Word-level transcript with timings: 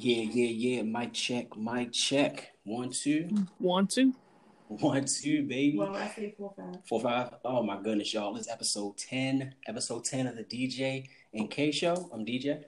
Yeah, 0.00 0.30
yeah, 0.30 0.76
yeah. 0.76 0.82
Mic 0.82 1.12
check, 1.12 1.56
mic 1.56 1.92
check. 1.92 2.52
One, 2.62 2.90
two. 2.90 3.28
One, 3.58 3.88
two. 3.88 4.14
One, 4.68 5.04
two, 5.06 5.42
baby. 5.42 5.76
Well, 5.76 5.96
I 5.96 6.06
say 6.06 6.34
four, 6.38 6.54
five. 6.56 6.76
Four, 6.88 7.00
five. 7.00 7.34
Oh 7.44 7.64
my 7.64 7.82
goodness, 7.82 8.14
y'all. 8.14 8.32
This 8.32 8.48
episode 8.48 8.96
10. 8.96 9.56
Episode 9.66 10.04
10 10.04 10.28
of 10.28 10.36
the 10.36 10.44
DJ 10.44 11.08
and 11.34 11.50
K 11.50 11.72
show. 11.72 12.08
I'm 12.12 12.24
DJ. 12.24 12.62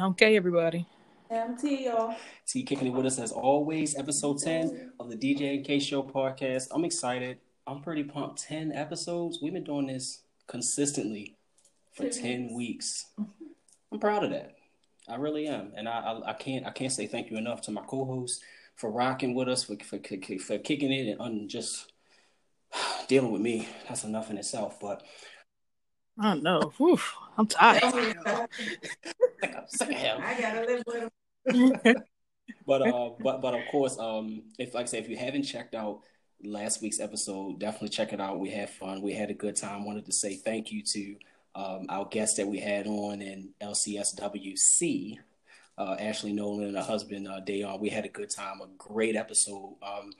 Okay, 0.00 0.36
everybody. 0.36 0.86
MT, 1.32 1.86
y'all. 1.86 2.14
T 2.46 2.62
kicking 2.62 2.86
it 2.86 2.92
with 2.92 3.06
us 3.06 3.18
as 3.18 3.32
always. 3.32 3.96
Episode 3.98 4.38
10 4.38 4.92
of 5.00 5.10
the 5.10 5.16
DJ 5.16 5.56
and 5.56 5.64
K 5.64 5.80
show 5.80 6.04
podcast. 6.04 6.68
I'm 6.70 6.84
excited. 6.84 7.38
I'm 7.66 7.80
pretty 7.80 8.04
pumped. 8.04 8.40
10 8.44 8.70
episodes. 8.70 9.40
We've 9.42 9.52
been 9.52 9.64
doing 9.64 9.88
this 9.88 10.20
consistently 10.46 11.34
for 11.92 12.08
10 12.08 12.54
weeks. 12.54 13.06
I'm 13.90 13.98
proud 13.98 14.22
of 14.22 14.30
that. 14.30 14.54
I 15.08 15.16
really 15.16 15.46
am, 15.46 15.72
and 15.76 15.88
I, 15.88 15.98
I, 16.00 16.30
I 16.30 16.32
can't 16.32 16.66
I 16.66 16.70
can't 16.70 16.92
say 16.92 17.06
thank 17.06 17.30
you 17.30 17.36
enough 17.36 17.62
to 17.62 17.70
my 17.70 17.82
co-hosts 17.82 18.42
for 18.76 18.90
rocking 18.90 19.34
with 19.34 19.48
us 19.48 19.64
for 19.64 19.76
for, 19.84 19.98
for 19.98 20.58
kicking 20.58 20.92
it 20.92 21.08
and 21.08 21.20
un, 21.20 21.48
just 21.48 21.92
dealing 23.08 23.32
with 23.32 23.42
me. 23.42 23.68
That's 23.88 24.04
enough 24.04 24.30
in 24.30 24.38
itself. 24.38 24.80
But 24.80 25.02
I 26.18 26.34
don't 26.34 26.42
know. 26.42 26.72
Whew, 26.78 26.98
I'm 27.36 27.46
tired. 27.46 27.82
I 27.84 28.46
sick 29.66 29.90
of 29.90 29.96
him. 29.96 30.20
gotta 30.40 30.66
live 30.66 30.82
with 30.86 31.84
him. 31.84 31.96
But 32.66 32.82
uh, 32.82 33.10
but 33.20 33.40
but 33.40 33.54
of 33.54 33.60
course, 33.70 33.98
um, 33.98 34.42
if 34.58 34.74
like 34.74 34.84
I 34.84 34.86
say, 34.86 34.98
if 34.98 35.08
you 35.08 35.16
haven't 35.16 35.44
checked 35.44 35.74
out 35.74 36.00
last 36.42 36.82
week's 36.82 37.00
episode, 37.00 37.58
definitely 37.60 37.88
check 37.90 38.12
it 38.12 38.20
out. 38.20 38.38
We 38.38 38.50
had 38.50 38.70
fun. 38.70 39.02
We 39.02 39.12
had 39.12 39.30
a 39.30 39.34
good 39.34 39.56
time. 39.56 39.84
Wanted 39.84 40.06
to 40.06 40.12
say 40.12 40.36
thank 40.36 40.70
you 40.72 40.82
to 40.82 41.16
um, 41.54 41.86
our 41.88 42.06
guest 42.06 42.36
that 42.36 42.46
we 42.46 42.58
had 42.58 42.86
on 42.86 43.22
in 43.22 43.50
LCSWC, 43.62 45.18
uh, 45.78 45.96
Ashley 45.98 46.32
Nolan 46.32 46.68
and 46.68 46.76
her 46.76 46.82
husband 46.82 47.28
uh, 47.28 47.40
Dayon. 47.46 47.80
We 47.80 47.90
had 47.90 48.04
a 48.04 48.08
good 48.08 48.30
time, 48.30 48.60
a 48.60 48.68
great 48.78 49.16
episode 49.16 49.76
um, 49.82 50.12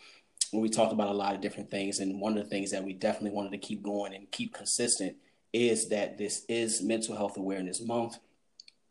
where 0.51 0.63
we 0.63 0.69
talked 0.69 0.93
about 0.93 1.09
a 1.09 1.15
lot 1.15 1.35
of 1.35 1.41
different 1.41 1.71
things. 1.71 1.99
And 1.99 2.21
one 2.21 2.37
of 2.37 2.45
the 2.45 2.51
things 2.51 2.71
that 2.71 2.85
we 2.85 2.93
definitely 2.93 3.37
wanted 3.37 3.53
to 3.53 3.59
keep 3.59 3.83
going 3.83 4.15
and 4.15 4.31
keep 4.31 4.55
consistent 4.55 5.17
is 5.53 5.89
that 5.89 6.19
this 6.19 6.45
is 6.49 6.83
Mental 6.83 7.17
Health 7.17 7.37
Awareness 7.37 7.81
Month, 7.81 8.19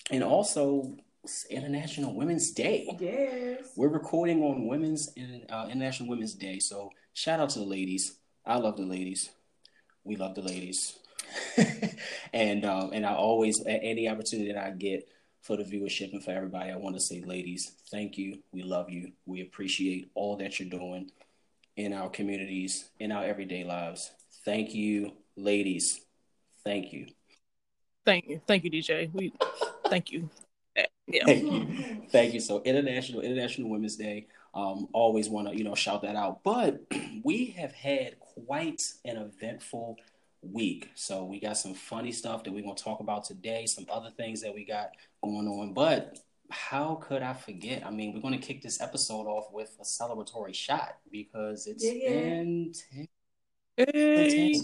and 0.10 0.24
also 0.24 0.96
International 1.50 2.16
Women's 2.16 2.52
Day. 2.52 2.88
Yes. 3.00 3.72
We're 3.76 3.90
recording 3.90 4.42
on 4.44 4.68
Women's 4.68 5.10
uh, 5.50 5.68
International 5.70 6.10
Women's 6.10 6.34
Day, 6.34 6.60
so 6.60 6.90
shout 7.14 7.42
out 7.42 7.50
to 7.52 7.60
the 7.60 7.66
ladies. 7.66 8.18
I 8.46 8.58
love 8.58 8.78
the 8.78 8.86
ladies. 8.86 9.30
We 10.06 10.16
love 10.16 10.36
the 10.36 10.42
ladies. 10.42 10.98
and 12.34 12.66
um, 12.66 12.92
and 12.94 13.06
I 13.06 13.14
always 13.14 13.62
at 13.66 13.80
any 13.84 14.08
opportunity 14.08 14.52
that 14.52 14.64
I 14.64 14.72
get 14.72 15.08
for 15.42 15.58
the 15.58 15.64
viewership 15.64 16.14
and 16.14 16.24
for 16.24 16.32
everybody, 16.32 16.72
I 16.72 16.78
want 16.78 16.96
to 16.96 17.02
say, 17.02 17.22
ladies, 17.22 17.74
thank 17.92 18.18
you. 18.18 18.40
We 18.52 18.64
love 18.64 18.90
you. 18.90 19.12
We 19.26 19.42
appreciate 19.42 20.10
all 20.16 20.38
that 20.38 20.60
you're 20.60 20.70
doing 20.70 21.12
in 21.76 21.94
our 21.94 22.10
communities, 22.10 22.90
in 23.00 23.12
our 23.12 23.24
everyday 23.24 23.64
lives. 23.64 24.12
Thank 24.46 24.74
you, 24.74 25.12
ladies. 25.36 26.00
Thank 26.64 26.94
you. 26.94 27.08
Thank 28.06 28.28
you, 28.28 28.42
thank 28.48 28.64
you, 28.64 28.72
DJ. 28.72 29.14
We 29.14 29.34
thank 29.88 30.12
you. 30.12 30.30
Yeah. 31.06 31.26
Thank 31.26 31.44
you. 31.44 32.02
Thank 32.10 32.34
you. 32.34 32.40
So 32.40 32.62
International 32.64 33.22
International 33.22 33.70
Women's 33.70 33.98
Day. 33.98 34.28
Um, 34.56 34.88
always 34.94 35.30
want 35.30 35.50
to 35.50 35.58
you 35.58 35.66
know 35.66 35.76
shout 35.76 36.02
that 36.04 36.16
out. 36.16 36.44
But 36.44 36.82
we 37.24 37.48
have 37.58 37.74
had 37.74 38.20
quite 38.20 38.82
an 39.04 39.18
eventful 39.18 39.98
week. 40.52 40.92
So 40.96 41.26
we 41.26 41.40
got 41.40 41.58
some 41.58 41.74
funny 41.74 42.12
stuff 42.12 42.44
that 42.44 42.54
we're 42.54 42.64
gonna 42.64 42.76
talk 42.76 43.00
about 43.00 43.24
today. 43.26 43.66
Some 43.66 43.86
other 43.92 44.10
things 44.12 44.42
that 44.42 44.54
we 44.54 44.66
got 44.66 44.90
going 45.24 45.48
on. 45.48 45.74
But 45.74 46.20
how 46.50 46.96
could 46.96 47.22
I 47.22 47.34
forget? 47.34 47.86
I 47.86 47.92
mean, 47.92 48.14
we're 48.14 48.22
gonna 48.22 48.38
kick 48.38 48.62
this 48.62 48.82
episode 48.82 49.28
off 49.28 49.52
with 49.52 49.76
a 49.80 49.84
celebratory 49.84 50.54
shot 50.54 50.98
because 51.12 51.68
it's 51.68 51.84
Yeah, 51.84 51.92
yeah. 51.94 52.10
been 52.10 52.74
Hey, 53.76 54.62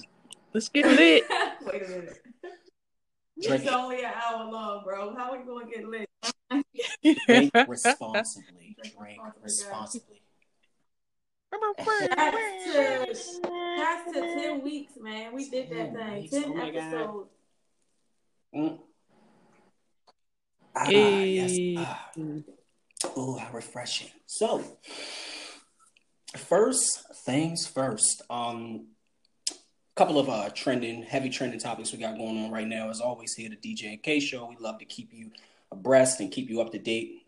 let's 0.54 0.70
get 0.70 0.86
lit. 0.86 1.24
Wait 1.66 1.86
a 1.86 1.90
minute. 1.90 2.22
Drink 3.42 3.64
It's 3.64 3.72
only 3.72 4.04
an 4.04 4.12
hour 4.14 4.52
long, 4.52 4.84
bro. 4.84 5.16
How 5.16 5.32
are 5.32 5.40
we 5.40 5.46
gonna 5.46 5.66
get 5.66 5.88
lit? 5.88 6.10
drink 7.26 7.52
responsibly. 7.68 8.76
Drink 8.84 9.20
oh, 9.24 9.32
responsibly. 9.42 10.19
That's 11.52 13.40
to, 13.40 13.50
that's 13.78 14.12
to 14.14 14.22
10 14.22 14.64
weeks, 14.64 14.94
man. 15.00 15.34
We 15.34 15.50
did 15.50 15.70
that 15.70 15.94
thing. 15.94 16.22
weeks. 16.22 16.34
10 16.34 16.44
Oh 16.46 16.62
episodes. 16.62 17.30
Mm. 18.56 18.80
Ah, 20.76 20.86
Hey. 20.86 21.26
yes. 21.26 21.86
Ah. 21.86 22.12
Oh, 23.16 23.38
how 23.38 23.52
refreshing. 23.54 24.10
So, 24.26 24.64
first 26.36 27.06
things 27.26 27.68
first. 27.68 28.22
Um, 28.30 28.88
couple 29.96 30.18
of 30.18 30.30
uh 30.30 30.50
trending, 30.54 31.04
heavy 31.04 31.30
trending 31.30 31.60
topics 31.60 31.92
we 31.92 31.98
got 31.98 32.18
going 32.18 32.46
on 32.46 32.52
right 32.52 32.68
now. 32.68 32.90
As 32.90 33.02
always, 33.02 33.34
here 33.34 33.52
at 33.52 33.62
the 33.62 33.76
DJ 33.76 33.90
and 33.92 34.02
K 34.02 34.22
Show, 34.22 34.48
we 34.48 34.56
love 34.58 34.80
to 34.80 34.86
keep 34.86 35.12
you 35.12 35.32
abreast 35.72 36.22
and 36.22 36.32
keep 36.32 36.50
you 36.50 36.62
up 36.62 36.72
to 36.72 36.80
date 36.80 37.26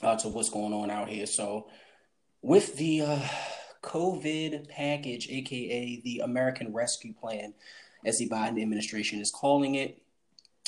uh, 0.00 0.14
to 0.18 0.28
what's 0.28 0.48
going 0.48 0.72
on 0.72 0.90
out 0.90 1.08
here. 1.08 1.26
So, 1.26 1.66
with 2.44 2.76
the 2.76 3.00
uh, 3.00 3.18
COVID 3.82 4.68
package, 4.68 5.28
aka 5.30 6.00
the 6.04 6.20
American 6.22 6.74
Rescue 6.74 7.14
Plan, 7.14 7.54
as 8.04 8.18
the 8.18 8.28
Biden 8.28 8.60
administration 8.60 9.18
is 9.18 9.30
calling 9.30 9.76
it, 9.76 10.02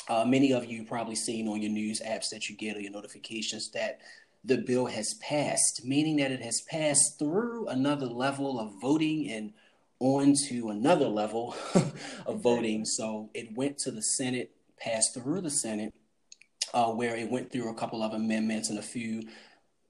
uh, 0.09 0.25
many 0.25 0.51
of 0.51 0.65
you 0.65 0.83
probably 0.85 1.15
seen 1.15 1.47
on 1.47 1.61
your 1.61 1.71
news 1.71 2.01
apps 2.01 2.29
that 2.31 2.49
you 2.49 2.57
get 2.57 2.77
or 2.77 2.79
your 2.79 2.91
notifications 2.91 3.69
that 3.71 3.99
the 4.43 4.57
bill 4.57 4.87
has 4.87 5.13
passed, 5.21 5.85
meaning 5.85 6.15
that 6.15 6.31
it 6.31 6.41
has 6.41 6.61
passed 6.61 7.19
through 7.19 7.67
another 7.67 8.07
level 8.07 8.59
of 8.59 8.71
voting 8.81 9.29
and 9.29 9.53
on 9.99 10.33
to 10.47 10.69
another 10.69 11.07
level 11.07 11.55
of 12.25 12.41
voting. 12.41 12.85
So 12.85 13.29
it 13.35 13.55
went 13.55 13.77
to 13.79 13.91
the 13.91 14.01
Senate, 14.01 14.49
passed 14.79 15.13
through 15.13 15.41
the 15.41 15.51
Senate, 15.51 15.93
uh, 16.73 16.87
where 16.87 17.15
it 17.15 17.29
went 17.29 17.51
through 17.51 17.69
a 17.69 17.75
couple 17.75 18.01
of 18.01 18.13
amendments 18.13 18.71
and 18.71 18.79
a 18.79 18.83
few 18.83 19.21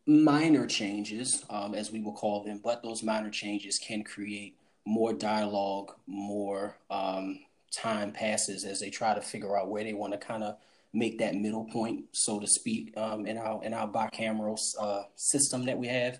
minor 0.07 0.65
changes, 0.65 1.45
um, 1.49 1.75
as 1.75 1.91
we 1.91 1.99
will 1.99 2.13
call 2.13 2.43
them. 2.43 2.61
But 2.63 2.81
those 2.81 3.03
minor 3.03 3.29
changes 3.29 3.77
can 3.77 4.03
create 4.03 4.57
more 4.85 5.13
dialogue, 5.13 5.93
more 6.07 6.77
um, 6.89 7.39
time 7.71 8.11
passes 8.11 8.63
as 8.63 8.79
they 8.79 8.89
try 8.89 9.13
to 9.13 9.21
figure 9.21 9.57
out 9.57 9.69
where 9.69 9.83
they 9.83 9.93
want 9.93 10.13
to 10.13 10.17
kind 10.17 10.43
of 10.43 10.55
make 10.93 11.19
that 11.19 11.35
middle 11.35 11.65
point, 11.65 12.05
so 12.13 12.39
to 12.39 12.47
speak, 12.47 12.95
um, 12.97 13.25
in 13.25 13.37
our 13.37 13.63
in 13.63 13.73
our 13.73 13.87
bicameral 13.87 14.57
uh, 14.79 15.03
system 15.15 15.65
that 15.65 15.77
we 15.77 15.87
have. 15.87 16.17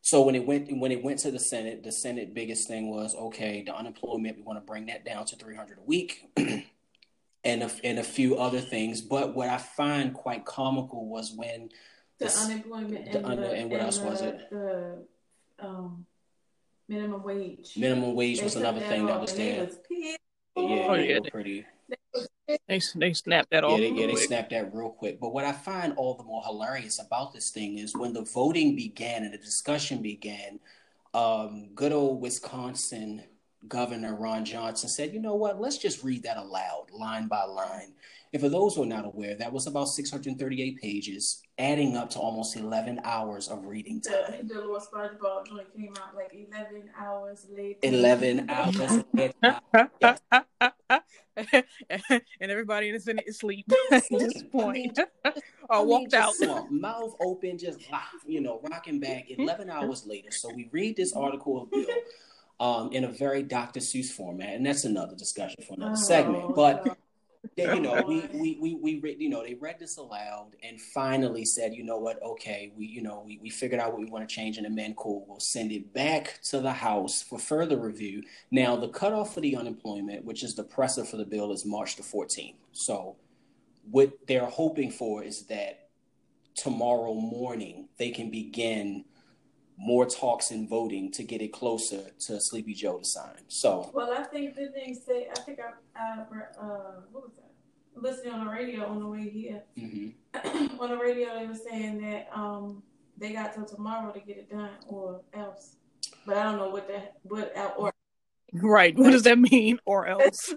So 0.00 0.22
when 0.22 0.34
it 0.34 0.46
went 0.46 0.76
when 0.78 0.90
it 0.90 1.04
went 1.04 1.18
to 1.20 1.30
the 1.30 1.38
Senate, 1.38 1.82
the 1.84 1.92
Senate 1.92 2.32
biggest 2.32 2.66
thing 2.66 2.90
was 2.90 3.14
okay, 3.14 3.62
the 3.64 3.76
unemployment 3.76 4.38
we 4.38 4.42
want 4.42 4.58
to 4.58 4.64
bring 4.64 4.86
that 4.86 5.04
down 5.04 5.26
to 5.26 5.36
300 5.36 5.78
a 5.78 5.82
week, 5.82 6.30
and 7.44 7.62
a, 7.62 7.70
and 7.84 7.98
a 7.98 8.04
few 8.04 8.38
other 8.38 8.60
things. 8.60 9.02
But 9.02 9.34
what 9.34 9.48
I 9.50 9.58
find 9.58 10.14
quite 10.14 10.46
comical 10.46 11.06
was 11.06 11.34
when 11.36 11.68
The 12.18 12.24
This- 12.24 12.44
unemployment 12.44 13.12
the 13.12 13.18
and, 13.18 13.26
under- 13.26 13.42
the, 13.48 13.54
and 13.54 13.70
what 13.70 13.80
else 13.80 13.98
the, 13.98 14.04
was 14.06 14.20
it? 14.22 14.50
The 14.50 15.04
um, 15.60 16.06
minimum 16.88 17.22
wage. 17.22 17.76
minimum 17.76 18.14
wage 18.14 18.38
They 18.38 18.44
was 18.44 18.56
another 18.56 18.80
that 18.80 18.88
thing 18.88 19.06
that 19.06 19.20
was 19.20 19.34
there. 19.34 19.66
was. 19.66 19.78
Yeah, 19.90 20.16
Oh, 20.56 20.96
they 20.96 21.10
yeah. 21.10 21.18
were 21.20 21.30
pretty. 21.30 21.64
They 22.66 22.80
they 22.96 23.12
snapped 23.12 23.50
that 23.50 23.62
Yeah, 23.62 23.68
off. 23.68 23.78
they, 23.78 23.90
yeah, 23.90 24.06
they 24.06 24.14
snapped 24.16 24.50
that 24.50 24.74
real 24.74 24.90
quick. 24.90 25.20
But 25.20 25.32
what 25.32 25.44
I 25.44 25.52
find 25.52 25.92
all 25.96 26.14
the 26.14 26.24
more 26.24 26.42
hilarious 26.44 26.98
about 26.98 27.32
this 27.32 27.50
thing 27.50 27.78
is 27.78 27.94
when 27.94 28.12
the 28.12 28.22
voting 28.22 28.74
began 28.74 29.22
and 29.22 29.32
the 29.32 29.38
discussion 29.38 30.02
began, 30.02 30.58
um, 31.14 31.68
good 31.74 31.92
old 31.92 32.20
Wisconsin 32.20 33.22
Governor 33.68 34.14
Ron 34.16 34.44
Johnson 34.44 34.88
said, 34.88 35.12
you 35.12 35.20
know 35.20 35.34
what, 35.34 35.60
let's 35.60 35.78
just 35.78 36.02
read 36.02 36.22
that 36.24 36.36
aloud, 36.38 36.86
line 36.90 37.28
by 37.28 37.44
line. 37.44 37.92
And 38.32 38.42
for 38.42 38.48
those 38.48 38.74
who 38.76 38.82
are 38.82 38.86
not 38.86 39.06
aware, 39.06 39.34
that 39.36 39.52
was 39.52 39.66
about 39.66 39.86
638 39.88 40.80
pages, 40.80 41.42
adding 41.58 41.96
up 41.96 42.10
to 42.10 42.18
almost 42.18 42.56
11 42.56 43.00
hours 43.04 43.48
of 43.48 43.64
reading 43.66 44.00
time. 44.00 44.46
The, 44.46 44.54
the 44.54 44.60
little 44.60 44.80
SpongeBob 44.80 45.46
joint 45.48 45.74
came 45.74 45.94
out 46.02 46.14
like 46.14 46.32
11 46.34 46.90
hours 46.98 47.46
later. 47.50 47.78
11 47.82 48.50
hours. 48.50 49.04
Yes. 50.00 50.20
and 52.40 52.50
everybody 52.50 52.88
in 52.88 52.94
the 52.94 53.00
Senate 53.00 53.24
is 53.28 53.36
asleep 53.36 53.64
at 53.92 54.02
this 54.10 54.42
point. 54.50 54.98
I 55.24 55.32
or 55.70 55.78
mean, 55.80 55.88
walked 55.88 56.10
just 56.10 56.28
out. 56.28 56.34
slump, 56.34 56.70
mouth 56.72 57.14
open, 57.20 57.56
just 57.58 57.78
ah, 57.92 58.08
you 58.26 58.40
know, 58.40 58.60
rocking 58.70 58.98
back. 58.98 59.30
Eleven 59.30 59.70
hours 59.70 60.04
later, 60.06 60.30
so 60.32 60.50
we 60.54 60.68
read 60.72 60.96
this 60.96 61.12
article 61.12 61.62
of 61.62 61.70
Bill 61.70 61.86
um, 62.58 62.90
in 62.92 63.04
a 63.04 63.08
very 63.08 63.42
Dr. 63.44 63.78
Seuss 63.80 64.10
format, 64.10 64.54
and 64.54 64.66
that's 64.66 64.84
another 64.84 65.14
discussion 65.14 65.62
for 65.66 65.74
another 65.74 65.92
Oh, 65.92 65.94
segment. 65.94 66.54
But 66.56 66.84
God. 66.84 66.96
They, 67.56 67.74
you 67.74 67.80
know, 67.80 68.02
we 68.06 68.20
we 68.32 68.58
we 68.60 68.74
we 68.74 69.00
read, 69.00 69.20
you 69.20 69.28
know, 69.28 69.42
they 69.42 69.54
read 69.54 69.78
this 69.78 69.96
aloud 69.96 70.56
and 70.62 70.80
finally 70.80 71.44
said, 71.44 71.74
you 71.74 71.84
know 71.84 71.98
what, 71.98 72.22
okay, 72.22 72.72
we 72.76 72.86
you 72.86 73.02
know 73.02 73.22
we 73.24 73.38
we 73.42 73.50
figured 73.50 73.80
out 73.80 73.92
what 73.92 74.00
we 74.00 74.06
want 74.06 74.28
to 74.28 74.34
change 74.34 74.58
and 74.58 74.66
amend. 74.66 74.96
Cool, 74.96 75.24
we'll 75.28 75.40
send 75.40 75.72
it 75.72 75.92
back 75.92 76.40
to 76.44 76.60
the 76.60 76.72
House 76.72 77.22
for 77.22 77.38
further 77.38 77.76
review. 77.76 78.22
Now, 78.50 78.76
the 78.76 78.88
cutoff 78.88 79.34
for 79.34 79.40
the 79.40 79.56
unemployment, 79.56 80.24
which 80.24 80.42
is 80.42 80.54
the 80.54 80.64
presser 80.64 81.04
for 81.04 81.16
the 81.16 81.26
bill, 81.26 81.52
is 81.52 81.64
March 81.64 81.96
the 81.96 82.02
14th. 82.02 82.54
So, 82.72 83.16
what 83.90 84.12
they're 84.26 84.46
hoping 84.46 84.90
for 84.90 85.22
is 85.22 85.46
that 85.46 85.88
tomorrow 86.54 87.14
morning 87.14 87.88
they 87.98 88.10
can 88.10 88.30
begin 88.30 89.04
more 89.78 90.04
talks 90.04 90.50
and 90.50 90.68
voting 90.68 91.10
to 91.12 91.22
get 91.22 91.40
it 91.40 91.52
closer 91.52 92.10
to 92.18 92.40
Sleepy 92.40 92.74
Joe 92.74 92.98
to 92.98 93.04
sign. 93.04 93.36
So, 93.46 93.90
well, 93.94 94.12
I 94.12 94.24
think 94.24 94.56
the 94.56 94.68
thing 94.68 94.94
say, 94.94 95.28
I 95.30 95.40
think 95.40 95.60
I, 95.60 95.70
I 95.96 96.20
uh, 96.60 97.00
what 97.12 97.24
was 97.24 97.32
that? 97.36 97.44
Listening 97.94 98.32
on 98.32 98.44
the 98.44 98.50
radio 98.50 98.86
on 98.86 99.00
the 99.00 99.06
way 99.06 99.28
here. 99.28 99.62
Mm-hmm. 99.78 100.76
on 100.80 100.90
the 100.90 100.96
radio, 100.96 101.38
they 101.38 101.46
were 101.46 101.54
saying 101.54 102.00
that 102.02 102.28
um, 102.34 102.82
they 103.16 103.32
got 103.32 103.54
till 103.54 103.64
tomorrow 103.64 104.12
to 104.12 104.20
get 104.20 104.36
it 104.36 104.50
done, 104.50 104.70
or 104.88 105.20
else. 105.32 105.76
But 106.26 106.36
I 106.36 106.42
don't 106.44 106.58
know 106.58 106.70
what 106.70 106.88
that 106.88 107.16
what 107.22 107.52
or 107.76 107.92
Right. 108.52 108.96
What 108.96 109.10
does 109.10 109.24
that 109.24 109.38
mean? 109.38 109.78
Or 109.84 110.06
else? 110.08 110.54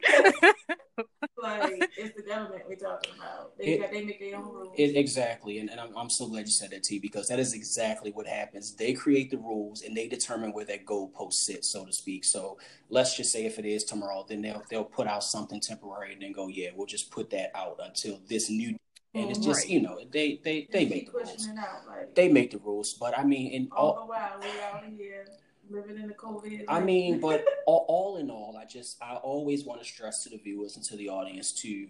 like 1.41 1.89
it's 1.97 2.15
the 2.15 2.23
government 2.23 2.63
we're 2.67 2.75
talking 2.75 3.13
about. 3.17 3.57
They, 3.57 3.65
it, 3.65 3.81
got, 3.81 3.91
they 3.91 4.05
make 4.05 4.19
their 4.19 4.37
own 4.37 4.53
rules. 4.53 4.75
It, 4.77 4.95
exactly, 4.95 5.59
and, 5.59 5.69
and 5.69 5.79
I'm, 5.79 5.95
I'm 5.97 6.09
so 6.09 6.27
glad 6.27 6.45
you 6.45 6.51
said 6.51 6.69
that, 6.71 6.83
T, 6.83 6.99
because 6.99 7.27
that 7.27 7.39
is 7.39 7.53
exactly 7.53 8.11
what 8.11 8.27
happens. 8.27 8.75
They 8.75 8.93
create 8.93 9.31
the 9.31 9.37
rules 9.37 9.81
and 9.81 9.95
they 9.95 10.07
determine 10.07 10.53
where 10.53 10.65
that 10.65 10.85
goalpost 10.85 11.33
sits, 11.33 11.69
so 11.69 11.85
to 11.85 11.91
speak. 11.91 12.23
So 12.23 12.57
let's 12.89 13.15
just 13.17 13.31
say 13.31 13.45
if 13.45 13.59
it 13.59 13.65
is 13.65 13.83
tomorrow, 13.83 14.25
then 14.27 14.41
they'll 14.41 14.63
they'll 14.69 14.83
put 14.83 15.07
out 15.07 15.23
something 15.23 15.59
temporary 15.59 16.13
and 16.13 16.21
then 16.21 16.31
go, 16.31 16.47
yeah, 16.47 16.69
we'll 16.75 16.87
just 16.87 17.11
put 17.11 17.29
that 17.31 17.51
out 17.55 17.79
until 17.83 18.19
this 18.29 18.49
new. 18.49 18.77
And 19.13 19.29
it's 19.29 19.39
just 19.39 19.61
right. 19.61 19.69
you 19.69 19.81
know 19.81 19.99
they 20.09 20.39
they 20.41 20.69
they, 20.71 20.85
they 20.85 20.89
make 20.89 21.11
the 21.11 21.17
rules. 21.17 21.49
Out, 21.57 21.85
like, 21.85 22.15
they 22.15 22.29
make 22.29 22.51
the 22.51 22.59
rules, 22.59 22.93
but 22.93 23.17
I 23.17 23.25
mean, 23.25 23.51
in 23.51 23.67
oh, 23.73 23.75
all, 23.75 23.83
oh, 23.87 23.99
all 23.99 24.05
the 24.05 24.07
while 24.07 24.39
we 24.41 24.61
out 24.61 24.83
here 24.97 25.25
living 25.71 25.97
in 25.97 26.07
the 26.07 26.13
COVID. 26.13 26.65
I 26.67 26.79
mean, 26.79 27.19
but 27.19 27.43
all, 27.65 27.85
all, 27.87 28.17
in 28.17 28.29
all, 28.29 28.57
I 28.57 28.65
just 28.65 28.97
I 29.01 29.15
always 29.15 29.65
want 29.65 29.81
to 29.81 29.87
stress 29.87 30.23
to 30.23 30.29
the 30.29 30.37
viewers 30.37 30.75
and 30.75 30.85
to 30.85 30.97
the 30.97 31.09
audience 31.09 31.51
to 31.61 31.87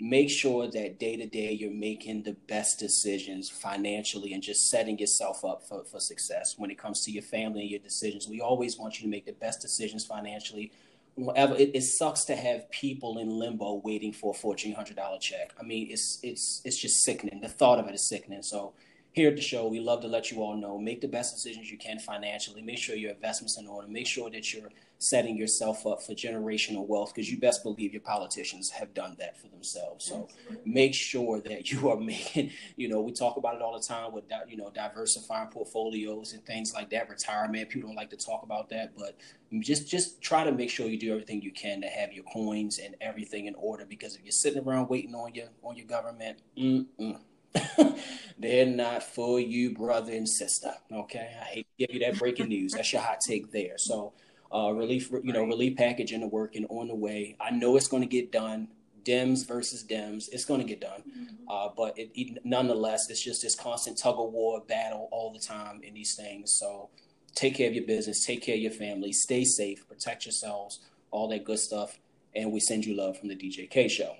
make 0.00 0.28
sure 0.28 0.68
that 0.68 0.98
day 0.98 1.16
to 1.16 1.26
day 1.26 1.52
you're 1.52 1.70
making 1.70 2.22
the 2.24 2.36
best 2.48 2.78
decisions 2.78 3.48
financially 3.48 4.32
and 4.32 4.42
just 4.42 4.68
setting 4.68 4.98
yourself 4.98 5.44
up 5.44 5.62
for, 5.68 5.84
for 5.84 6.00
success 6.00 6.54
when 6.58 6.70
it 6.70 6.78
comes 6.78 7.04
to 7.04 7.12
your 7.12 7.22
family 7.22 7.62
and 7.62 7.70
your 7.70 7.80
decisions. 7.80 8.26
We 8.28 8.40
always 8.40 8.76
want 8.76 8.98
you 8.98 9.04
to 9.04 9.08
make 9.08 9.24
the 9.24 9.32
best 9.32 9.60
decisions 9.60 10.04
financially. 10.04 10.72
Whatever 11.14 11.54
it, 11.54 11.70
it 11.74 11.82
sucks 11.82 12.24
to 12.24 12.34
have 12.34 12.68
people 12.70 13.18
in 13.18 13.28
limbo 13.28 13.80
waiting 13.84 14.12
for 14.12 14.34
a 14.34 14.36
fourteen 14.36 14.74
hundred 14.74 14.96
dollar 14.96 15.18
check. 15.18 15.54
I 15.60 15.62
mean, 15.62 15.88
it's 15.90 16.18
it's 16.22 16.60
it's 16.64 16.80
just 16.80 17.04
sickening. 17.04 17.40
The 17.40 17.48
thought 17.48 17.78
of 17.78 17.86
it 17.86 17.94
is 17.94 18.08
sickening. 18.08 18.42
So 18.42 18.72
here 19.14 19.28
at 19.28 19.36
the 19.36 19.42
show, 19.42 19.68
we 19.68 19.78
love 19.78 20.00
to 20.00 20.08
let 20.08 20.32
you 20.32 20.42
all 20.42 20.56
know 20.56 20.76
make 20.76 21.00
the 21.00 21.06
best 21.06 21.36
decisions 21.36 21.70
you 21.70 21.78
can 21.78 22.00
financially. 22.00 22.60
Make 22.60 22.78
sure 22.78 22.96
your 22.96 23.12
investments 23.12 23.56
in 23.56 23.68
order. 23.68 23.86
Make 23.86 24.08
sure 24.08 24.28
that 24.28 24.52
you're 24.52 24.70
setting 24.98 25.36
yourself 25.36 25.86
up 25.86 26.02
for 26.02 26.14
generational 26.14 26.84
wealth 26.84 27.12
because 27.14 27.30
you 27.30 27.38
best 27.38 27.62
believe 27.62 27.92
your 27.92 28.02
politicians 28.02 28.70
have 28.70 28.92
done 28.92 29.14
that 29.20 29.40
for 29.40 29.46
themselves. 29.46 30.04
So 30.04 30.26
make 30.64 30.94
sure 30.94 31.40
that 31.42 31.70
you 31.70 31.90
are 31.90 31.96
making, 31.96 32.50
you 32.76 32.88
know, 32.88 33.02
we 33.02 33.12
talk 33.12 33.36
about 33.36 33.54
it 33.54 33.62
all 33.62 33.78
the 33.78 33.86
time 33.86 34.12
with, 34.12 34.24
you 34.48 34.56
know, 34.56 34.72
diversifying 34.74 35.48
portfolios 35.48 36.32
and 36.32 36.44
things 36.44 36.74
like 36.74 36.90
that, 36.90 37.08
retirement. 37.08 37.68
People 37.68 37.90
don't 37.90 37.96
like 37.96 38.10
to 38.10 38.16
talk 38.16 38.42
about 38.42 38.68
that, 38.70 38.96
but 38.98 39.16
just 39.60 39.86
just 39.86 40.20
try 40.22 40.42
to 40.42 40.50
make 40.50 40.70
sure 40.70 40.88
you 40.88 40.98
do 40.98 41.12
everything 41.12 41.40
you 41.40 41.52
can 41.52 41.80
to 41.82 41.86
have 41.86 42.12
your 42.12 42.24
coins 42.24 42.80
and 42.80 42.96
everything 43.00 43.46
in 43.46 43.54
order 43.54 43.84
because 43.84 44.16
if 44.16 44.24
you're 44.24 44.32
sitting 44.32 44.64
around 44.64 44.88
waiting 44.88 45.14
on 45.14 45.32
your 45.36 45.46
on 45.62 45.76
your 45.76 45.86
government, 45.86 46.38
mm-mm 46.58 47.20
They're 48.38 48.66
not 48.66 49.02
for 49.02 49.40
you, 49.40 49.74
brother 49.74 50.12
and 50.12 50.28
sister. 50.28 50.72
Okay, 50.92 51.30
I 51.40 51.44
hate 51.44 51.66
to 51.78 51.86
give 51.86 51.94
you 51.94 52.00
that 52.00 52.18
breaking 52.18 52.48
news. 52.48 52.72
That's 52.72 52.92
your 52.92 53.02
hot 53.02 53.20
take 53.26 53.52
there. 53.52 53.78
So, 53.78 54.12
uh, 54.52 54.72
relief, 54.72 55.10
you 55.10 55.32
know, 55.32 55.44
relief 55.44 55.76
package 55.76 56.12
in 56.12 56.20
the 56.20 56.26
work 56.26 56.56
and 56.56 56.66
on 56.68 56.88
the 56.88 56.94
way. 56.94 57.36
I 57.40 57.50
know 57.50 57.76
it's 57.76 57.88
going 57.88 58.02
to 58.02 58.08
get 58.08 58.32
done. 58.32 58.68
Dems 59.04 59.46
versus 59.46 59.84
Dems, 59.84 60.28
it's 60.32 60.44
going 60.44 60.60
to 60.60 60.66
get 60.66 60.80
done. 60.80 61.02
Mm-hmm. 61.02 61.48
Uh, 61.48 61.68
but 61.76 61.98
it, 61.98 62.10
it, 62.14 62.38
nonetheless, 62.44 63.10
it's 63.10 63.22
just 63.22 63.42
this 63.42 63.54
constant 63.54 63.98
tug 63.98 64.18
of 64.18 64.32
war 64.32 64.62
battle 64.66 65.08
all 65.12 65.30
the 65.32 65.38
time 65.38 65.82
in 65.82 65.94
these 65.94 66.14
things. 66.14 66.52
So, 66.52 66.88
take 67.34 67.54
care 67.56 67.68
of 67.68 67.74
your 67.74 67.84
business, 67.84 68.24
take 68.24 68.42
care 68.42 68.54
of 68.54 68.60
your 68.60 68.72
family, 68.72 69.12
stay 69.12 69.44
safe, 69.44 69.86
protect 69.86 70.24
yourselves, 70.24 70.80
all 71.10 71.28
that 71.28 71.44
good 71.44 71.58
stuff. 71.58 71.98
And 72.34 72.52
we 72.52 72.60
send 72.60 72.84
you 72.84 72.96
love 72.96 73.18
from 73.18 73.28
the 73.28 73.36
DJK 73.36 73.90
show. 73.90 74.16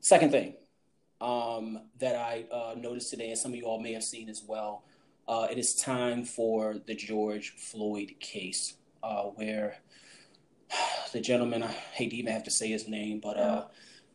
Second 0.00 0.30
thing, 0.30 0.54
um, 1.20 1.80
that 1.98 2.16
I 2.16 2.46
uh, 2.52 2.74
noticed 2.76 3.10
today, 3.10 3.30
and 3.30 3.38
some 3.38 3.52
of 3.52 3.56
you 3.56 3.64
all 3.64 3.80
may 3.80 3.92
have 3.92 4.04
seen 4.04 4.28
as 4.28 4.42
well. 4.46 4.84
Uh, 5.26 5.46
it 5.50 5.58
is 5.58 5.74
time 5.74 6.24
for 6.24 6.76
the 6.86 6.94
George 6.94 7.54
Floyd 7.56 8.14
case, 8.20 8.74
uh, 9.02 9.24
where 9.24 9.78
the 11.12 11.20
gentleman, 11.20 11.62
I 11.62 11.68
hate 11.68 12.10
to 12.10 12.16
even 12.16 12.32
have 12.32 12.44
to 12.44 12.50
say 12.50 12.68
his 12.68 12.88
name, 12.88 13.20
but 13.20 13.36
uh, 13.36 13.64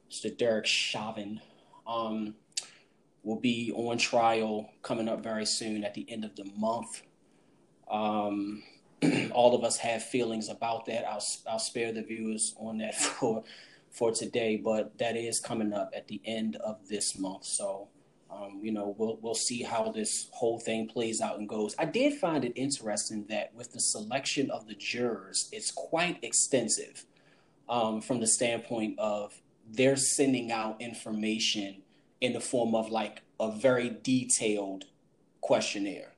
Mr. 0.09 0.35
Derek 0.35 0.65
Chauvin, 0.65 1.41
um, 1.85 2.35
will 3.23 3.39
be 3.39 3.71
on 3.73 3.97
trial 3.97 4.69
coming 4.81 5.07
up 5.07 5.23
very 5.23 5.45
soon 5.45 5.83
at 5.83 5.93
the 5.93 6.05
end 6.09 6.25
of 6.25 6.35
the 6.35 6.45
month. 6.57 7.03
Um, 7.89 8.63
all 9.31 9.55
of 9.55 9.63
us 9.63 9.77
have 9.77 10.03
feelings 10.03 10.49
about 10.49 10.85
that. 10.87 11.07
I'll, 11.07 11.23
I'll 11.49 11.59
spare 11.59 11.91
the 11.91 12.03
viewers 12.03 12.53
on 12.57 12.77
that 12.79 12.95
for 12.99 13.43
for 13.93 14.11
today, 14.11 14.57
but 14.57 14.97
that 14.97 15.15
is 15.15 15.39
coming 15.39 15.71
up 15.71 15.91
at 15.95 16.07
the 16.07 16.19
end 16.25 16.57
of 16.57 16.87
this 16.89 17.17
month. 17.17 17.45
So, 17.45 17.87
um, 18.29 18.59
you 18.61 18.71
know, 18.71 18.95
we'll 18.97 19.19
we'll 19.21 19.35
see 19.35 19.61
how 19.61 19.91
this 19.91 20.27
whole 20.33 20.59
thing 20.59 20.87
plays 20.87 21.21
out 21.21 21.37
and 21.37 21.47
goes. 21.47 21.75
I 21.77 21.85
did 21.85 22.19
find 22.19 22.43
it 22.43 22.53
interesting 22.55 23.25
that 23.29 23.53
with 23.55 23.71
the 23.71 23.79
selection 23.79 24.49
of 24.49 24.67
the 24.67 24.73
jurors, 24.73 25.47
it's 25.51 25.71
quite 25.71 26.23
extensive 26.23 27.05
um, 27.69 28.01
from 28.01 28.19
the 28.19 28.27
standpoint 28.27 28.97
of 28.99 29.39
they're 29.69 29.95
sending 29.95 30.51
out 30.51 30.81
information 30.81 31.83
in 32.19 32.33
the 32.33 32.39
form 32.39 32.75
of 32.75 32.89
like 32.89 33.21
a 33.39 33.51
very 33.51 33.95
detailed 34.01 34.85
questionnaire, 35.41 36.13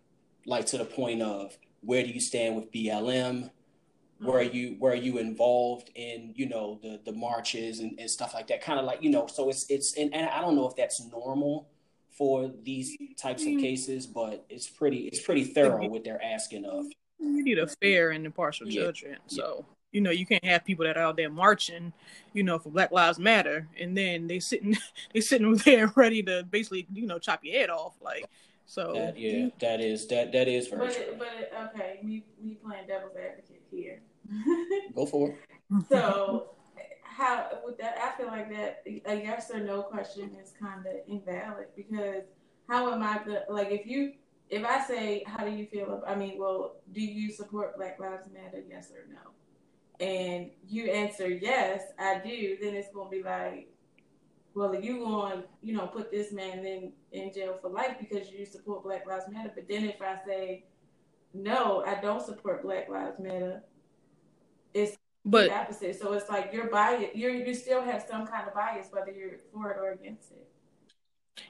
like 0.46 0.66
to 0.68 0.78
the 0.78 0.86
point 0.86 1.22
of 1.22 1.58
where 1.82 2.04
do 2.04 2.10
you 2.10 2.22
stand 2.22 2.56
with 2.56 2.72
BLM? 2.72 3.50
Where 4.20 4.44
mm-hmm. 4.44 4.56
you 4.56 4.76
where 4.80 4.96
you 4.96 5.18
involved 5.18 5.92
in 5.96 6.32
you 6.36 6.48
know 6.48 6.80
the 6.82 7.00
the 7.06 7.12
marches 7.12 7.80
and, 7.80 8.00
and 8.00 8.10
stuff 8.10 8.34
like 8.34 8.48
that 8.48 8.62
kind 8.62 8.80
of 8.80 8.86
like 8.86 9.02
you 9.04 9.10
know 9.10 9.28
so 9.28 9.50
it's 9.50 9.70
it's 9.70 9.98
and, 9.98 10.14
and 10.14 10.30
i 10.30 10.40
don't 10.40 10.56
know 10.56 10.68
if 10.68 10.76
that's 10.76 11.04
normal 11.12 11.68
for 12.12 12.50
these 12.64 12.96
types 13.18 13.42
of 13.42 13.50
mm-hmm. 13.50 13.60
cases 13.60 14.08
but 14.08 14.46
it's 14.50 14.70
pretty 14.70 15.00
it's 15.08 15.20
pretty 15.20 15.44
thorough 15.44 15.88
what 15.88 16.04
they're 16.04 16.24
asking 16.24 16.64
of 16.66 16.86
you 17.20 17.44
need 17.44 17.60
a 17.60 17.68
fair 17.82 18.12
and 18.12 18.26
impartial 18.26 18.68
yeah. 18.68 18.84
judgment 18.84 19.20
so 19.28 19.66
you 19.92 20.00
know 20.00 20.12
you 20.12 20.26
can't 20.26 20.46
have 20.46 20.64
people 20.64 20.86
that 20.86 20.98
are 20.98 21.04
out 21.04 21.18
there 21.18 21.30
marching 21.30 21.92
you 22.34 22.44
know 22.44 22.58
for 22.58 22.70
black 22.70 22.92
lives 22.92 23.20
matter 23.20 23.68
and 23.80 23.98
then 23.98 24.28
they 24.28 24.40
sitting 24.40 24.78
they 25.14 25.20
sitting 25.20 25.56
there 25.58 25.88
ready 25.96 26.24
to 26.24 26.44
basically 26.50 26.88
you 26.94 27.06
know 27.06 27.20
chop 27.20 27.44
your 27.44 27.58
head 27.60 27.70
off 27.70 27.94
like 28.02 28.26
so 28.66 28.94
that, 28.94 29.18
yeah, 29.18 29.50
that 29.60 29.80
is 29.80 30.08
that 30.08 30.32
that 30.32 30.48
is 30.48 30.68
very 30.68 30.88
but, 30.88 30.96
true. 30.96 31.16
But 31.18 31.74
okay, 31.76 32.00
me 32.04 32.24
me 32.42 32.58
playing 32.66 32.88
devil's 32.88 33.16
advocate 33.16 33.62
here. 33.72 34.02
Go 34.96 35.06
for 35.06 35.30
it. 35.30 35.38
So 35.90 36.52
how 37.04 37.50
with 37.66 37.78
that 37.80 37.98
I 37.98 38.18
feel 38.18 38.28
like 38.28 38.52
that 38.52 38.84
a 38.86 39.16
yes 39.16 39.50
or 39.52 39.60
no 39.60 39.82
question 39.82 40.30
is 40.42 40.54
kind 40.60 40.86
of 40.86 40.94
invalid 41.08 41.68
because 41.76 42.24
how 42.70 42.92
am 42.92 43.02
I 43.02 43.20
the 43.26 43.46
like 43.50 43.72
if 43.72 43.88
you 43.88 44.14
if 44.50 44.64
I 44.64 44.86
say 44.86 45.24
how 45.26 45.44
do 45.44 45.52
you 45.52 45.66
feel 45.66 45.86
about 45.86 46.08
I 46.08 46.16
mean 46.16 46.38
well 46.38 46.76
do 46.94 47.02
you 47.02 47.32
support 47.32 47.78
Black 47.78 48.00
Lives 48.00 48.28
Matter 48.32 48.64
yes 48.70 48.92
or 48.92 49.08
no 49.12 50.06
and 50.06 50.52
you 50.68 50.92
answer 50.92 51.28
yes 51.28 51.82
I 51.98 52.22
do 52.24 52.58
then 52.62 52.76
it's 52.76 52.94
gonna 52.94 53.10
be 53.10 53.24
like 53.24 53.70
well, 54.56 54.72
if 54.72 54.86
you 54.86 55.00
going, 55.00 55.44
you 55.62 55.74
know, 55.74 55.86
put 55.86 56.12
this 56.12 56.32
man 56.32 56.66
in 56.66 56.94
in 57.12 57.34
jail 57.34 57.58
for 57.62 57.70
life 57.70 57.98
because 58.00 58.32
you 58.32 58.46
support 58.46 58.84
Black 58.84 59.06
Lives 59.06 59.26
Matter, 59.30 59.52
but 59.54 59.68
then 59.68 59.84
if 59.84 60.02
I 60.02 60.18
say 60.26 60.64
no, 61.34 61.84
I 61.86 62.00
don't 62.00 62.26
support 62.26 62.64
Black 62.64 62.90
Lives 62.90 63.20
Matter, 63.20 63.62
it's 64.76 64.98
but 65.26 65.48
the 65.48 65.56
opposite. 65.56 66.00
So 66.00 66.14
it's 66.14 66.30
like 66.30 66.52
you're 66.54 66.70
biased. 66.70 67.16
You 67.16 67.30
you 67.30 67.54
still 67.56 67.82
have 67.82 68.06
some 68.08 68.28
kind 68.28 68.48
of 68.48 68.54
bias 68.54 68.88
whether 68.92 69.12
you're 69.12 69.38
for 69.52 69.72
it 69.72 69.78
or 69.80 69.92
against 69.94 70.32
it. 70.32 70.48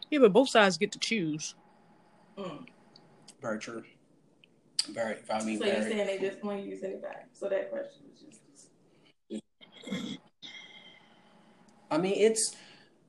Yeah, 0.10 0.20
but 0.20 0.32
both 0.32 0.50
sides 0.50 0.78
get 0.78 0.92
to 0.94 1.00
choose. 1.00 1.56
Mm. 2.38 2.66
Very 3.42 3.60
true. 3.60 3.84
Very. 4.90 5.18
I 5.30 5.44
mean, 5.44 5.58
so 5.58 5.66
very... 5.66 5.78
you're 5.78 5.90
saying 5.90 6.08
they 6.08 6.30
just 6.30 6.44
want 6.44 6.60
you 6.60 6.66
to 6.66 6.72
use 6.72 6.84
anybody? 6.84 7.16
So 7.34 7.50
that 7.50 7.72
question 7.72 8.04
was 8.10 8.22
just. 8.22 10.20
I 11.92 11.98
mean, 11.98 12.14
it's 12.16 12.56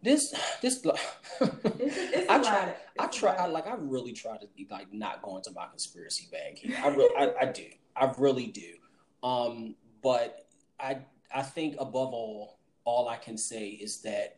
this 0.02 0.34
this 0.62 0.84
it's, 1.40 1.96
it's 1.96 2.30
I 2.30 2.42
try 2.42 2.74
I 2.98 3.06
try 3.06 3.34
I, 3.34 3.46
like 3.46 3.66
I 3.66 3.74
really 3.78 4.12
try 4.12 4.36
to 4.36 4.46
be 4.56 4.66
like 4.70 4.92
not 4.92 5.22
going 5.22 5.42
to 5.44 5.50
my 5.52 5.66
conspiracy 5.66 6.28
bag 6.32 6.58
here. 6.58 6.76
I 6.82 6.88
really 6.88 7.16
I, 7.16 7.32
I 7.42 7.44
do. 7.52 7.66
I 7.94 8.12
really 8.18 8.46
do. 8.46 8.72
Um 9.22 9.74
but 10.06 10.46
I 10.78 10.98
I 11.34 11.42
think 11.42 11.74
above 11.80 12.14
all 12.14 12.60
all 12.84 13.08
I 13.08 13.16
can 13.16 13.36
say 13.36 13.70
is 13.70 14.02
that 14.02 14.36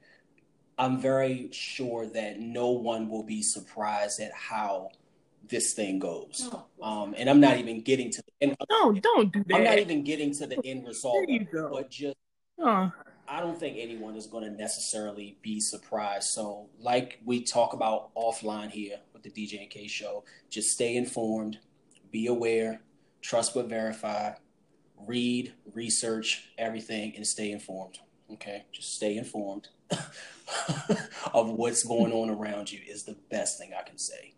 I'm 0.78 0.98
very 0.98 1.50
sure 1.52 2.06
that 2.06 2.40
no 2.40 2.70
one 2.70 3.10
will 3.10 3.22
be 3.22 3.42
surprised 3.42 4.18
at 4.18 4.32
how 4.32 4.88
this 5.46 5.74
thing 5.74 5.98
goes. 5.98 6.48
Oh. 6.50 6.64
Um, 6.80 7.14
and 7.18 7.28
I'm 7.28 7.40
not 7.40 7.58
even 7.58 7.82
getting 7.82 8.10
to 8.12 8.22
the 8.22 8.32
end. 8.40 8.56
No, 8.70 8.92
don't 8.92 9.30
do 9.30 9.44
that. 9.46 9.56
I'm 9.56 9.64
not 9.64 9.78
even 9.78 10.04
getting 10.04 10.32
to 10.36 10.46
the 10.46 10.58
end 10.64 10.86
result. 10.86 11.16
There 11.26 11.36
you 11.36 11.44
go. 11.44 11.68
But 11.70 11.90
just, 11.90 12.16
oh. 12.58 12.90
I 13.28 13.40
don't 13.40 13.60
think 13.60 13.76
anyone 13.78 14.16
is 14.16 14.26
going 14.26 14.44
to 14.44 14.50
necessarily 14.50 15.36
be 15.42 15.60
surprised. 15.60 16.28
So, 16.30 16.70
like 16.80 17.20
we 17.26 17.42
talk 17.42 17.74
about 17.74 18.14
offline 18.14 18.70
here 18.70 19.00
with 19.12 19.22
the 19.22 19.30
DJ 19.30 19.60
and 19.60 19.70
K 19.70 19.86
show, 19.86 20.24
just 20.48 20.68
stay 20.70 20.96
informed, 20.96 21.58
be 22.10 22.26
aware, 22.26 22.80
trust 23.20 23.52
but 23.52 23.68
verify, 23.68 24.32
read, 25.06 25.52
research 25.72 26.50
everything, 26.58 27.14
and 27.16 27.26
stay 27.26 27.50
informed. 27.50 27.98
Okay, 28.32 28.64
just 28.72 28.94
stay 28.94 29.16
informed 29.16 29.68
of 31.32 31.50
what's 31.50 31.82
going 31.82 32.12
on 32.12 32.28
around 32.28 32.70
you 32.70 32.80
is 32.86 33.04
the 33.04 33.16
best 33.30 33.58
thing 33.58 33.72
I 33.78 33.88
can 33.88 33.98
say. 33.98 34.34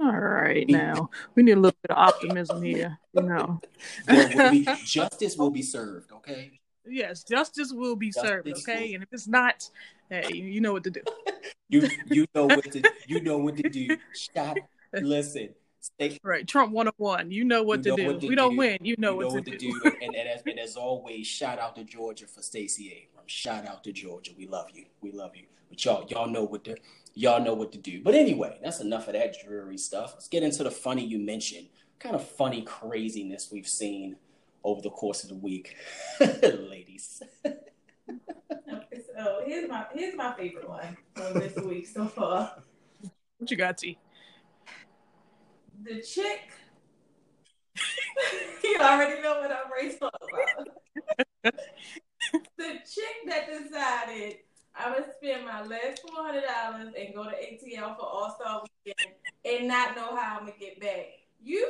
All 0.00 0.10
right, 0.10 0.66
now 0.68 1.10
we 1.34 1.42
need 1.42 1.52
a 1.52 1.60
little 1.60 1.78
bit 1.82 1.90
of 1.90 1.98
optimism 1.98 2.62
here. 2.62 2.98
You 3.12 3.22
know, 3.22 3.60
will 4.08 4.50
be, 4.50 4.66
justice 4.84 5.36
will 5.36 5.50
be 5.50 5.62
served. 5.62 6.12
Okay. 6.12 6.60
Yes, 6.86 7.22
justice 7.22 7.72
will 7.72 7.94
be 7.94 8.08
justice 8.08 8.30
served. 8.30 8.48
Okay, 8.48 8.88
will. 8.88 8.94
and 8.94 9.02
if 9.02 9.08
it's 9.12 9.28
not, 9.28 9.68
hey, 10.08 10.34
you 10.34 10.60
know 10.60 10.72
what 10.72 10.84
to 10.84 10.90
do. 10.90 11.02
you 11.68 11.88
you 12.10 12.26
know 12.34 12.46
what 12.46 12.72
to 12.72 12.82
you 13.06 13.20
know 13.20 13.38
what 13.38 13.56
to 13.58 13.68
do. 13.68 13.96
Stop. 14.14 14.56
Listen. 14.94 15.50
Stay, 15.82 16.16
right, 16.22 16.46
Trump 16.46 16.70
101. 16.70 17.32
You 17.32 17.44
know 17.44 17.64
what 17.64 17.78
you 17.78 17.82
to 17.82 17.88
know 17.90 17.96
do. 17.96 18.06
What 18.06 18.20
to 18.20 18.26
we 18.28 18.30
do. 18.30 18.36
don't 18.36 18.56
win. 18.56 18.78
You 18.82 18.94
know, 18.98 19.10
you 19.10 19.16
what, 19.16 19.22
know 19.28 19.34
what, 19.34 19.44
to, 19.46 19.58
do. 19.58 19.58
do. 19.58 19.92
and, 20.02 20.14
and, 20.14 20.28
as, 20.28 20.42
and 20.46 20.60
as 20.60 20.76
always, 20.76 21.26
shout 21.26 21.58
out 21.58 21.74
to 21.74 21.82
Georgia 21.82 22.28
for 22.28 22.40
Stacey 22.40 22.88
Abrams. 22.90 23.32
Shout 23.32 23.66
out 23.66 23.82
to 23.82 23.92
Georgia. 23.92 24.30
We 24.38 24.46
love 24.46 24.68
you. 24.72 24.84
We 25.00 25.10
love 25.10 25.34
you. 25.34 25.46
But 25.68 25.84
y'all, 25.84 26.06
y'all 26.08 26.28
know 26.28 26.44
what 26.44 26.62
to 26.64 26.76
y'all 27.14 27.42
know 27.42 27.54
what 27.54 27.72
to 27.72 27.78
do. 27.78 28.00
But 28.00 28.14
anyway, 28.14 28.58
that's 28.62 28.80
enough 28.80 29.08
of 29.08 29.14
that 29.14 29.34
dreary 29.44 29.76
stuff. 29.76 30.12
Let's 30.14 30.28
get 30.28 30.44
into 30.44 30.62
the 30.62 30.70
funny 30.70 31.04
you 31.04 31.18
mentioned. 31.18 31.66
Kind 31.98 32.14
of 32.14 32.24
funny 32.28 32.62
craziness 32.62 33.48
we've 33.50 33.66
seen 33.66 34.16
over 34.62 34.82
the 34.82 34.90
course 34.90 35.24
of 35.24 35.30
the 35.30 35.34
week, 35.34 35.74
ladies. 36.20 37.22
okay, 37.44 37.56
so 39.16 39.42
here's 39.44 39.68
my 39.68 39.86
here's 39.92 40.14
my 40.14 40.32
favorite 40.34 40.68
one 40.68 40.96
from 41.16 41.34
this 41.34 41.56
week 41.56 41.88
so 41.88 42.06
far. 42.06 42.62
What 43.38 43.50
you 43.50 43.56
got, 43.56 43.78
T? 43.78 43.98
The 45.84 46.00
chick. 46.00 46.52
you 48.64 48.76
already 48.80 49.20
know 49.20 49.40
what 49.40 49.50
I'm 49.50 49.98
talk 49.98 50.14
about. 51.42 51.54
the 52.56 52.72
chick 52.86 53.16
that 53.26 53.48
decided 53.48 54.36
I'm 54.76 54.92
gonna 54.92 55.06
spend 55.16 55.44
my 55.44 55.62
last 55.64 56.02
four 56.02 56.24
hundred 56.24 56.44
dollars 56.44 56.94
and 56.96 57.14
go 57.14 57.24
to 57.24 57.30
ATL 57.30 57.96
for 57.96 58.04
All 58.04 58.36
Star 58.38 58.62
Weekend 58.84 59.14
and 59.44 59.68
not 59.68 59.96
know 59.96 60.14
how 60.14 60.38
I'm 60.38 60.46
gonna 60.46 60.58
get 60.58 60.80
back. 60.80 61.06
You. 61.42 61.68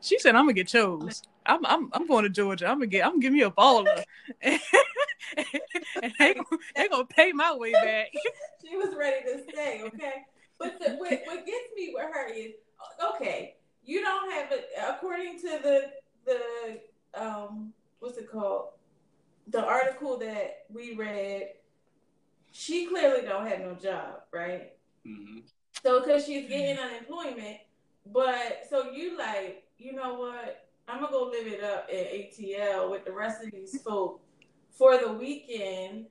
She 0.00 0.18
said, 0.18 0.34
"I'm 0.34 0.44
gonna 0.44 0.54
get 0.54 0.68
chose. 0.68 1.22
I'm 1.44 1.64
I'm 1.64 1.90
I'm 1.92 2.06
going 2.06 2.24
to 2.24 2.30
Georgia. 2.30 2.66
I'm 2.66 2.78
gonna 2.78 2.86
get. 2.86 3.04
I'm 3.04 3.12
gonna 3.12 3.22
give 3.22 3.32
me 3.32 3.42
a 3.42 3.50
baller, 3.50 4.02
and, 4.40 4.60
and 6.02 6.12
they, 6.18 6.34
they 6.74 6.88
gonna 6.88 7.04
pay 7.04 7.32
my 7.32 7.54
way 7.54 7.72
back." 7.72 8.08
she 8.64 8.76
was 8.76 8.94
ready 8.96 9.24
to 9.24 9.42
stay. 9.52 9.82
Okay, 9.84 10.24
but 10.58 10.78
the, 10.80 10.94
what, 10.96 11.20
what 11.26 11.46
gets 11.46 11.68
me 11.76 11.92
with 11.94 12.06
her 12.12 12.28
is 12.32 12.52
okay. 13.14 13.56
You 13.84 14.00
don't 14.00 14.32
have 14.32 14.50
it 14.52 14.68
according 14.88 15.38
to 15.40 15.58
the 15.62 15.82
the 16.24 17.20
um 17.20 17.72
what's 18.00 18.18
it 18.18 18.30
called 18.30 18.70
the 19.48 19.64
article 19.64 20.18
that 20.18 20.64
we 20.72 20.94
read, 20.94 21.50
she 22.52 22.86
clearly 22.86 23.22
don't 23.22 23.46
have 23.46 23.60
no 23.60 23.74
job, 23.74 24.22
right? 24.32 24.72
Mm-hmm. 25.06 25.38
So 25.82 26.00
because 26.00 26.24
she's 26.26 26.48
getting 26.48 26.78
unemployment, 26.78 27.58
but 28.12 28.62
so 28.68 28.90
you 28.90 29.16
like, 29.16 29.64
you 29.78 29.92
know 29.92 30.14
what? 30.14 30.68
I'm 30.88 31.00
gonna 31.00 31.12
go 31.12 31.30
live 31.30 31.46
it 31.46 31.62
up 31.62 31.88
at 31.92 32.12
ATL 32.12 32.90
with 32.90 33.04
the 33.04 33.12
rest 33.12 33.44
of 33.44 33.50
these 33.50 33.80
folk 33.82 34.20
for 34.70 34.98
the 34.98 35.12
weekend, 35.12 36.06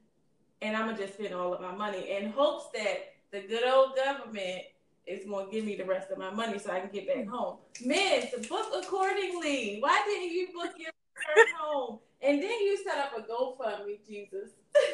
and 0.61 0.77
I'm 0.77 0.85
gonna 0.85 0.97
just 0.97 1.15
spend 1.15 1.33
all 1.33 1.53
of 1.53 1.61
my 1.61 1.73
money 1.73 2.11
in 2.11 2.31
hopes 2.31 2.67
that 2.73 3.14
the 3.35 3.47
good 3.47 3.67
old 3.67 3.95
government 3.95 4.61
is 5.05 5.25
gonna 5.29 5.51
give 5.51 5.65
me 5.65 5.75
the 5.75 5.85
rest 5.85 6.09
of 6.09 6.17
my 6.17 6.31
money 6.31 6.57
so 6.57 6.71
I 6.71 6.79
can 6.79 6.89
get 6.89 7.07
back 7.07 7.27
home. 7.27 7.57
Miss, 7.83 8.31
book 8.47 8.67
accordingly. 8.73 9.77
Why 9.79 10.01
didn't 10.05 10.31
you 10.31 10.47
book 10.53 10.71
your 10.77 10.91
return 11.15 11.53
home? 11.59 11.99
And 12.21 12.41
then 12.41 12.49
you 12.49 12.77
set 12.83 12.97
up 12.97 13.11
a 13.17 13.21
GoFundMe, 13.21 13.99
Jesus. 14.07 14.51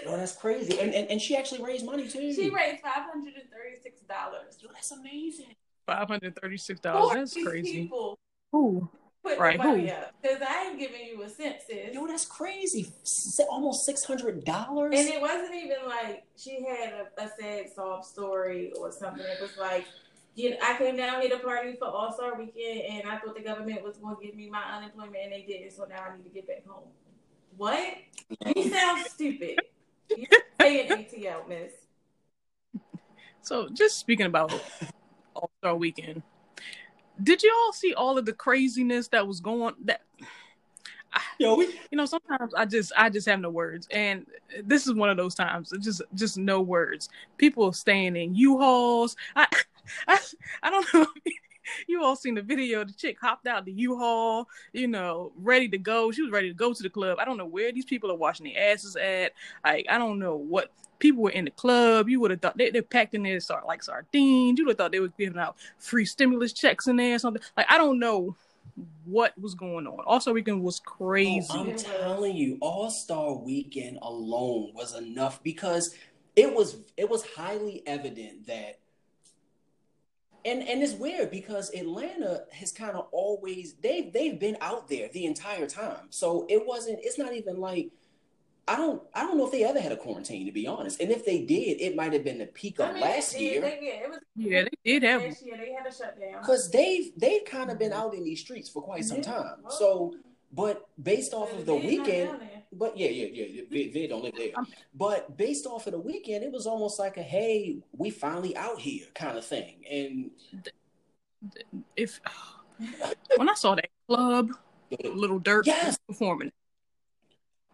Oh, 0.07 0.17
that's 0.17 0.35
crazy. 0.35 0.79
And, 0.79 0.93
and 0.93 1.09
and 1.09 1.21
she 1.21 1.35
actually 1.35 1.63
raised 1.63 1.85
money 1.85 2.07
too. 2.07 2.33
She 2.33 2.49
raised 2.49 2.81
five 2.81 3.03
hundred 3.03 3.35
and 3.35 3.49
thirty 3.51 3.81
six 3.81 4.01
dollars. 4.01 4.57
Yo, 4.59 4.69
that's 4.73 4.91
amazing. 4.91 5.55
Five 5.85 6.07
hundred 6.07 6.37
thirty 6.41 6.57
six 6.57 6.79
dollars. 6.79 7.33
That's 7.33 7.47
crazy. 7.47 7.83
People 7.83 8.17
Who? 8.51 8.89
Put 9.23 9.37
right. 9.37 9.61
Who? 9.61 9.81
Because 9.81 10.41
I 10.41 10.69
ain't 10.69 10.79
giving 10.79 11.05
you 11.05 11.21
a 11.21 11.29
cent, 11.29 11.57
sis. 11.67 11.93
Yo, 11.93 12.07
that's 12.07 12.25
crazy. 12.25 12.91
Almost 13.49 13.85
six 13.85 14.03
hundred 14.03 14.43
dollars. 14.43 14.95
And 14.97 15.07
it 15.07 15.21
wasn't 15.21 15.53
even 15.53 15.77
like 15.85 16.23
she 16.35 16.65
had 16.67 16.93
a, 16.93 17.23
a 17.23 17.29
sad 17.39 17.69
sob 17.75 18.03
story 18.03 18.73
or 18.79 18.91
something. 18.91 19.23
It 19.23 19.41
was 19.41 19.55
like 19.59 19.85
you 20.35 20.51
know, 20.51 20.57
I 20.63 20.77
came 20.77 20.95
down 20.95 21.21
here 21.21 21.29
to 21.31 21.39
party 21.39 21.75
for 21.77 21.87
All 21.87 22.13
Star 22.13 22.37
Weekend, 22.37 22.81
and 22.89 23.09
I 23.09 23.19
thought 23.19 23.35
the 23.35 23.43
government 23.43 23.83
was 23.83 23.97
going 23.97 24.15
to 24.15 24.25
give 24.25 24.35
me 24.35 24.49
my 24.49 24.63
unemployment, 24.77 25.17
and 25.23 25.33
they 25.33 25.43
didn't. 25.47 25.71
So 25.71 25.85
now 25.85 26.03
I 26.09 26.15
need 26.15 26.23
to 26.23 26.29
get 26.29 26.47
back 26.47 26.65
home. 26.65 26.87
What? 27.57 27.97
You 28.55 28.69
sound 28.69 29.05
stupid. 29.07 29.59
You 30.17 30.25
say 30.59 30.87
an 30.87 31.05
ATL, 31.05 31.47
miss. 31.47 31.71
So, 33.41 33.69
just 33.69 33.97
speaking 33.97 34.25
about 34.25 34.51
All 35.33 35.49
Star 35.59 35.73
Weekend, 35.73 36.21
did 37.23 37.43
you 37.43 37.53
all 37.63 37.73
see 37.73 37.93
all 37.93 38.17
of 38.17 38.25
the 38.25 38.33
craziness 38.33 39.07
that 39.09 39.27
was 39.27 39.39
going? 39.39 39.75
That 39.85 40.01
Yo, 41.39 41.55
we... 41.55 41.65
you 41.91 41.97
know, 41.97 42.05
sometimes 42.05 42.53
I 42.53 42.65
just 42.65 42.91
I 42.97 43.09
just 43.09 43.27
have 43.27 43.39
no 43.39 43.49
words, 43.49 43.87
and 43.91 44.25
this 44.63 44.87
is 44.87 44.93
one 44.93 45.09
of 45.09 45.17
those 45.17 45.35
times. 45.35 45.73
Just 45.81 46.01
just 46.13 46.37
no 46.37 46.61
words. 46.61 47.09
People 47.37 47.71
staying 47.73 48.15
in 48.15 48.35
U-Hauls. 48.35 49.15
I 49.35 49.47
I, 50.07 50.19
I 50.63 50.69
don't 50.69 50.93
know. 50.93 51.07
You 51.87 52.03
all 52.03 52.15
seen 52.15 52.35
the 52.35 52.41
video. 52.41 52.83
The 52.83 52.93
chick 52.93 53.17
hopped 53.19 53.47
out 53.47 53.65
the 53.65 53.71
U-Haul, 53.71 54.47
you 54.73 54.87
know, 54.87 55.31
ready 55.37 55.67
to 55.69 55.77
go. 55.77 56.11
She 56.11 56.21
was 56.21 56.31
ready 56.31 56.49
to 56.49 56.53
go 56.53 56.73
to 56.73 56.83
the 56.83 56.89
club. 56.89 57.17
I 57.19 57.25
don't 57.25 57.37
know 57.37 57.45
where 57.45 57.71
these 57.71 57.85
people 57.85 58.11
are 58.11 58.15
washing 58.15 58.45
their 58.45 58.71
asses 58.71 58.95
at. 58.95 59.33
Like, 59.63 59.85
I 59.89 59.97
don't 59.97 60.19
know 60.19 60.35
what 60.35 60.71
people 60.99 61.23
were 61.23 61.31
in 61.31 61.45
the 61.45 61.51
club. 61.51 62.07
You 62.07 62.19
would 62.21 62.31
have 62.31 62.41
thought 62.41 62.57
they, 62.57 62.69
they're 62.69 62.81
packed 62.81 63.15
in 63.15 63.23
there 63.23 63.39
like 63.67 63.83
sardines. 63.83 64.59
You 64.59 64.65
would 64.65 64.71
have 64.71 64.77
thought 64.77 64.91
they 64.91 64.99
were 64.99 65.09
giving 65.09 65.39
out 65.39 65.57
free 65.79 66.05
stimulus 66.05 66.53
checks 66.53 66.87
in 66.87 66.95
there 66.95 67.15
or 67.15 67.19
something. 67.19 67.41
Like, 67.57 67.67
I 67.69 67.77
don't 67.77 67.99
know 67.99 68.35
what 69.05 69.37
was 69.39 69.53
going 69.55 69.87
on. 69.87 69.99
Also, 70.05 70.31
weekend 70.31 70.63
was 70.63 70.79
crazy. 70.79 71.47
Oh, 71.51 71.61
I'm 71.61 71.75
telling 71.75 72.35
you, 72.35 72.57
All 72.61 72.89
Star 72.89 73.33
Weekend 73.33 73.99
alone 74.01 74.71
was 74.73 74.95
enough 74.95 75.43
because 75.43 75.95
it 76.35 76.53
was 76.53 76.77
it 76.95 77.09
was 77.09 77.25
highly 77.35 77.83
evident 77.85 78.47
that 78.47 78.79
and 80.45 80.61
and 80.67 80.81
it's 80.81 80.93
weird 80.93 81.31
because 81.31 81.73
Atlanta 81.73 82.43
has 82.51 82.71
kind 82.71 82.95
of 82.95 83.07
always 83.11 83.75
they've 83.81 84.11
they've 84.11 84.39
been 84.39 84.57
out 84.61 84.87
there 84.87 85.09
the 85.09 85.25
entire 85.25 85.67
time. 85.67 86.07
So 86.09 86.45
it 86.49 86.65
wasn't 86.65 86.99
it's 87.01 87.17
not 87.17 87.33
even 87.33 87.59
like 87.59 87.91
I 88.67 88.75
don't 88.75 89.01
I 89.13 89.21
don't 89.21 89.37
know 89.37 89.45
if 89.45 89.51
they 89.51 89.63
ever 89.63 89.79
had 89.79 89.91
a 89.91 89.97
quarantine 89.97 90.45
to 90.45 90.51
be 90.51 90.67
honest. 90.67 91.01
And 91.01 91.11
if 91.11 91.25
they 91.25 91.43
did, 91.43 91.81
it 91.81 91.95
might 91.95 92.13
have 92.13 92.23
been 92.23 92.37
the 92.37 92.45
peak 92.47 92.79
of 92.79 92.89
I 92.89 92.93
mean, 92.93 93.01
last 93.01 93.39
year. 93.39 93.61
They, 93.61 93.79
yeah, 93.81 94.05
it 94.05 94.09
was, 94.09 94.19
yeah, 94.35 94.63
they 94.63 94.91
did 94.91 95.03
have 95.03 95.21
yeah, 95.21 95.57
they 95.57 95.71
had 95.71 95.85
a 95.85 95.93
shutdown. 95.93 96.41
Because 96.41 96.69
they've 96.71 97.11
they've 97.17 97.45
kind 97.45 97.69
of 97.69 97.77
been 97.77 97.91
mm-hmm. 97.91 97.99
out 97.99 98.13
in 98.15 98.23
these 98.23 98.39
streets 98.39 98.69
for 98.69 98.81
quite 98.81 99.05
some 99.05 99.21
time. 99.21 99.57
So 99.69 100.15
but 100.53 100.87
based 101.01 101.33
off 101.33 101.53
of 101.53 101.65
the 101.65 101.75
weekend 101.75 102.39
but 102.73 102.97
yeah, 102.97 103.09
yeah, 103.09 103.27
yeah. 103.31 103.61
They, 103.69 103.87
they 103.89 104.07
don't 104.07 104.23
live 104.23 104.35
there. 104.37 104.51
But 104.93 105.37
based 105.37 105.65
off 105.65 105.87
of 105.87 105.93
the 105.93 105.99
weekend, 105.99 106.43
it 106.43 106.51
was 106.51 106.65
almost 106.65 106.99
like 106.99 107.17
a 107.17 107.23
hey, 107.23 107.77
we 107.91 108.09
finally 108.09 108.55
out 108.55 108.79
here 108.79 109.05
kind 109.13 109.37
of 109.37 109.45
thing. 109.45 109.83
And 109.89 110.31
if 111.95 112.19
when 113.35 113.49
I 113.49 113.53
saw 113.55 113.75
that 113.75 113.89
club, 114.07 114.51
Lil 115.03 115.39
Durk 115.39 115.65
yes. 115.65 115.97
performing, 116.07 116.51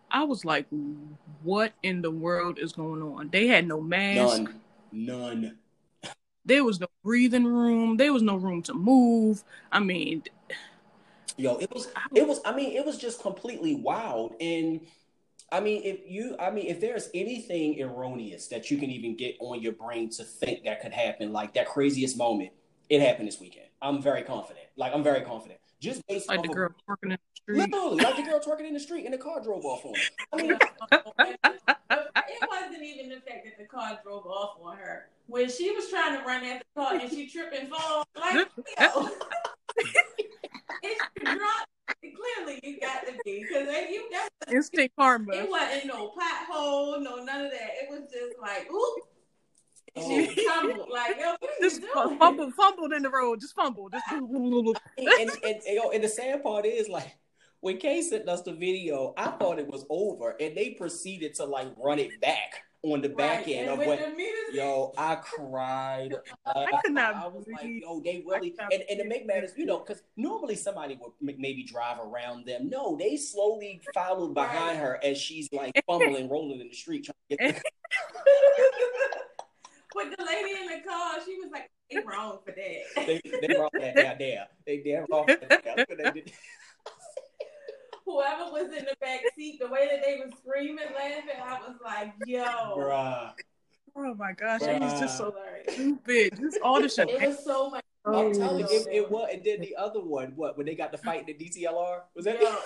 I 0.09 0.23
was 0.23 0.45
like, 0.45 0.65
what 1.43 1.73
in 1.83 2.01
the 2.01 2.11
world 2.11 2.59
is 2.59 2.73
going 2.73 3.01
on? 3.01 3.29
They 3.29 3.47
had 3.47 3.67
no 3.67 3.81
mask. 3.81 4.41
None. 4.41 4.61
None. 4.91 5.57
There 6.45 6.63
was 6.63 6.79
no 6.79 6.87
breathing 7.03 7.45
room. 7.45 7.97
There 7.97 8.13
was 8.13 8.23
no 8.23 8.37
room 8.37 8.63
to 8.63 8.73
move. 8.73 9.43
I 9.71 9.79
mean, 9.79 10.23
Yo, 11.37 11.55
it 11.57 11.71
was 11.71 11.87
it 12.15 12.27
was 12.27 12.39
I 12.45 12.55
mean, 12.55 12.75
it 12.75 12.85
was 12.85 12.97
just 12.97 13.21
completely 13.21 13.75
wild. 13.75 14.33
And 14.41 14.81
I 15.51 15.59
mean, 15.59 15.83
if 15.83 15.99
you 16.05 16.35
I 16.39 16.49
mean, 16.49 16.67
if 16.67 16.81
there's 16.81 17.09
anything 17.13 17.79
erroneous 17.81 18.47
that 18.47 18.71
you 18.71 18.77
can 18.77 18.89
even 18.89 19.15
get 19.15 19.35
on 19.39 19.61
your 19.61 19.73
brain 19.73 20.09
to 20.11 20.23
think 20.23 20.63
that 20.65 20.81
could 20.81 20.93
happen, 20.93 21.31
like 21.31 21.53
that 21.53 21.67
craziest 21.67 22.17
moment, 22.17 22.51
it 22.89 23.01
happened 23.01 23.27
this 23.27 23.39
weekend. 23.39 23.67
I'm 23.81 24.01
very 24.01 24.23
confident. 24.23 24.65
Like 24.75 24.93
I'm 24.93 25.03
very 25.03 25.21
confident. 25.21 25.59
Just 25.79 26.05
based 26.07 26.27
like 26.27 26.41
the 26.41 26.47
girl 26.47 26.69
twerking 26.89 27.03
in 27.03 27.09
the 27.11 27.19
street. 27.35 27.57
Literally, 27.57 28.03
like 28.03 28.15
the 28.15 28.23
girl 28.23 28.39
twerking 28.39 28.67
in 28.67 28.73
the 28.73 28.79
street 28.79 29.05
and 29.05 29.13
the 29.13 29.19
car 29.19 29.41
drove 29.43 29.63
off 29.63 29.85
on 29.85 29.93
her. 29.93 30.01
I 30.33 30.41
mean 30.41 30.57
it 32.41 32.49
wasn't 32.49 32.83
even 32.83 33.09
the 33.09 33.21
fact 33.21 33.45
that 33.45 33.57
the 33.59 33.65
car 33.65 33.99
drove 34.03 34.25
off 34.25 34.57
on 34.61 34.77
her. 34.77 35.09
When 35.27 35.49
she 35.49 35.69
was 35.71 35.87
trying 35.89 36.17
to 36.17 36.25
run 36.25 36.43
after 36.43 36.65
the 36.73 36.81
car 36.81 36.95
and 36.95 37.09
she 37.11 37.27
tripped 37.27 37.53
and 37.53 37.69
fall, 37.69 38.07
like 38.19 38.47
yo. 38.79 39.09
It's 40.83 41.03
drunk. 41.23 41.67
Clearly, 42.01 42.59
you 42.63 42.79
got 42.79 43.05
to 43.07 43.13
be 43.23 43.45
because 43.47 43.67
you 43.89 44.09
got 44.11 44.53
instant 44.53 44.91
karma. 44.97 45.33
It 45.33 45.49
wasn't 45.49 45.87
no 45.87 46.09
pothole, 46.11 47.01
no 47.01 47.23
none 47.23 47.45
of 47.45 47.51
that. 47.51 47.71
It 47.81 47.89
was 47.89 48.01
just 48.11 48.39
like, 48.41 48.69
oop. 48.71 49.03
Oh. 49.95 50.09
She 50.09 50.45
fumbled, 50.45 50.89
like 50.91 51.17
yo, 51.19 51.35
just 51.61 51.81
fumbled, 51.93 52.53
fumbled 52.53 52.93
in 52.93 53.01
the 53.01 53.09
road, 53.09 53.39
just 53.39 53.55
fumbled, 53.55 53.93
just. 53.93 54.05
and, 54.11 54.29
and, 54.97 55.31
and, 55.43 55.93
and 55.93 56.03
the 56.03 56.09
sad 56.09 56.43
part 56.43 56.65
is 56.65 56.87
like 56.87 57.17
when 57.61 57.77
Kay 57.77 58.01
sent 58.01 58.29
us 58.29 58.43
the 58.43 58.53
video, 58.53 59.13
I 59.17 59.27
thought 59.27 59.59
it 59.59 59.67
was 59.67 59.85
over, 59.89 60.35
and 60.39 60.55
they 60.55 60.71
proceeded 60.71 61.33
to 61.35 61.45
like 61.45 61.69
run 61.77 61.99
it 61.99 62.21
back 62.21 62.63
on 62.93 63.01
the 63.01 63.09
back 63.09 63.45
right. 63.45 63.55
end 63.55 63.69
and 63.69 63.81
of 63.81 63.87
what. 63.87 63.99
Yo, 64.53 64.93
I 64.97 65.15
cried. 65.15 66.13
I 66.45 66.65
could 66.83 66.91
uh, 66.91 66.93
not. 66.93 67.15
I 67.15 67.27
was 67.27 67.45
like, 67.51 67.65
yo, 67.65 68.01
they 68.01 68.23
really. 68.27 68.55
And, 68.71 68.83
and 68.89 68.99
to 68.99 69.05
make 69.07 69.25
matters, 69.25 69.51
you 69.55 69.65
know, 69.65 69.79
because 69.79 70.03
normally 70.15 70.55
somebody 70.55 70.99
would 71.01 71.11
maybe 71.39 71.63
drive 71.63 71.97
around 71.99 72.45
them. 72.45 72.69
No, 72.69 72.95
they 72.97 73.17
slowly 73.17 73.81
followed 73.93 74.33
behind 74.33 74.79
right. 74.79 74.85
her 74.85 74.99
as 75.03 75.17
she's 75.17 75.49
like 75.51 75.73
fumbling, 75.87 76.29
rolling 76.29 76.61
in 76.61 76.67
the 76.69 76.75
street 76.75 77.05
trying 77.05 77.15
to 77.31 77.37
get. 77.37 77.63
With 79.95 80.15
the 80.15 80.23
lady 80.25 80.51
in 80.51 80.67
the 80.67 80.87
car, 80.87 81.15
she 81.25 81.37
was 81.37 81.49
like, 81.51 81.71
"They 81.89 81.97
wrong 82.05 82.37
for 82.45 82.51
that. 82.51 83.07
they, 83.07 83.21
they 83.23 83.55
wrong 83.57 83.69
for 83.73 83.79
that. 83.79 84.19
They 84.19 84.25
there. 84.25 84.47
They 84.65 84.77
damn 84.83 85.05
wrong 85.09 85.25
for 85.25 85.47
that 85.47 86.15
whoever 88.07 88.51
was 88.51 88.67
in 88.67 88.85
the 88.85 88.95
back 89.01 89.19
seat, 89.35 89.59
the 89.59 89.67
way 89.67 89.87
that 89.91 90.01
they 90.03 90.15
were 90.15 90.31
screaming, 90.39 90.85
laughing, 90.95 91.41
I 91.43 91.59
was 91.67 91.77
like, 91.83 92.13
yo. 92.25 92.43
Bruh. 92.77 93.33
Oh 93.95 94.15
my 94.15 94.31
gosh, 94.31 94.61
Bruh. 94.61 94.75
it 94.75 94.81
was 94.81 94.99
just 94.99 95.17
so 95.17 95.35
stupid. 95.69 96.39
Just 96.39 96.59
all 96.63 96.81
the 96.81 96.87
shit. 96.87 97.09
It 97.09 97.27
was 97.27 97.43
so 97.43 97.69
much. 97.69 97.83
I'm 98.05 98.33
telling 98.33 98.59
you, 98.59 98.65
it, 98.69 98.87
it, 98.89 99.11
was. 99.11 99.29
And 99.33 99.43
then 99.43 99.59
the 99.59 99.75
other 99.75 99.99
one, 99.99 100.31
what 100.37 100.57
when 100.57 100.65
they 100.65 100.75
got 100.75 100.93
the 100.93 100.97
fight 100.97 101.27
in 101.27 101.37
the 101.37 101.45
DTLR? 101.45 102.01
Was 102.15 102.25
that 102.25 102.41
it? 102.41 102.47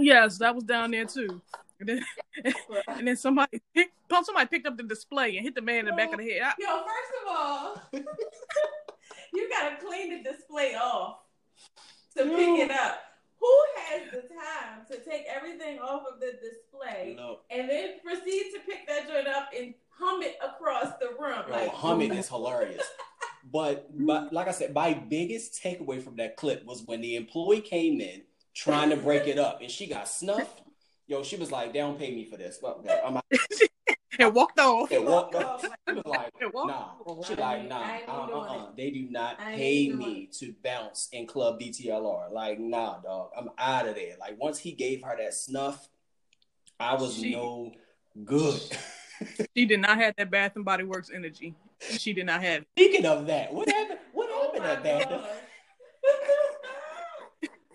Yes, 0.00 0.38
that 0.38 0.54
was 0.54 0.62
down 0.62 0.92
there 0.92 1.06
too. 1.06 1.42
And 1.80 1.88
then, 1.88 2.04
and 2.86 3.08
then 3.08 3.16
somebody 3.16 3.60
picked, 3.74 3.92
somebody 4.22 4.46
picked 4.46 4.64
up 4.68 4.76
the 4.76 4.84
display 4.84 5.36
and 5.36 5.44
hit 5.44 5.56
the 5.56 5.60
man 5.60 5.80
in 5.80 5.86
the 5.86 5.92
back 5.92 6.12
of 6.12 6.20
the 6.20 6.30
head. 6.30 6.52
Yo, 6.56 6.68
first 6.68 7.12
of 7.20 7.36
all, 7.36 7.82
you 9.34 9.50
gotta 9.50 9.74
clean 9.84 10.22
the 10.22 10.30
display 10.30 10.76
off 10.76 11.16
to 12.16 12.22
pick 12.22 12.60
it 12.60 12.70
up. 12.70 13.07
Who 13.40 13.56
has 13.76 14.10
the 14.10 14.28
time 14.28 14.84
to 14.90 14.98
take 15.08 15.24
everything 15.32 15.78
off 15.78 16.02
of 16.12 16.20
the 16.20 16.32
display 16.32 17.14
no. 17.16 17.40
and 17.50 17.68
then 17.68 17.94
proceed 18.04 18.50
to 18.52 18.60
pick 18.66 18.86
that 18.88 19.08
joint 19.08 19.28
up 19.28 19.50
and 19.56 19.74
hum 19.90 20.22
it 20.22 20.36
across 20.44 20.92
the 21.00 21.08
room? 21.20 21.42
Yo, 21.48 21.54
like 21.54 21.70
humming 21.70 22.14
is 22.14 22.28
hilarious. 22.28 22.84
But 23.50 23.88
but 23.94 24.32
like 24.32 24.48
I 24.48 24.50
said, 24.50 24.74
my 24.74 24.92
biggest 24.92 25.62
takeaway 25.62 26.02
from 26.02 26.16
that 26.16 26.36
clip 26.36 26.66
was 26.66 26.82
when 26.84 27.00
the 27.00 27.16
employee 27.16 27.60
came 27.60 28.00
in 28.00 28.22
trying 28.54 28.90
to 28.90 28.96
break 28.96 29.26
it 29.26 29.38
up 29.38 29.60
and 29.62 29.70
she 29.70 29.86
got 29.86 30.08
snuffed. 30.08 30.60
Yo, 31.06 31.22
she 31.22 31.36
was 31.36 31.50
like, 31.50 31.72
"They 31.72 31.78
don't 31.78 31.98
pay 31.98 32.14
me 32.14 32.26
for 32.26 32.36
this." 32.36 32.58
But 32.60 32.78
okay, 32.80 33.00
I'm 33.02 33.14
and 34.18 34.34
walked 34.34 34.58
off. 34.58 34.90
And 34.90 35.04
walked 35.04 35.34
off. 35.34 35.62
She 35.62 35.94
was 35.94 36.04
like, 36.04 36.32
nah. 36.52 37.22
She 37.24 37.34
like, 37.34 37.68
nah, 37.68 37.98
uh, 38.08 38.28
uh, 38.32 38.40
uh, 38.40 38.66
They 38.76 38.90
do 38.90 39.08
not 39.10 39.38
pay 39.38 39.90
me 39.90 40.28
to 40.38 40.54
bounce 40.62 41.08
in 41.12 41.26
Club 41.26 41.60
DTLR. 41.60 42.32
Like, 42.32 42.58
nah, 42.58 42.98
dog. 42.98 43.30
I'm 43.36 43.50
out 43.58 43.88
of 43.88 43.94
there. 43.94 44.16
Like, 44.18 44.38
once 44.40 44.58
he 44.58 44.72
gave 44.72 45.02
her 45.02 45.16
that 45.18 45.34
snuff, 45.34 45.88
I 46.80 46.94
was 46.94 47.14
she, 47.14 47.32
no 47.32 47.72
good. 48.24 48.60
she 49.56 49.66
did 49.66 49.80
not 49.80 49.98
have 49.98 50.14
that 50.16 50.30
Bath 50.30 50.56
and 50.56 50.64
Body 50.64 50.84
Works 50.84 51.10
energy. 51.14 51.54
She 51.80 52.12
did 52.12 52.26
not 52.26 52.42
have. 52.42 52.62
It. 52.62 52.68
Speaking 52.76 53.06
of 53.06 53.26
that, 53.26 53.52
what 53.52 53.68
happened? 53.68 54.00
What 54.12 54.28
oh 54.30 54.52
happened 54.52 54.64
at 54.64 54.82
Bath? 54.82 55.08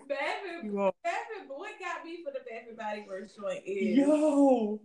Bath 0.07 0.19
and, 0.62 0.75
Bath 0.75 1.15
and, 1.39 1.50
what 1.50 1.71
got 1.79 2.05
me 2.05 2.23
for 2.23 2.31
the 2.31 2.39
Bath 2.39 2.67
and 2.67 2.77
Body 2.77 3.05
Works 3.07 3.33
joint 3.35 3.63
is 3.65 3.97
yo 3.97 4.79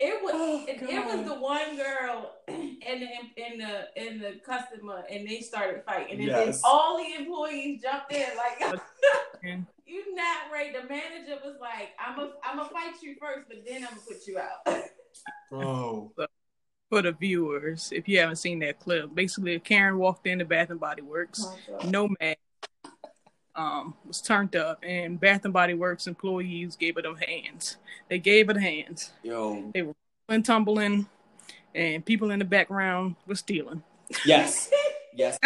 it 0.00 0.22
was 0.22 0.32
oh, 0.34 0.64
it, 0.66 0.82
it, 0.82 1.04
was 1.04 1.26
the 1.26 1.34
one 1.34 1.76
girl 1.76 2.32
and 2.48 3.02
the 3.02 3.08
in 3.36 3.58
the 3.58 3.88
in 3.96 4.18
the 4.18 4.40
customer 4.44 5.04
and 5.10 5.28
they 5.28 5.40
started 5.40 5.82
fighting 5.84 6.14
and 6.14 6.24
yes. 6.24 6.60
then 6.60 6.60
all 6.64 6.96
the 6.96 7.22
employees 7.22 7.82
jumped 7.82 8.12
in 8.12 8.26
like 8.36 8.80
you 9.90 10.14
not 10.14 10.52
right. 10.52 10.72
The 10.72 10.88
manager 10.88 11.38
was 11.44 11.56
like, 11.60 11.90
I'm 11.98 12.18
a 12.18 12.30
I'm 12.44 12.56
gonna 12.56 12.68
fight 12.70 13.02
you 13.02 13.16
first, 13.20 13.48
but 13.48 13.64
then 13.66 13.82
I'm 13.82 13.90
gonna 13.90 14.00
put 14.06 14.26
you 14.26 14.38
out. 14.38 14.82
Bro. 15.50 16.12
For 16.88 17.02
the 17.02 17.12
viewers, 17.12 17.92
if 17.92 18.08
you 18.08 18.18
haven't 18.18 18.36
seen 18.36 18.58
that 18.60 18.80
clip, 18.80 19.14
basically 19.14 19.58
Karen 19.60 19.96
walked 19.96 20.26
into 20.26 20.44
Bath 20.44 20.70
and 20.70 20.80
Body 20.80 21.02
Works, 21.02 21.46
oh, 21.46 21.88
no 21.88 22.08
mask, 22.20 22.38
um, 23.54 23.94
was 24.06 24.20
turned 24.20 24.56
up, 24.56 24.78
and 24.82 25.18
Bath 25.18 25.44
and 25.44 25.52
Body 25.52 25.74
Works 25.74 26.06
employees 26.06 26.76
gave 26.76 26.96
it 26.96 27.02
them 27.02 27.16
hands. 27.16 27.76
They 28.08 28.18
gave 28.18 28.48
it 28.48 28.56
hands. 28.56 29.12
Yo, 29.22 29.70
they 29.74 29.82
were 29.82 29.94
tumbling, 30.42 31.06
and 31.74 32.04
people 32.04 32.30
in 32.30 32.38
the 32.38 32.44
background 32.44 33.16
were 33.26 33.34
stealing. 33.34 33.82
Yes, 34.24 34.70
yes, 35.14 35.38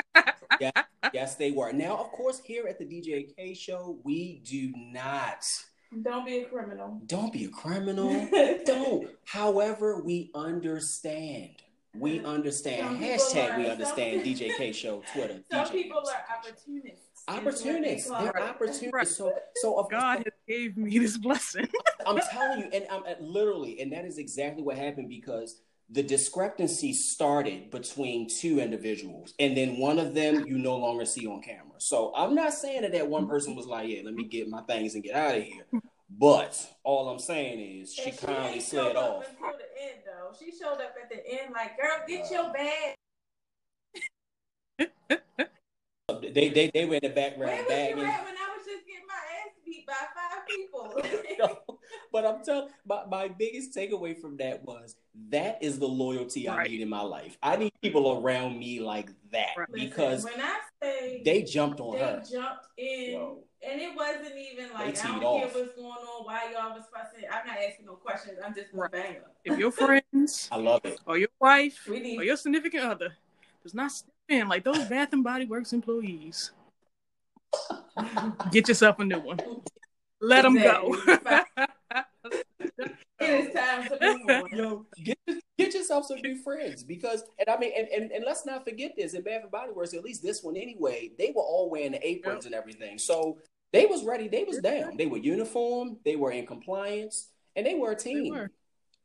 yes, 0.60 0.72
yes, 1.12 1.34
they 1.36 1.50
were. 1.50 1.72
Now, 1.72 1.96
of 1.96 2.10
course, 2.12 2.40
here 2.44 2.66
at 2.66 2.78
the 2.78 2.84
DJ 2.84 3.34
K 3.36 3.54
Show, 3.54 3.98
we 4.04 4.42
do 4.44 4.72
not. 4.76 5.44
Don't 6.02 6.26
be 6.26 6.38
a 6.38 6.44
criminal. 6.46 7.00
Don't 7.06 7.32
be 7.32 7.44
a 7.44 7.48
criminal. 7.48 8.28
Don't. 8.66 9.08
However, 9.26 10.02
we 10.02 10.30
understand. 10.34 11.50
We 11.96 12.24
understand. 12.24 12.98
Hashtag 12.98 13.58
we 13.58 13.70
understand 13.70 14.22
DJ 14.22 14.56
K 14.56 14.72
Show 14.72 15.02
Twitter. 15.12 15.40
Some 15.50 15.66
DJ 15.66 15.72
people 15.72 15.98
are 15.98 16.36
opportunists 16.36 17.13
opportunities. 17.28 18.08
They're 18.08 18.42
opportunities. 18.42 19.16
So, 19.16 19.32
so 19.56 19.78
of 19.78 19.90
God 19.90 20.18
has 20.18 20.32
gave 20.48 20.76
me 20.76 20.98
this 20.98 21.16
blessing. 21.16 21.68
I'm 22.06 22.18
telling 22.32 22.60
you, 22.60 22.70
and 22.72 22.86
I'm 22.90 23.02
literally, 23.20 23.80
and 23.80 23.92
that 23.92 24.04
is 24.04 24.18
exactly 24.18 24.62
what 24.62 24.76
happened 24.76 25.08
because 25.08 25.60
the 25.90 26.02
discrepancy 26.02 26.92
started 26.92 27.70
between 27.70 28.28
two 28.28 28.58
individuals, 28.58 29.34
and 29.38 29.56
then 29.56 29.78
one 29.78 29.98
of 29.98 30.14
them 30.14 30.46
you 30.46 30.58
no 30.58 30.76
longer 30.76 31.04
see 31.04 31.26
on 31.26 31.42
camera. 31.42 31.78
So 31.78 32.12
I'm 32.16 32.34
not 32.34 32.54
saying 32.54 32.82
that 32.82 32.92
that 32.92 33.08
one 33.08 33.28
person 33.28 33.54
was 33.54 33.66
like, 33.66 33.88
"Yeah, 33.88 34.02
let 34.04 34.14
me 34.14 34.24
get 34.24 34.48
my 34.48 34.62
things 34.62 34.94
and 34.94 35.04
get 35.04 35.14
out 35.14 35.36
of 35.36 35.42
here." 35.42 35.64
But 36.16 36.76
all 36.84 37.08
I'm 37.08 37.18
saying 37.18 37.80
is 37.82 37.92
she, 37.92 38.10
she 38.10 38.12
kindly 38.12 38.60
slid 38.60 38.96
off. 38.96 39.24
Until 39.28 39.58
the 39.58 39.82
end, 39.82 40.02
though, 40.06 40.34
she 40.38 40.52
showed 40.56 40.74
up 40.80 40.94
at 41.02 41.10
the 41.10 41.26
end 41.28 41.52
like, 41.52 41.76
"Girl, 41.76 41.90
get 42.06 42.26
uh, 42.26 42.34
your 42.34 42.52
bag." 42.52 42.94
They 46.32 46.48
they 46.48 46.70
they 46.72 46.84
were 46.84 46.94
in 46.94 47.00
the 47.02 47.08
background 47.10 47.66
bagging. 47.68 47.98
when 47.98 48.06
I 48.06 48.20
was 48.56 48.64
just 48.64 48.86
getting 48.86 49.06
my 49.06 49.14
ass 49.14 49.54
beat 49.64 49.86
by 49.86 49.92
five 49.92 50.46
people. 50.48 51.64
but 52.12 52.24
I'm 52.24 52.44
telling 52.44 52.68
my, 52.86 53.04
my 53.06 53.28
biggest 53.28 53.74
takeaway 53.74 54.18
from 54.18 54.36
that 54.38 54.64
was 54.64 54.96
that 55.30 55.58
is 55.62 55.78
the 55.78 55.88
loyalty 55.88 56.46
right. 56.46 56.60
I 56.60 56.64
need 56.64 56.80
in 56.80 56.88
my 56.88 57.00
life. 57.00 57.36
I 57.42 57.56
need 57.56 57.72
people 57.82 58.20
around 58.20 58.58
me 58.58 58.80
like 58.80 59.10
that 59.32 59.54
right. 59.56 59.68
because 59.72 60.24
when 60.24 60.40
I 60.40 60.58
say 60.82 61.22
they 61.24 61.42
jumped 61.42 61.80
on 61.80 61.96
they 61.96 62.00
her, 62.00 62.22
jumped 62.30 62.66
in. 62.78 63.14
Whoa. 63.14 63.38
And 63.66 63.80
it 63.80 63.96
wasn't 63.96 64.36
even 64.36 64.72
like 64.74 65.02
I 65.04 65.08
don't 65.08 65.24
off. 65.24 65.52
care 65.52 65.62
what's 65.62 65.74
going 65.74 65.86
on, 65.86 66.26
why 66.26 66.52
y'all 66.52 66.74
was 66.74 66.84
fussing. 66.92 67.26
I'm 67.32 67.46
not 67.46 67.56
asking 67.56 67.86
no 67.86 67.94
questions. 67.94 68.38
I'm 68.44 68.54
just 68.54 68.72
gonna 68.72 68.90
bang 68.90 69.14
them. 69.14 69.22
If 69.42 69.58
your 69.58 69.70
friends, 69.72 70.50
I 70.52 70.56
love 70.56 70.84
it, 70.84 71.00
or 71.06 71.16
your 71.16 71.30
wife, 71.40 71.88
need- 71.88 72.18
or 72.18 72.24
your 72.24 72.36
significant 72.36 72.84
other 72.84 73.16
does 73.62 73.72
not 73.72 73.90
Man, 74.28 74.48
like 74.48 74.64
those 74.64 74.84
Bath 74.84 75.12
and 75.12 75.22
Body 75.22 75.44
Works 75.44 75.72
employees. 75.72 76.52
Get 78.50 78.68
yourself 78.68 78.98
a 78.98 79.04
new 79.04 79.20
one. 79.20 79.40
Let 80.20 80.44
exactly. 80.46 80.92
them 80.92 81.20
go. 81.24 81.64
it 83.20 83.46
is 83.48 83.54
time 83.54 83.88
to 83.88 83.98
move 84.00 84.28
on. 84.28 84.58
Yo, 84.58 84.86
get, 85.04 85.18
get 85.58 85.74
yourself 85.74 86.06
some 86.06 86.20
new 86.22 86.36
friends 86.42 86.82
because, 86.82 87.22
and 87.38 87.48
I 87.48 87.58
mean, 87.58 87.72
and, 87.76 87.88
and, 87.88 88.10
and 88.10 88.24
let's 88.24 88.46
not 88.46 88.64
forget 88.64 88.92
this. 88.96 89.14
In 89.14 89.22
Bath 89.22 89.42
and 89.42 89.50
Body 89.50 89.72
Works, 89.72 89.94
at 89.94 90.02
least 90.02 90.22
this 90.22 90.42
one 90.42 90.56
anyway, 90.56 91.10
they 91.18 91.32
were 91.34 91.42
all 91.42 91.68
wearing 91.70 91.92
the 91.92 92.06
aprons 92.06 92.44
yep. 92.44 92.46
and 92.46 92.54
everything. 92.54 92.98
So 92.98 93.38
they 93.72 93.86
was 93.86 94.04
ready. 94.04 94.28
They 94.28 94.44
was 94.44 94.60
down. 94.60 94.96
They 94.96 95.06
were 95.06 95.18
uniform. 95.18 95.98
They 96.04 96.16
were 96.16 96.32
in 96.32 96.46
compliance, 96.46 97.28
and 97.54 97.66
they 97.66 97.74
were 97.74 97.92
a 97.92 97.96
team. 97.96 98.24
They, 98.24 98.30
were. 98.30 98.50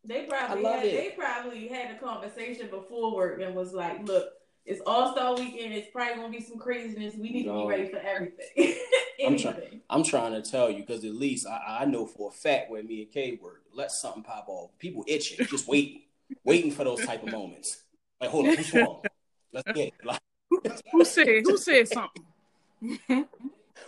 they 0.06 0.26
probably 0.26 0.64
had, 0.64 0.86
it. 0.86 0.92
they 0.92 1.16
probably 1.18 1.68
had 1.68 1.96
a 1.96 2.00
conversation 2.00 2.70
before 2.70 3.14
work 3.16 3.42
and 3.42 3.54
was 3.56 3.74
like, 3.74 4.08
"Look, 4.08 4.30
it's 4.70 4.82
All 4.86 5.12
Star 5.12 5.36
Weekend. 5.36 5.74
It's 5.74 5.90
probably 5.92 6.16
gonna 6.16 6.30
be 6.30 6.42
some 6.42 6.60
craziness. 6.60 7.16
We 7.16 7.32
need 7.32 7.48
no. 7.48 7.62
to 7.62 7.68
be 7.68 7.70
ready 7.70 7.90
for 7.90 7.98
everything. 7.98 8.76
I'm, 9.26 9.38
trying. 9.40 9.82
I'm 9.90 10.04
trying 10.04 10.32
to 10.34 10.48
tell 10.48 10.70
you 10.70 10.82
because 10.82 11.04
at 11.04 11.16
least 11.16 11.48
I, 11.48 11.80
I 11.82 11.86
know 11.86 12.06
for 12.06 12.30
a 12.30 12.32
fact 12.32 12.70
where 12.70 12.84
me 12.84 13.02
and 13.02 13.12
Kay 13.12 13.40
were. 13.42 13.62
Let 13.74 13.92
something 13.92 14.24
pop 14.24 14.46
off. 14.48 14.72
People 14.78 15.04
itching, 15.08 15.46
just 15.48 15.68
waiting, 15.68 16.02
waiting 16.44 16.72
for 16.72 16.84
those 16.84 17.04
type 17.04 17.24
of 17.24 17.32
moments. 17.32 17.82
Like, 18.22 18.30
hold 18.30 18.48
on, 18.48 18.56
who's 18.56 18.74
wrong? 18.74 19.02
Let's 19.54 19.72
get 19.72 19.88
it. 19.88 19.94
Like, 20.04 20.20
who 20.92 21.06
said? 21.06 21.44
Who 21.46 21.58
said 21.58 21.88
something? 21.88 22.24
wait 22.82 23.00
a 23.10 23.26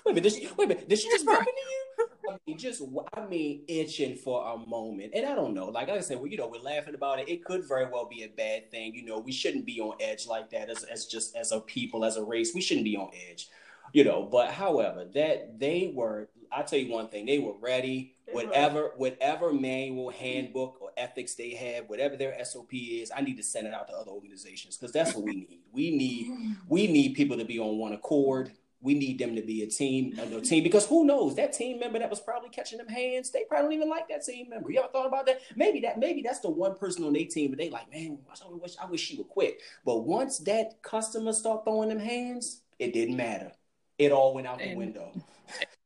minute. 0.05 0.23
Did 0.23 0.33
she, 0.33 0.49
wait 0.57 0.65
a 0.65 0.67
minute. 0.67 0.89
Did 0.89 0.99
she 0.99 1.09
just 1.09 1.25
bump 1.25 1.39
into 1.39 1.51
you? 1.51 2.07
I 2.31 2.37
mean, 2.47 2.57
just 2.57 2.81
I 3.13 3.25
mean, 3.27 3.63
itching 3.67 4.15
for 4.15 4.53
a 4.53 4.57
moment, 4.67 5.13
and 5.15 5.25
I 5.25 5.35
don't 5.35 5.53
know. 5.53 5.65
Like 5.65 5.89
I 5.89 5.99
said, 6.01 6.17
well, 6.17 6.27
you 6.27 6.37
know, 6.37 6.47
we're 6.47 6.61
laughing 6.61 6.95
about 6.95 7.19
it. 7.19 7.29
It 7.29 7.43
could 7.45 7.67
very 7.67 7.85
well 7.85 8.05
be 8.09 8.23
a 8.23 8.29
bad 8.29 8.71
thing. 8.71 8.93
You 8.95 9.05
know, 9.05 9.19
we 9.19 9.31
shouldn't 9.31 9.65
be 9.65 9.79
on 9.79 9.95
edge 9.99 10.27
like 10.27 10.49
that 10.51 10.69
as 10.69 10.83
as 10.83 11.05
just 11.05 11.35
as 11.35 11.51
a 11.51 11.59
people, 11.61 12.05
as 12.05 12.17
a 12.17 12.23
race. 12.23 12.53
We 12.55 12.61
shouldn't 12.61 12.85
be 12.85 12.97
on 12.97 13.09
edge. 13.29 13.49
You 13.93 14.03
know, 14.05 14.23
but 14.23 14.51
however, 14.51 15.05
that 15.13 15.59
they 15.59 15.91
were. 15.93 16.29
I 16.51 16.63
tell 16.63 16.79
you 16.79 16.91
one 16.91 17.07
thing, 17.09 17.25
they 17.25 17.39
were 17.39 17.55
ready. 17.59 18.15
whatever 18.31 18.91
whatever 18.97 19.53
manual, 19.53 20.09
handbook, 20.09 20.77
or 20.81 20.91
ethics 20.97 21.35
they 21.35 21.51
have, 21.51 21.89
whatever 21.89 22.15
their 22.17 22.43
SOP 22.45 22.73
is, 22.73 23.11
I 23.15 23.21
need 23.21 23.37
to 23.37 23.43
send 23.43 23.67
it 23.67 23.73
out 23.73 23.87
to 23.89 23.93
other 23.93 24.11
organizations 24.11 24.77
because 24.77 24.93
that's 24.93 25.13
what 25.13 25.25
we 25.25 25.35
need. 25.35 25.59
We 25.71 25.91
need 25.95 26.33
we 26.67 26.87
need 26.87 27.13
people 27.15 27.37
to 27.37 27.45
be 27.45 27.59
on 27.59 27.77
one 27.77 27.93
accord. 27.93 28.51
We 28.81 28.95
need 28.95 29.19
them 29.19 29.35
to 29.35 29.41
be 29.41 29.61
a 29.61 29.67
team, 29.67 30.17
a 30.19 30.41
team, 30.41 30.63
because 30.63 30.87
who 30.87 31.05
knows 31.05 31.35
that 31.35 31.53
team 31.53 31.79
member 31.79 31.99
that 31.99 32.09
was 32.09 32.19
probably 32.19 32.49
catching 32.49 32.79
them 32.79 32.87
hands, 32.87 33.29
they 33.29 33.43
probably 33.47 33.65
don't 33.65 33.73
even 33.73 33.89
like 33.89 34.07
that 34.09 34.25
team 34.25 34.49
member. 34.49 34.71
You 34.71 34.79
ever 34.79 34.87
thought 34.87 35.05
about 35.05 35.27
that? 35.27 35.41
Maybe 35.55 35.79
that, 35.81 35.99
maybe 35.99 36.21
that's 36.23 36.39
the 36.39 36.49
one 36.49 36.75
person 36.75 37.03
on 37.03 37.13
their 37.13 37.25
team, 37.25 37.51
but 37.51 37.59
they 37.59 37.69
like, 37.69 37.91
man, 37.91 38.17
I 38.29 38.49
wish, 38.49 38.75
I 38.81 38.85
wish 38.87 39.01
she 39.01 39.17
would 39.17 39.29
quit. 39.29 39.61
But 39.85 39.99
once 39.99 40.39
that 40.39 40.81
customer 40.81 41.33
start 41.33 41.63
throwing 41.63 41.89
them 41.89 41.99
hands, 41.99 42.61
it 42.79 42.93
didn't 42.93 43.15
matter. 43.15 43.51
It 43.99 44.11
all 44.11 44.33
went 44.33 44.47
out 44.47 44.59
and 44.59 44.71
the 44.71 44.75
window. 44.75 45.11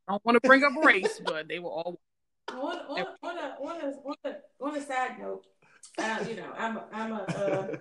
I 0.08 0.12
don't 0.12 0.24
want 0.24 0.42
to 0.42 0.48
bring 0.48 0.64
up 0.64 0.72
race, 0.82 1.20
but 1.24 1.48
they 1.48 1.58
were 1.58 1.68
all. 1.68 2.00
On, 2.48 2.58
on, 2.58 3.06
on, 3.22 3.38
a, 3.38 3.56
on, 3.60 3.80
a, 3.80 4.08
on, 4.08 4.16
a, 4.24 4.64
on 4.64 4.76
a 4.76 4.80
side 4.80 5.18
note, 5.18 5.44
uh, 5.98 6.24
you 6.28 6.36
know, 6.36 6.52
I'm 6.56 6.76
a, 6.76 6.84
I'm 6.92 7.12
a, 7.12 7.16
uh, 7.16 7.76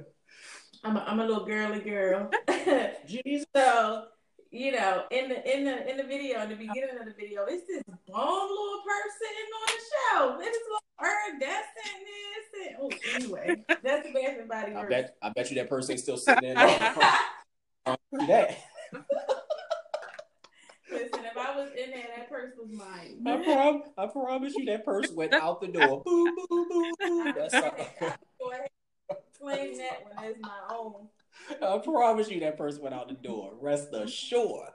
I'm 0.84 0.97
a, 0.97 0.99
I'm 1.01 1.19
a 1.19 1.25
little 1.25 1.45
girly 1.45 1.80
girl. 1.80 2.30
so 3.56 4.06
you 4.55 4.71
know, 4.71 5.03
in 5.11 5.29
the 5.29 5.53
in 5.53 5.65
the 5.65 5.89
in 5.89 5.97
the 5.97 6.03
video, 6.03 6.41
in 6.43 6.49
the 6.49 6.55
beginning 6.55 6.97
of 6.97 7.05
the 7.05 7.13
video, 7.13 7.45
it's 7.45 7.67
this 7.67 7.83
bomb 8.07 8.49
little 8.49 8.81
person 8.87 9.35
on 9.51 9.67
the 9.67 9.81
show. 9.91 10.39
It's 10.41 10.57
Destin 11.39 12.05
this 12.05 12.67
and 12.67 12.75
oh 12.79 12.89
anyway, 13.15 13.55
that's 13.83 14.07
the 14.07 14.13
Bath 14.13 14.37
and 14.39 14.49
Body 14.49 14.73
I 14.73 14.87
bet 14.87 15.15
I 15.21 15.29
bet 15.29 15.49
you 15.49 15.55
that 15.57 15.69
person's 15.69 16.01
still 16.01 16.17
sitting 16.17 16.53
there. 16.53 16.55
that. 18.27 18.57
Listen, 20.91 21.25
if 21.25 21.37
I 21.37 21.57
was 21.57 21.69
in 21.71 21.91
there, 21.91 22.05
that 22.15 22.29
purse 22.29 22.53
was 22.57 22.69
mine. 22.71 23.21
I, 23.27 23.43
prom- 23.43 23.83
I 23.97 24.07
promise 24.07 24.53
you, 24.55 24.65
that 24.65 24.85
purse 24.85 25.11
went 25.11 25.33
out 25.33 25.59
the 25.59 25.67
door. 25.67 26.03
Boo, 26.05 26.33
boo, 26.47 26.67
boo, 26.69 26.93
boo. 26.99 27.33
That's 27.33 27.53
all. 27.55 27.71
Go 28.39 28.51
ahead, 28.51 28.69
claim 29.37 29.77
that 29.77 30.03
one 30.03 30.25
as 30.25 30.35
my 30.39 30.59
own. 30.73 31.07
I 31.62 31.78
promise 31.80 32.30
you 32.30 32.39
that 32.41 32.58
person 32.58 32.82
went 32.82 32.95
out 32.95 33.08
the 33.08 33.15
door. 33.15 33.54
Rest 33.60 33.89
assured. 33.93 34.69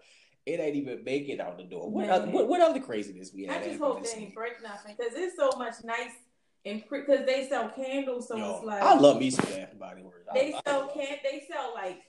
It 0.46 0.59
ain't 0.59 0.77
even 0.77 1.05
make 1.05 1.29
it 1.29 1.40
out 1.40 1.59
the 1.59 1.64
door. 1.64 1.90
What, 1.90 2.09
other, 2.09 2.31
what, 2.31 2.49
what 2.49 2.61
other 2.61 2.81
craziness 2.81 3.33
we 3.35 3.44
had? 3.44 3.62
I 3.62 3.66
just 3.66 3.79
hope 3.79 4.03
they 4.03 4.18
ain't 4.18 4.35
break 4.35 4.62
nothing 4.62 4.96
because 4.99 5.12
it's 5.14 5.37
so 5.37 5.51
much 5.59 5.75
nice 5.85 6.12
and 6.64 6.83
because 6.90 7.25
they 7.27 7.49
sell 7.49 7.70
candles, 7.70 8.29
so 8.29 8.37
Yo, 8.37 8.57
it's 8.57 8.64
like 8.64 8.83
I 8.83 8.94
love 8.94 9.18
me 9.18 9.31
some 9.31 9.46
Bath 9.46 9.79
Body 9.79 10.03
Works. 10.03 10.27
They 10.35 10.55
I, 10.55 10.61
sell 10.66 10.88
can 10.88 11.16
they 11.23 11.44
sell 11.51 11.73
like 11.75 12.03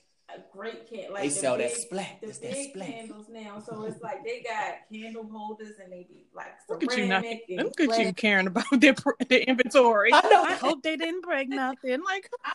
great 0.52 0.88
can 0.88 1.12
like 1.12 1.22
they 1.22 1.28
the 1.28 1.34
sell 1.34 1.56
big, 1.56 1.70
that 1.70 1.76
splat. 1.76 2.18
The 2.22 2.28
it's 2.28 2.38
big 2.38 2.72
that 2.72 2.86
candles 2.86 3.26
now, 3.30 3.62
so 3.66 3.84
it's 3.84 4.02
like 4.02 4.24
they 4.24 4.42
got 4.42 4.74
candle 4.92 5.28
holders 5.30 5.74
and 5.82 5.92
they 5.92 6.06
be 6.08 6.26
like 6.34 6.52
look 6.68 6.82
at 6.82 6.96
you 6.96 7.06
not, 7.06 7.24
look 7.50 7.80
at 7.80 7.98
you 7.98 8.12
caring 8.12 8.46
about 8.46 8.64
their 8.78 8.94
their 9.28 9.40
inventory. 9.40 10.10
I 10.12 10.20
know. 10.28 10.42
I 10.42 10.54
hope 10.54 10.82
they 10.82 10.96
didn't 10.96 11.22
break 11.22 11.48
nothing. 11.50 12.02
Like 12.04 12.30
I, 12.44 12.52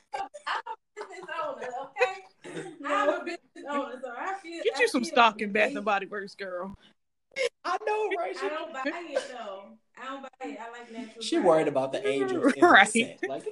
I, 0.48 0.60
business 0.96 1.30
owner, 1.46 1.68
okay? 1.86 2.64
I'm 2.86 3.10
a 3.10 3.24
business 3.24 3.66
owner, 3.70 4.00
so 4.02 4.12
I 4.18 4.34
feel. 4.42 4.64
Get 4.64 4.78
I 4.78 4.82
you 4.82 4.88
some 4.88 5.04
stock 5.04 5.42
in 5.42 5.52
Bath 5.52 5.76
and 5.76 5.86
Body 5.86 6.06
Works, 6.06 6.36
girl. 6.36 6.76
I 7.64 7.78
know, 7.86 8.10
right? 8.18 8.36
I 8.42 8.50
don't 8.50 8.74
buy 8.74 8.82
it 8.86 9.24
though. 9.30 9.64
I 10.02 10.06
don't 10.06 10.22
buy 10.22 10.28
it. 10.42 10.58
I 10.60 10.72
like 10.72 10.92
natural. 10.92 11.22
She 11.22 11.38
worried 11.38 11.68
about 11.68 11.92
the 11.92 12.06
angels, 12.08 12.54
right? 12.60 13.20
Like, 13.28 13.44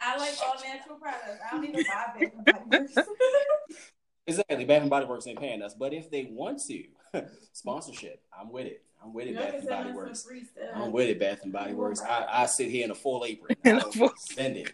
I 0.00 0.16
like 0.16 0.34
all 0.46 0.54
natural 0.62 0.96
products. 0.96 1.40
I 1.46 1.54
don't 1.54 1.64
even 1.64 1.84
buy 1.84 2.06
Bath 2.18 2.32
and 2.34 2.44
Body 2.44 2.64
Works. 2.70 2.94
exactly, 4.26 4.64
Bath 4.64 4.82
and 4.82 4.90
Body 4.90 5.06
Works 5.06 5.26
ain't 5.26 5.40
paying 5.40 5.62
us, 5.62 5.74
but 5.74 5.92
if 5.92 6.10
they 6.10 6.28
want 6.30 6.60
to, 6.66 6.84
sponsorship, 7.52 8.22
I'm 8.38 8.50
with 8.50 8.66
it. 8.66 8.82
I'm 9.02 9.12
with 9.12 9.28
it, 9.28 9.36
Bath 9.36 9.54
and 9.54 9.68
Body 9.68 9.92
Works. 9.92 10.26
I'm 10.74 10.92
with 10.92 11.08
it, 11.08 11.20
Bath 11.20 11.40
and 11.42 11.52
Body 11.52 11.72
Works. 11.72 12.00
I, 12.02 12.26
I 12.28 12.46
sit 12.46 12.70
here 12.70 12.84
in 12.84 12.90
a 12.90 12.94
full 12.94 13.24
apron. 13.24 13.56
Send 14.16 14.56
it. 14.56 14.72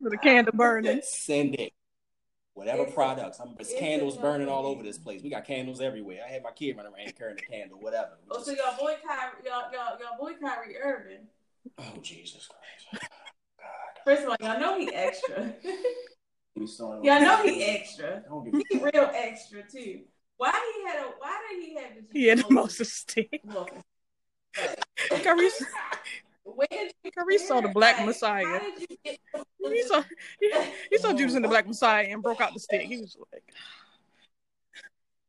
With 0.00 0.12
a 0.14 0.18
candle 0.18 0.52
burning. 0.56 1.00
Send 1.02 1.56
it. 1.56 1.72
Whatever 2.54 2.82
it's, 2.82 2.94
products. 2.94 3.38
I'm, 3.40 3.54
it's, 3.58 3.70
it's 3.70 3.78
candles 3.78 4.16
burning 4.16 4.48
all 4.48 4.66
over 4.66 4.82
this 4.82 4.98
place. 4.98 5.22
We 5.22 5.30
got 5.30 5.46
candles 5.46 5.80
everywhere. 5.80 6.20
I 6.26 6.30
had 6.30 6.42
my 6.42 6.50
kid 6.50 6.76
running 6.76 6.92
around 6.92 7.16
carrying 7.16 7.38
a 7.38 7.42
candle, 7.42 7.78
whatever. 7.80 8.18
Oh, 8.30 8.36
just... 8.36 8.46
so 8.46 8.52
y'all 8.52 8.78
boy 8.78 8.94
Kyrie, 9.06 9.44
y'all, 9.44 9.72
y'all, 9.72 9.98
y'all 10.00 10.18
boy 10.18 10.32
Kyrie 10.40 10.76
Irving. 10.76 11.26
Oh 11.78 11.94
Jesus 12.02 12.48
Christ! 12.48 13.04
God. 13.58 14.04
First 14.04 14.22
of 14.22 14.30
all, 14.30 14.36
y'all 14.40 14.60
know 14.60 14.78
he 14.78 14.92
extra. 14.92 15.54
y'all 16.56 17.20
know 17.20 17.42
he 17.44 17.64
extra. 17.64 18.22
He 18.70 18.78
real 18.78 19.10
extra 19.14 19.62
too. 19.70 20.00
Why 20.36 20.50
he 20.50 20.88
had 20.88 21.04
a? 21.04 21.10
Why 21.18 21.38
did 21.50 21.62
he 21.62 21.74
have 21.74 21.90
the? 21.94 22.18
He 22.18 22.26
had 22.26 22.38
the 22.38 22.50
most 22.50 22.84
stick. 22.84 23.42
Kyrie, 25.22 25.50
he 27.30 27.38
saw 27.38 27.60
the 27.60 27.68
Black 27.68 27.98
like, 27.98 28.06
Messiah. 28.06 28.60
He 28.78 29.82
saw 29.86 30.02
he, 30.40 30.52
he 30.90 30.98
saw 30.98 31.12
Judas 31.12 31.34
and 31.34 31.44
the 31.44 31.48
Black 31.48 31.66
Messiah 31.66 32.06
and 32.08 32.22
broke 32.22 32.40
out 32.40 32.54
the 32.54 32.60
stick. 32.60 32.82
He 32.82 32.98
was 32.98 33.16
like, 33.32 33.42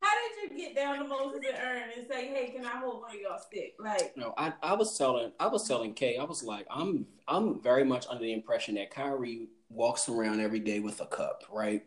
"How 0.01 0.09
did 0.09 0.51
you 0.51 0.57
get 0.57 0.75
down 0.75 0.99
to 0.99 1.07
Moses 1.07 1.41
and 1.47 1.57
Aaron 1.57 1.89
and 1.97 2.07
say, 2.07 2.27
hey, 2.27 2.53
can 2.55 2.65
I 2.65 2.77
hold 2.79 3.01
one 3.01 3.15
of 3.15 3.21
y'all 3.21 3.39
stick?' 3.39 3.75
Like, 3.79 4.15
no, 4.15 4.33
I, 4.37 4.53
I 4.61 4.73
was 4.73 4.97
telling 4.97 5.31
I 5.39 5.47
was 5.47 5.67
telling 5.67 5.93
Kay, 5.93 6.17
I 6.17 6.23
was 6.23 6.43
like, 6.43 6.65
I'm 6.69 7.05
I'm 7.27 7.61
very 7.61 7.83
much 7.83 8.07
under 8.09 8.23
the 8.23 8.33
impression 8.33 8.75
that 8.75 8.91
Kyrie 8.91 9.47
walks 9.69 10.09
around 10.09 10.41
every 10.41 10.59
day 10.59 10.79
with 10.79 11.01
a 11.01 11.05
cup, 11.05 11.43
right? 11.51 11.83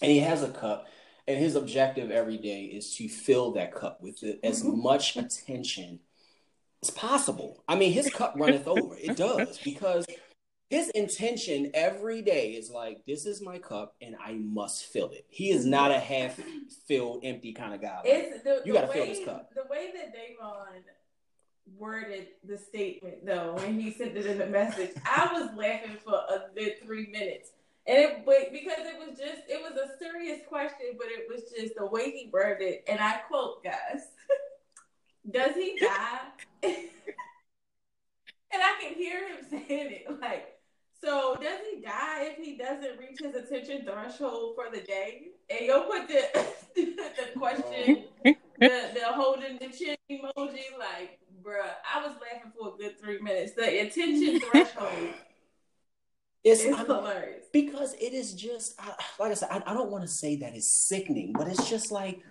And 0.00 0.12
he 0.12 0.20
has 0.20 0.42
a 0.42 0.50
cup, 0.50 0.86
and 1.26 1.38
his 1.38 1.56
objective 1.56 2.10
every 2.10 2.38
day 2.38 2.64
is 2.64 2.94
to 2.96 3.08
fill 3.08 3.52
that 3.52 3.74
cup 3.74 4.00
with 4.00 4.22
as 4.42 4.62
mm-hmm. 4.62 4.82
much 4.82 5.16
attention 5.16 6.00
it's 6.82 6.90
possible. 6.90 7.62
I 7.68 7.76
mean, 7.76 7.92
his 7.92 8.10
cup 8.10 8.34
runneth 8.36 8.68
over. 8.68 8.96
It 8.96 9.16
does 9.16 9.58
because 9.64 10.06
his 10.70 10.90
intention 10.90 11.70
every 11.74 12.22
day 12.22 12.50
is 12.50 12.70
like, 12.70 13.04
this 13.06 13.26
is 13.26 13.42
my 13.42 13.58
cup 13.58 13.94
and 14.00 14.14
I 14.22 14.34
must 14.34 14.86
fill 14.86 15.10
it. 15.10 15.26
He 15.28 15.50
is 15.50 15.64
not 15.64 15.90
a 15.90 15.98
half 15.98 16.38
filled, 16.86 17.24
empty 17.24 17.52
kind 17.52 17.74
of 17.74 17.80
guy. 17.80 18.00
It's 18.04 18.44
the, 18.44 18.62
you 18.64 18.72
got 18.72 18.82
to 18.82 18.88
fill 18.88 19.06
this 19.06 19.24
cup. 19.24 19.50
The 19.54 19.64
way 19.68 19.90
that 19.94 20.12
Davon 20.12 20.82
worded 21.76 22.28
the 22.46 22.58
statement, 22.58 23.26
though, 23.26 23.54
when 23.56 23.80
he 23.80 23.90
sent 23.92 24.16
it 24.16 24.26
in 24.26 24.38
the 24.38 24.46
message, 24.46 24.90
I 25.04 25.30
was 25.32 25.50
laughing 25.56 25.96
for 26.04 26.14
a 26.14 26.54
good 26.54 26.74
three 26.84 27.08
minutes. 27.08 27.50
And 27.86 27.98
it, 27.98 28.26
but 28.26 28.52
because 28.52 28.80
it 28.80 28.98
was 28.98 29.18
just, 29.18 29.42
it 29.48 29.60
was 29.62 29.72
a 29.72 29.98
serious 29.98 30.40
question, 30.46 30.96
but 30.98 31.08
it 31.08 31.26
was 31.28 31.50
just 31.50 31.74
the 31.76 31.86
way 31.86 32.10
he 32.10 32.30
worded 32.32 32.68
it. 32.68 32.84
And 32.86 33.00
I 33.00 33.16
quote, 33.28 33.64
guys. 33.64 34.02
Does 35.30 35.54
he 35.54 35.78
die? 35.78 36.20
and 38.52 38.62
I 38.62 38.74
can 38.80 38.94
hear 38.94 39.28
him 39.28 39.38
saying 39.48 39.66
it 39.92 40.20
like, 40.20 40.58
so 41.00 41.36
does 41.40 41.60
he 41.70 41.80
die 41.80 42.24
if 42.24 42.44
he 42.44 42.56
doesn't 42.56 42.98
reach 42.98 43.20
his 43.20 43.34
attention 43.34 43.84
threshold 43.84 44.56
for 44.56 44.66
the 44.74 44.84
day? 44.84 45.28
And 45.48 45.60
you'll 45.66 45.82
put 45.82 46.08
the 46.08 46.24
the 46.74 47.38
question, 47.38 48.04
the 48.24 48.34
the 48.58 49.04
holding 49.06 49.58
the 49.58 49.68
chin 49.68 49.96
emoji, 50.10 50.76
like, 50.78 51.20
bruh, 51.42 51.70
I 51.94 52.04
was 52.04 52.14
laughing 52.20 52.52
for 52.58 52.74
a 52.74 52.76
good 52.76 53.00
three 53.00 53.20
minutes. 53.20 53.52
The 53.52 53.86
attention 53.86 54.40
threshold. 54.50 55.14
It's, 56.44 56.64
it's 56.64 56.78
hilarious 56.78 57.44
because 57.52 57.94
it 57.94 58.12
is 58.12 58.32
just 58.32 58.80
like 59.18 59.30
I 59.30 59.34
said. 59.34 59.48
I, 59.50 59.62
I 59.66 59.74
don't 59.74 59.90
want 59.90 60.02
to 60.02 60.08
say 60.08 60.36
that 60.36 60.54
it's 60.54 60.70
sickening, 60.70 61.32
but 61.32 61.46
it's 61.46 61.68
just 61.68 61.92
like 61.92 62.22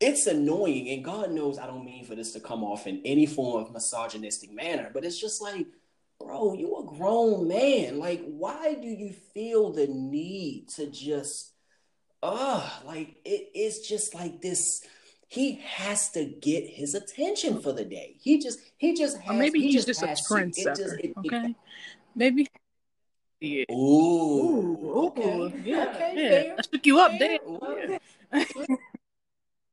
it's 0.00 0.26
annoying, 0.26 0.88
and 0.88 1.04
God 1.04 1.30
knows 1.30 1.58
I 1.58 1.66
don't 1.66 1.84
mean 1.84 2.04
for 2.04 2.14
this 2.14 2.32
to 2.32 2.40
come 2.40 2.64
off 2.64 2.86
in 2.86 3.02
any 3.04 3.26
form 3.26 3.62
of 3.62 3.72
misogynistic 3.72 4.52
manner, 4.52 4.90
but 4.92 5.04
it's 5.04 5.20
just 5.20 5.42
like, 5.42 5.66
bro, 6.18 6.54
you 6.54 6.74
a 6.76 6.84
grown 6.84 7.46
man. 7.46 7.98
Like, 7.98 8.22
why 8.24 8.74
do 8.74 8.88
you 8.88 9.12
feel 9.34 9.72
the 9.72 9.86
need 9.86 10.68
to 10.76 10.86
just, 10.86 11.52
uh, 12.22 12.68
like 12.84 13.16
it, 13.24 13.50
it's 13.54 13.86
just 13.86 14.14
like 14.14 14.40
this. 14.40 14.82
He 15.28 15.60
has 15.64 16.10
to 16.10 16.24
get 16.24 16.66
his 16.66 16.94
attention 16.94 17.60
for 17.60 17.72
the 17.72 17.84
day. 17.84 18.16
He 18.20 18.40
just, 18.40 18.58
he 18.78 18.96
just 18.96 19.18
has. 19.18 19.30
Or 19.30 19.38
maybe 19.38 19.60
he's 19.60 19.84
just, 19.84 20.00
just 20.00 20.28
a 20.28 20.32
trendsetter. 20.32 20.98
It, 20.98 21.12
okay, 21.18 21.50
it, 21.50 21.56
maybe. 22.16 22.48
Yeah. 23.40 23.64
Ooh, 23.70 23.74
Ooh 23.76 24.92
okay. 25.06 25.54
Yeah, 25.64 25.92
okay, 25.94 26.46
yeah. 26.46 26.56
I 26.58 26.62
took 26.62 26.84
you 26.84 26.98
up 26.98 27.12
there. 27.18 27.38
Yeah. 28.32 28.44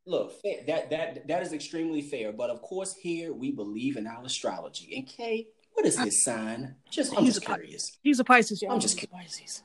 Look, 0.07 0.41
that 0.67 0.89
that 0.89 1.27
that 1.27 1.43
is 1.43 1.51
extremely 1.51 2.01
fair. 2.01 2.31
But 2.31 2.49
of 2.49 2.61
course, 2.61 2.95
here 2.95 3.33
we 3.33 3.51
believe 3.51 3.97
in 3.97 4.07
our 4.07 4.23
astrology. 4.23 4.95
And 4.95 5.05
Kay, 5.05 5.47
what 5.73 5.85
is 5.85 5.99
his 5.99 6.23
sign? 6.23 6.75
Just 6.89 7.15
I'm 7.17 7.25
just 7.25 7.43
curious. 7.43 7.97
He's 8.01 8.21
a 8.21 8.23
Pisces. 8.23 8.61
yeah. 8.61 8.71
I'm 8.71 8.79
just 8.79 8.97
curious. 8.97 9.11
Pisces. 9.11 9.63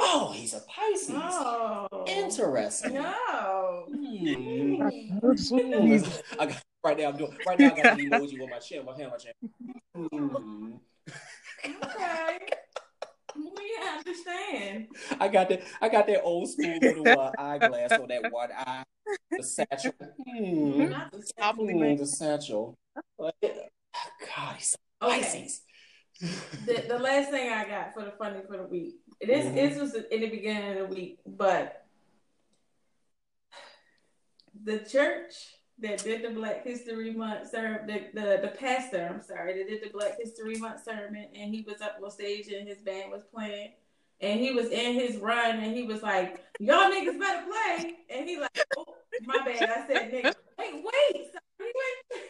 Oh, 0.00 0.32
he's 0.34 0.52
a 0.52 0.60
Pisces. 0.68 1.14
Oh, 1.14 2.04
interesting. 2.08 2.94
No. 2.94 3.84
Hmm. 3.88 4.82
I 6.40 6.46
got, 6.46 6.62
right 6.82 6.98
now, 6.98 7.08
I'm 7.10 7.16
doing. 7.16 7.36
Right 7.46 7.58
now, 7.58 7.66
I 7.72 7.82
got 7.82 8.00
an 8.00 8.10
emoji 8.10 8.40
with 8.40 8.50
my 8.50 8.58
chin, 8.58 8.84
my 8.84 8.96
hand, 8.96 9.12
my 9.12 9.16
chin. 9.16 9.32
Hmm. 10.10 10.72
Okay. 11.64 12.23
We 13.94 14.10
understand. 14.10 14.88
I 15.20 15.28
got 15.28 15.48
that. 15.48 15.62
I 15.80 15.88
got 15.88 16.06
that 16.06 16.22
old 16.22 16.48
school 16.50 16.78
little 16.82 17.18
uh, 17.18 17.32
eyeglass 17.38 17.92
on 17.92 18.08
that 18.08 18.30
one 18.30 18.50
eye. 18.52 18.84
The 19.30 19.42
satchel. 19.42 19.92
Hmm. 20.00 20.90
Not 20.90 21.12
the 21.12 21.22
Hmm, 21.42 21.96
the 21.96 22.06
satchel. 22.06 22.74
God, 23.18 23.32
he's 24.56 24.68
so 24.68 24.76
Okay. 25.02 25.48
The, 26.66 26.84
the 26.88 26.98
last 26.98 27.30
thing 27.30 27.52
I 27.52 27.64
got 27.68 27.92
for 27.92 28.04
the 28.04 28.12
funny 28.12 28.40
for 28.46 28.56
the 28.56 28.64
week. 28.64 28.94
This 29.20 29.46
Mhm. 29.46 29.54
this 29.54 29.78
was 29.78 29.94
in 29.94 30.20
the 30.20 30.30
beginning 30.30 30.78
of 30.78 30.88
the 30.88 30.94
week, 30.94 31.18
but 31.26 31.86
the 34.64 34.78
church 34.78 35.34
that 35.78 35.98
did 36.04 36.22
the 36.22 36.30
Black 36.30 36.64
History 36.64 37.12
Month 37.12 37.50
sermon, 37.50 37.86
the, 37.86 38.20
the 38.20 38.38
the 38.42 38.48
pastor, 38.58 39.10
I'm 39.12 39.22
sorry, 39.22 39.58
that 39.58 39.68
did 39.68 39.82
the 39.82 39.90
Black 39.90 40.16
History 40.18 40.56
Month 40.56 40.84
sermon, 40.84 41.28
and 41.34 41.54
he 41.54 41.62
was 41.62 41.80
up 41.80 41.98
on 42.02 42.10
stage 42.10 42.48
and 42.48 42.66
his 42.68 42.78
band 42.78 43.10
was 43.10 43.22
playing, 43.24 43.72
and 44.24 44.40
he 44.40 44.52
was 44.52 44.68
in 44.68 44.94
his 44.94 45.16
run, 45.18 45.56
and 45.60 45.76
he 45.76 45.84
was 45.84 46.02
like, 46.02 46.44
"Y'all 46.58 46.90
niggas 46.90 47.18
better 47.18 47.44
play," 47.46 47.94
and 48.10 48.28
he 48.28 48.40
like, 48.40 48.64
"Oh, 48.76 48.86
my 49.24 49.38
bad, 49.44 49.62
I 49.68 49.86
said 49.86 50.12
nigga." 50.12 50.34
Wait, 50.58 50.74
wait, 50.74 51.26
sorry, 51.32 51.60
wait. 51.60 52.20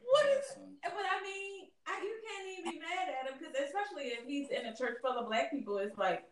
what 0.00 0.26
is? 0.26 0.56
But 0.82 0.92
I 0.92 1.22
mean, 1.22 1.68
I, 1.86 2.02
you 2.02 2.14
can't 2.26 2.58
even 2.58 2.72
be 2.72 2.78
mad 2.78 3.08
at 3.08 3.30
him 3.30 3.38
because, 3.38 3.54
especially 3.54 4.10
if 4.10 4.26
he's 4.26 4.50
in 4.50 4.66
a 4.66 4.76
church 4.76 4.98
full 5.00 5.18
of 5.18 5.28
black 5.28 5.50
people, 5.50 5.78
it's 5.78 5.96
like 5.96 6.24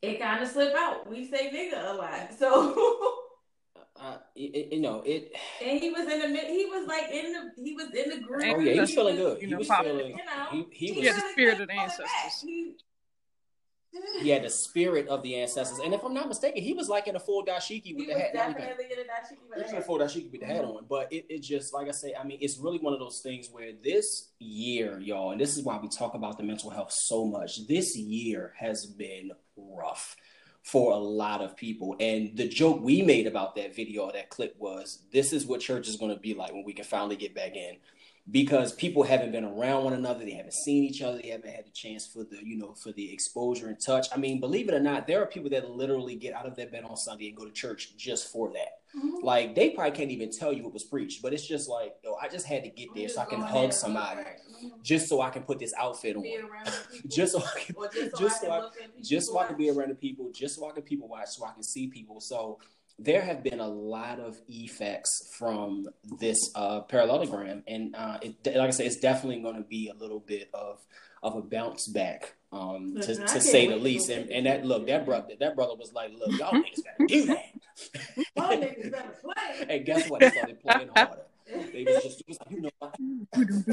it 0.00 0.20
kind 0.20 0.42
of 0.42 0.48
slip 0.48 0.74
out. 0.76 1.08
We 1.10 1.26
say 1.26 1.50
nigga 1.50 1.90
a 1.90 1.94
lot, 1.94 2.38
so 2.38 3.18
Uh, 4.00 4.16
it, 4.34 4.72
you 4.72 4.80
know 4.80 5.02
it. 5.04 5.32
and 5.62 5.78
he 5.78 5.90
was 5.90 6.08
in 6.08 6.20
the 6.20 6.28
mid. 6.28 6.46
He 6.46 6.64
was 6.66 6.86
like 6.88 7.10
in 7.10 7.32
the. 7.32 7.62
He 7.62 7.74
was 7.74 7.86
in 7.94 8.10
the 8.10 8.26
group. 8.26 8.42
Oh 8.44 8.58
yeah, 8.58 8.72
he 8.72 8.80
was 8.80 8.94
feeling 8.94 9.16
good. 9.16 9.38
He 9.40 9.54
was 9.54 9.68
pop- 9.68 9.84
feeling. 9.84 10.10
You 10.10 10.16
know, 10.16 10.46
He, 10.50 10.66
he 10.70 10.86
he 10.86 10.92
was. 10.92 11.04
Yeah, 11.04 11.12
the 11.12 11.20
spirit 11.32 11.60
of 11.60 11.68
the 11.68 11.74
pull 11.74 11.84
it 11.84 11.88
back. 11.88 12.00
ancestors. 12.00 12.48
He- 12.48 12.74
He 14.20 14.30
had 14.30 14.42
the 14.42 14.50
spirit 14.50 15.08
of 15.08 15.22
the 15.22 15.36
ancestors, 15.36 15.78
and 15.78 15.92
if 15.92 16.02
I'm 16.02 16.14
not 16.14 16.28
mistaken, 16.28 16.62
he 16.62 16.72
was 16.72 16.88
like 16.88 17.08
in 17.08 17.16
a 17.16 17.20
full 17.20 17.44
dashiki 17.44 17.82
He 17.84 17.94
with 17.94 18.06
was 18.08 18.16
the 18.16 18.20
hat. 18.22 18.32
definitely 18.32 18.86
in 18.86 18.98
a 18.98 19.02
dashiki 19.02 19.30
He 19.30 19.48
with 19.50 19.62
was 19.62 19.72
in 19.72 19.78
a 19.78 19.82
full 19.82 19.98
dashiki 19.98 20.30
with 20.32 20.40
the 20.40 20.46
hat 20.46 20.64
on, 20.64 20.86
but 20.88 21.12
it, 21.12 21.26
it 21.28 21.40
just 21.40 21.74
like 21.74 21.88
I 21.88 21.90
say, 21.90 22.14
I 22.18 22.24
mean, 22.24 22.38
it's 22.40 22.58
really 22.58 22.78
one 22.78 22.94
of 22.94 23.00
those 23.00 23.20
things 23.20 23.48
where 23.50 23.72
this 23.84 24.30
year, 24.38 24.98
y'all, 25.00 25.32
and 25.32 25.40
this 25.40 25.56
is 25.56 25.64
why 25.64 25.78
we 25.78 25.88
talk 25.88 26.14
about 26.14 26.38
the 26.38 26.44
mental 26.44 26.70
health 26.70 26.92
so 26.92 27.26
much. 27.26 27.66
This 27.66 27.96
year 27.96 28.54
has 28.58 28.86
been 28.86 29.32
rough 29.56 30.16
for 30.62 30.92
a 30.92 30.96
lot 30.98 31.40
of 31.42 31.56
people, 31.56 31.96
and 32.00 32.36
the 32.36 32.48
joke 32.48 32.80
we 32.80 33.02
made 33.02 33.26
about 33.26 33.56
that 33.56 33.74
video, 33.74 34.04
or 34.04 34.12
that 34.12 34.30
clip, 34.30 34.54
was 34.58 35.02
this 35.12 35.32
is 35.32 35.44
what 35.44 35.60
church 35.60 35.88
is 35.88 35.96
going 35.96 36.14
to 36.14 36.20
be 36.20 36.34
like 36.34 36.52
when 36.52 36.64
we 36.64 36.72
can 36.72 36.84
finally 36.84 37.16
get 37.16 37.34
back 37.34 37.56
in 37.56 37.76
because 38.30 38.72
people 38.72 39.02
haven't 39.02 39.32
been 39.32 39.44
around 39.44 39.82
one 39.84 39.92
another 39.94 40.24
they 40.24 40.30
haven't 40.32 40.54
seen 40.54 40.84
each 40.84 41.02
other 41.02 41.18
they 41.20 41.28
haven't 41.28 41.50
had 41.54 41.66
the 41.66 41.70
chance 41.72 42.06
for 42.06 42.22
the 42.22 42.38
you 42.44 42.56
know 42.56 42.72
for 42.72 42.92
the 42.92 43.12
exposure 43.12 43.66
and 43.66 43.80
touch 43.80 44.06
i 44.14 44.16
mean 44.16 44.38
believe 44.38 44.68
it 44.68 44.74
or 44.74 44.80
not 44.80 45.06
there 45.08 45.20
are 45.20 45.26
people 45.26 45.50
that 45.50 45.68
literally 45.70 46.14
get 46.14 46.32
out 46.32 46.46
of 46.46 46.54
their 46.54 46.68
bed 46.68 46.84
on 46.84 46.96
sunday 46.96 47.28
and 47.28 47.36
go 47.36 47.44
to 47.44 47.50
church 47.50 47.96
just 47.96 48.30
for 48.30 48.52
that 48.52 48.78
Mhm. 48.94 49.22
like 49.22 49.54
they 49.54 49.70
probably 49.70 49.90
can't 49.96 50.10
even 50.10 50.30
tell 50.30 50.52
you 50.52 50.62
what 50.62 50.72
was 50.74 50.84
preached 50.84 51.22
but 51.22 51.32
it's 51.32 51.46
just 51.46 51.68
like 51.68 51.94
yo 52.04 52.14
i 52.22 52.28
just 52.28 52.46
had 52.46 52.62
to 52.62 52.70
get 52.70 52.94
there 52.94 53.08
so 53.08 53.22
i 53.22 53.24
can 53.24 53.40
hug 53.40 53.72
somebody 53.72 54.20
mhm. 54.20 54.70
just 54.82 55.08
so 55.08 55.20
i 55.20 55.30
can 55.30 55.42
put 55.42 55.58
this 55.58 55.74
outfit 55.78 56.14
on 56.16 56.22
Be 56.22 56.36
around 56.38 56.66
the 56.66 56.84
people. 56.92 57.08
just 57.16 57.32
so 57.32 57.38
i 57.42 57.58
can 57.60 57.76
just 58.12 58.12
so 58.12 58.12
just 58.14 58.36
I 58.36 58.40
so 58.40 58.46
can 58.46 58.52
I- 58.52 58.58
look 58.60 58.76
at 58.76 58.94
people 58.94 59.02
just 59.02 59.30
so 59.32 59.38
I 59.38 59.44
can 59.44 59.56
be 59.56 59.70
around 59.70 59.88
the 59.90 59.94
people, 59.96 60.30
just 60.32 60.54
so 60.56 60.68
I 60.68 60.72
can 60.72 60.82
people 60.82 61.08
watch, 61.08 61.28
so 61.30 61.44
I 61.44 61.52
can 61.52 61.62
see 61.62 61.88
people. 61.88 62.20
So 62.20 62.58
there 63.04 63.22
have 63.22 63.42
been 63.42 63.60
a 63.60 63.68
lot 63.68 64.20
of 64.20 64.40
effects 64.48 65.10
from 65.38 65.88
this 66.18 66.38
uh, 66.54 66.80
parallelogram, 66.82 67.62
and 67.66 67.94
uh, 67.96 68.18
it, 68.22 68.36
like 68.44 68.68
I 68.68 68.70
say, 68.70 68.86
it's 68.86 68.96
definitely 68.96 69.42
going 69.42 69.56
to 69.56 69.62
be 69.62 69.88
a 69.88 69.94
little 69.94 70.20
bit 70.20 70.50
of 70.54 70.80
of 71.22 71.36
a 71.36 71.42
bounce 71.42 71.86
back, 71.86 72.34
um, 72.52 72.96
to, 73.00 73.14
to 73.14 73.40
say 73.40 73.68
the 73.68 73.76
least. 73.76 74.10
And, 74.10 74.30
and 74.30 74.46
that 74.46 74.64
look, 74.64 74.86
that 74.88 75.06
brother, 75.06 75.34
that 75.38 75.54
brother 75.54 75.74
was 75.76 75.92
like, 75.92 76.12
"Look, 76.18 76.38
y'all 76.38 76.52
niggas 76.52 76.84
better 76.84 77.06
do 77.06 77.26
that." 77.26 77.44
Y'all 78.36 78.56
niggas 78.56 78.92
better 78.92 79.14
play. 79.22 79.66
and 79.68 79.86
guess 79.86 80.10
what? 80.10 80.20
They 80.20 80.30
started 80.30 80.60
playing 80.60 80.90
harder. 80.94 81.22
They 81.72 81.84
was 81.84 82.02
just, 82.02 82.20
it 82.20 82.28
was 82.28 82.38
like, 82.40 82.50
you 82.50 82.60
know? 82.62 82.70
They 83.32 83.44
just, 83.44 83.66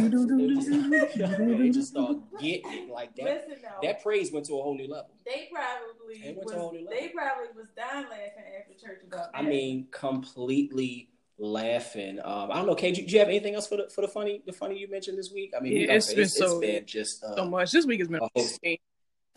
they 1.58 1.70
just 1.70 1.90
started 1.90 2.22
getting 2.40 2.72
it 2.74 2.90
like 2.90 3.16
that. 3.16 3.24
Listen 3.26 3.62
though, 3.62 3.88
That 3.88 4.02
praise 4.04 4.32
went 4.32 4.46
to 4.48 4.54
a 4.60 4.62
whole 4.62 4.76
new 4.76 4.88
level. 4.88 5.10
they 5.26 5.50
probably 5.52 6.22
They 6.22 6.34
went 6.34 6.48
to 6.50 6.56
a 6.56 6.60
whole 6.60 6.72
was, 6.72 6.80
new 6.82 6.86
level. 6.88 7.00
they 7.02 7.08
probably 7.10 7.48
was 7.56 7.68
dying 7.76 8.06
laughing 8.10 8.44
after 8.60 8.74
church 8.86 9.02
about 9.08 9.32
that. 9.32 9.38
I 9.38 9.42
mean, 9.44 9.88
completely 9.92 11.10
laughing. 11.38 12.20
Um, 12.24 12.52
I 12.52 12.56
don't 12.56 12.68
know, 12.68 12.76
Kay, 12.76 12.92
do, 12.92 13.06
do 13.06 13.12
you 13.14 13.20
have 13.20 13.30
anything 13.30 13.56
else 13.56 13.68
for 13.68 13.78
the 13.78 13.90
for 13.90 14.02
the 14.02 14.08
funny 14.08 14.42
the 14.46 14.52
funny 14.54 14.78
you 14.78 14.90
mentioned 14.90 15.18
this 15.18 15.32
week? 15.32 15.54
I 15.56 15.62
mean, 15.62 15.74
we 15.74 15.80
Yeah, 15.82 15.88
got- 15.88 15.96
it's 15.98 16.14
been 16.14 16.28
so- 16.28 16.60
been 16.60 16.86
just 16.86 17.24
uh, 17.24 17.36
so 17.36 17.46
much. 17.50 17.72
This 17.72 17.86
week 17.86 18.00
has 18.00 18.08
been 18.10 18.20
insane. 18.36 18.78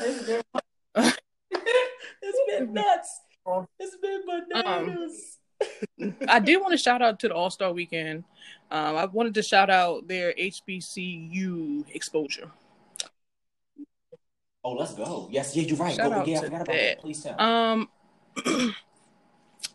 It's 0.01 0.23
very- 0.27 0.43
it's 2.23 2.39
been 2.59 2.73
nuts. 2.73 3.21
It's 3.79 3.97
been 3.97 4.23
Um, 4.29 4.49
bananas. 4.53 5.39
I 6.29 6.39
did 6.39 6.61
want 6.61 6.73
to 6.73 6.79
shout 6.79 7.03
out 7.03 7.19
to 7.21 7.29
the 7.29 7.35
All 7.35 7.51
Star 7.51 7.73
Weekend. 7.73 8.25
Um, 8.71 8.97
I 8.97 9.05
wanted 9.07 9.35
to 9.35 9.43
shout 9.43 9.71
out 9.71 10.09
their 10.09 10.33
HBCU 10.33 11.85
exposure. 11.95 12.51
oh, 14.65 14.73
let's 14.73 14.95
go. 14.95 15.29
Yes, 15.31 15.55
yeah, 15.57 15.65
you're 15.65 15.77
right. 15.77 15.95
Shout 15.95 16.11
Go, 16.11 16.19
out 16.19 16.27
yeah, 16.27 16.39
I 16.39 16.45
to 16.45 16.51
that. 16.51 16.67
that. 16.67 17.01
Please 17.01 17.23
tell. 17.23 17.41
Um, 17.41 17.89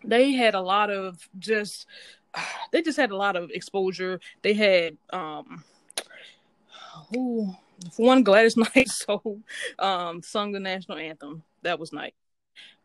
they 0.04 0.32
had 0.32 0.56
a 0.56 0.62
lot 0.62 0.90
of 0.90 1.28
just, 1.40 1.86
they 2.72 2.82
just 2.82 2.98
had 2.98 3.12
a 3.12 3.16
lot 3.16 3.36
of 3.36 3.52
exposure. 3.52 4.20
They 4.42 4.54
had, 4.54 4.98
um, 5.12 5.64
for 7.14 7.56
one, 7.98 8.24
Gladys 8.24 8.58
Knight, 8.76 8.90
so, 8.90 9.40
um, 9.80 10.22
sung 10.22 10.52
the 10.52 10.60
national 10.60 10.98
anthem. 10.98 11.44
That 11.64 11.80
was 11.80 11.94
nice. 11.94 12.14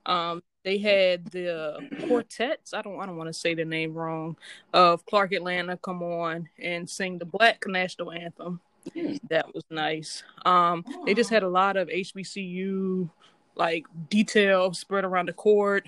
Um, 0.04 0.42
they 0.64 0.78
had 0.78 1.26
the 1.26 1.78
quartets. 2.06 2.72
I 2.72 2.82
don't, 2.82 3.00
I 3.00 3.06
don't 3.06 3.16
want 3.16 3.28
to 3.28 3.34
say 3.34 3.54
the 3.54 3.64
name 3.64 3.94
wrong. 3.94 4.36
Of 4.72 5.04
Clark 5.06 5.32
Atlanta 5.32 5.76
come 5.76 6.02
on 6.02 6.48
and 6.58 6.88
sing 6.88 7.18
the 7.18 7.24
Black 7.24 7.64
national 7.66 8.12
anthem. 8.12 8.60
Hmm. 8.94 9.16
That 9.28 9.54
was 9.54 9.64
nice. 9.70 10.22
Um, 10.44 10.84
they 11.06 11.14
just 11.14 11.30
had 11.30 11.42
a 11.42 11.48
lot 11.48 11.76
of 11.76 11.88
HBCU 11.88 13.08
like 13.54 13.86
detail 14.08 14.72
spread 14.72 15.04
around 15.04 15.28
the 15.28 15.32
court. 15.32 15.84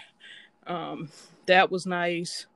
Um, 0.66 1.08
that 1.46 1.70
was 1.70 1.86
nice. 1.86 2.46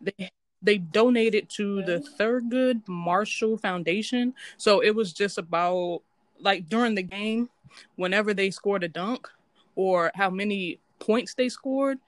They 0.00 0.30
they 0.62 0.78
donated 0.78 1.50
to 1.50 1.82
the 1.82 2.02
Thurgood 2.18 2.88
Marshall 2.88 3.58
Foundation, 3.58 4.34
so 4.56 4.80
it 4.80 4.94
was 4.94 5.12
just 5.12 5.36
about 5.36 6.00
like 6.40 6.68
during 6.68 6.94
the 6.94 7.02
game, 7.02 7.50
whenever 7.96 8.32
they 8.32 8.50
scored 8.50 8.84
a 8.84 8.88
dunk 8.88 9.28
or 9.76 10.10
how 10.14 10.30
many 10.30 10.78
points 10.98 11.34
they 11.34 11.48
scored 11.48 11.98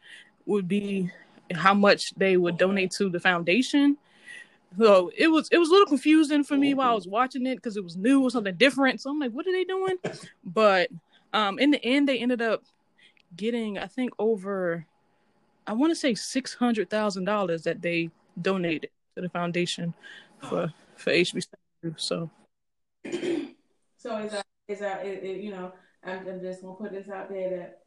would 0.46 0.68
be 0.68 1.11
how 1.55 1.75
much 1.75 2.14
they 2.14 2.37
would 2.37 2.57
donate 2.57 2.90
to 2.92 3.09
the 3.09 3.20
foundation. 3.20 3.96
So 4.79 5.11
it 5.16 5.29
was 5.29 5.49
it 5.51 5.59
was 5.59 5.68
a 5.68 5.72
little 5.72 5.87
confusing 5.87 6.44
for 6.44 6.57
me 6.57 6.75
while 6.75 6.90
I 6.90 6.94
was 6.94 7.07
watching 7.07 7.46
it 7.46 7.57
because 7.57 7.77
it 7.77 7.85
was 7.85 7.96
new 7.96 8.22
or 8.22 8.31
something 8.31 8.55
different. 8.57 9.01
So 9.01 9.11
I'm 9.11 9.18
like, 9.18 9.33
what 9.33 9.46
are 9.46 9.53
they 9.53 9.64
doing? 9.64 9.96
But 10.44 10.90
um, 11.33 11.59
in 11.59 11.70
the 11.70 11.83
end, 11.85 12.09
they 12.09 12.18
ended 12.18 12.42
up 12.42 12.62
getting 13.37 13.79
I 13.79 13.87
think 13.87 14.12
over 14.18 14.87
I 15.66 15.72
want 15.72 15.90
to 15.90 15.96
say 15.96 16.14
six 16.14 16.55
hundred 16.55 16.90
thousand 16.90 17.25
dollars 17.25 17.62
that 17.62 17.83
they 17.83 18.11
donated 18.40 18.90
to 19.14 19.22
the 19.22 19.29
foundation 19.29 19.94
for 20.40 20.72
for 20.96 21.11
HBCU. 21.11 21.46
So 21.96 22.31
So 23.96 24.16
is 24.18 24.33
that 24.33 24.46
is 24.68 24.81
that 24.81 25.07
it, 25.07 25.25
it, 25.25 25.40
you 25.40 25.51
know 25.51 25.72
I'm, 26.05 26.29
I'm 26.29 26.40
just 26.40 26.62
gonna 26.62 26.75
put 26.75 26.92
this 26.92 27.09
out 27.09 27.29
there 27.29 27.51
that 27.51 27.81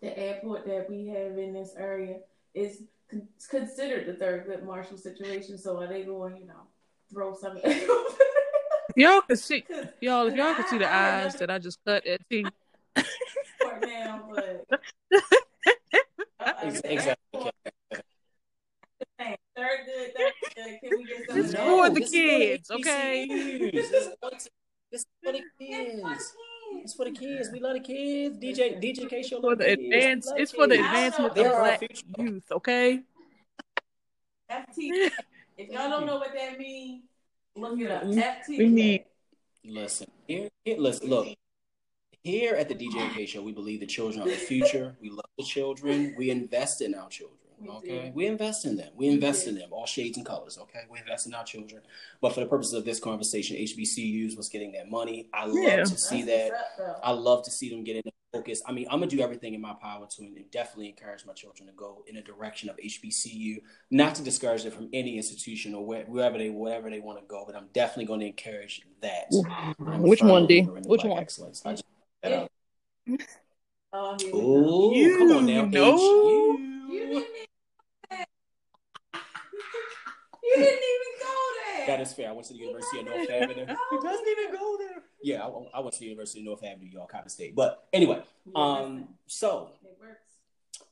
the 0.00 0.16
airport 0.18 0.66
that 0.66 0.88
we 0.88 1.06
have 1.08 1.38
in 1.38 1.52
this 1.52 1.74
area 1.76 2.18
is 2.54 2.82
con- 3.10 3.28
considered 3.50 4.06
the 4.06 4.24
Thurgood 4.24 4.64
Marshall 4.64 4.96
situation. 4.98 5.58
So 5.58 5.80
are 5.80 5.86
they 5.86 6.02
going 6.04 6.36
you 6.36 6.46
know 6.46 6.62
throw 7.12 7.34
some? 7.34 7.58
y'all 8.96 9.20
can 9.22 9.36
see 9.36 9.64
y'all 10.00 10.26
if 10.26 10.34
y'all 10.34 10.54
can 10.54 10.66
see 10.68 10.78
the 10.78 10.86
I- 10.90 11.20
I 11.20 11.24
eyes 11.24 11.34
that 11.36 11.50
I 11.50 11.58
just 11.58 11.78
cut 11.86 12.06
at 12.06 12.20
T. 12.30 12.44
for 13.60 13.80
now, 13.86 14.28
but 14.34 14.64
Uh, 16.40 16.52
exactly. 16.62 16.96
airport- 17.34 17.54
Third 19.56 19.78
good, 19.86 20.14
third 20.16 20.32
good. 20.54 20.80
Can 20.80 20.98
we 20.98 21.04
get 21.04 21.26
some? 21.26 21.36
This 21.36 21.52
of 21.54 21.58
for 21.60 21.90
the 21.90 22.00
kids, 22.00 22.70
okay? 22.70 23.26
This 23.72 23.90
is 23.90 24.06
for 24.20 24.30
the- 24.30 24.48
this 24.92 25.00
is 25.00 25.06
for 25.22 25.32
the 25.32 25.38
It's 25.38 25.44
for 25.58 25.58
the 25.58 25.66
kids. 25.66 26.02
kids. 26.02 26.34
It's 26.84 26.94
for 26.94 26.97
the 27.14 27.18
kids. 27.18 27.48
We 27.52 27.60
love 27.60 27.74
the 27.74 27.80
kids. 27.80 28.36
DJ 28.38 28.80
DJ 28.82 29.08
K 29.08 29.22
show 29.22 29.40
For 29.40 29.50
love 29.50 29.58
the 29.58 29.72
advance, 29.72 30.30
it's 30.36 30.52
for 30.52 30.66
the 30.66 30.74
advancement 30.74 31.36
of 31.36 31.44
black 31.58 31.82
youth. 32.18 32.44
Okay. 32.52 33.00
FT. 34.50 35.10
If 35.58 35.70
y'all 35.70 35.90
don't 35.90 36.06
know 36.06 36.18
what 36.18 36.32
that 36.34 36.56
means, 36.56 37.02
look 37.56 37.80
it 37.80 37.90
up. 37.90 38.04
We- 38.04 38.14
FT. 38.14 38.58
we 38.58 38.68
need- 38.68 39.04
Listen, 39.64 40.06
here, 40.28 40.48
here, 40.64 40.78
listen, 40.78 41.10
look. 41.10 41.26
Here 42.22 42.54
at 42.54 42.68
the 42.68 42.76
DJ 42.76 43.12
K 43.12 43.26
Show, 43.26 43.42
we 43.42 43.50
believe 43.52 43.80
the 43.80 43.86
children 43.86 44.22
are 44.22 44.28
the 44.28 44.36
future. 44.36 44.96
We 45.02 45.10
love 45.10 45.24
the 45.36 45.44
children. 45.44 46.14
We 46.16 46.30
invest 46.30 46.80
in 46.80 46.94
our 46.94 47.08
children. 47.08 47.38
We 47.60 47.68
Okay, 47.70 48.06
do. 48.06 48.12
we 48.14 48.26
invest 48.26 48.64
in 48.66 48.76
them. 48.76 48.90
We 48.94 49.08
invest 49.08 49.46
in 49.46 49.56
them, 49.56 49.68
all 49.72 49.86
shades 49.86 50.16
and 50.16 50.24
colors. 50.26 50.58
Okay, 50.58 50.80
we 50.90 50.98
invest 50.98 51.26
in 51.26 51.34
our 51.34 51.44
children. 51.44 51.82
But 52.20 52.32
for 52.32 52.40
the 52.40 52.46
purposes 52.46 52.74
of 52.74 52.84
this 52.84 53.00
conversation, 53.00 53.56
HBCUs 53.56 54.36
was 54.36 54.48
getting 54.48 54.72
that 54.72 54.88
money. 54.90 55.28
I 55.32 55.46
love 55.46 55.56
Yeah. 55.56 55.84
to 55.84 55.98
see 55.98 56.22
That's 56.22 56.50
that. 56.50 56.52
what's 56.78 56.90
up. 56.96 57.00
I 57.02 57.10
love 57.12 57.44
to 57.44 57.50
see 57.50 57.68
them 57.70 57.84
get 57.84 57.96
in 57.96 58.02
focus. 58.32 58.62
I 58.66 58.72
mean, 58.72 58.86
I'm 58.90 59.00
gonna 59.00 59.06
do 59.10 59.20
everything 59.20 59.54
in 59.54 59.60
my 59.60 59.74
power 59.80 60.06
to 60.06 60.22
and 60.22 60.50
definitely 60.50 60.90
encourage 60.90 61.24
my 61.24 61.32
children 61.32 61.66
to 61.66 61.72
go 61.72 62.04
in 62.06 62.16
a 62.16 62.22
direction 62.22 62.68
of 62.68 62.76
HBCU, 62.76 63.62
not 63.90 64.14
to 64.16 64.22
discourage 64.22 64.64
them 64.64 64.72
from 64.72 64.88
any 64.92 65.16
institution 65.16 65.74
or 65.74 65.84
wherever 65.84 66.36
they 66.38 66.50
wherever 66.50 66.90
they 66.90 67.00
want 67.00 67.18
to 67.18 67.24
go, 67.26 67.44
but 67.46 67.56
I'm 67.56 67.68
definitely 67.72 68.04
going 68.04 68.20
to 68.20 68.26
encourage 68.26 68.82
that. 69.00 69.26
Which 69.78 70.22
one, 70.22 70.46
D? 70.46 70.60
Which 70.62 71.04
one? 71.04 71.18
Excellence. 71.18 71.62
I 71.64 71.72
just, 71.72 71.84
uh, 72.24 72.46
oh, 73.94 74.16
Ooh, 74.34 75.18
come 75.18 75.32
on 75.32 75.46
now, 75.46 75.64
know. 75.64 75.94
H, 75.94 76.00
you. 76.00 76.58
You 76.90 77.00
didn't, 77.06 77.24
you 80.42 80.54
didn't 80.56 80.84
even 80.94 81.12
go 81.22 81.34
there. 81.66 81.77
That 81.88 82.00
is 82.00 82.12
fair. 82.12 82.28
I 82.28 82.32
went 82.32 82.46
to 82.48 82.52
the 82.52 82.58
University 82.58 83.00
of 83.00 83.06
North 83.06 83.30
Avenue. 83.30 83.66
He 83.90 83.98
doesn't 84.02 84.28
even 84.28 84.54
go 84.54 84.76
there. 84.78 85.02
Yeah, 85.22 85.42
I, 85.42 85.78
I, 85.78 85.80
went 85.80 85.94
to 85.94 86.00
the 86.00 86.06
University 86.06 86.40
of 86.40 86.46
North 86.46 86.62
Avenue, 86.62 86.90
York, 86.90 87.10
Coppin 87.10 87.28
State. 87.28 87.56
But 87.56 87.88
anyway, 87.92 88.22
um, 88.54 89.08
so 89.26 89.70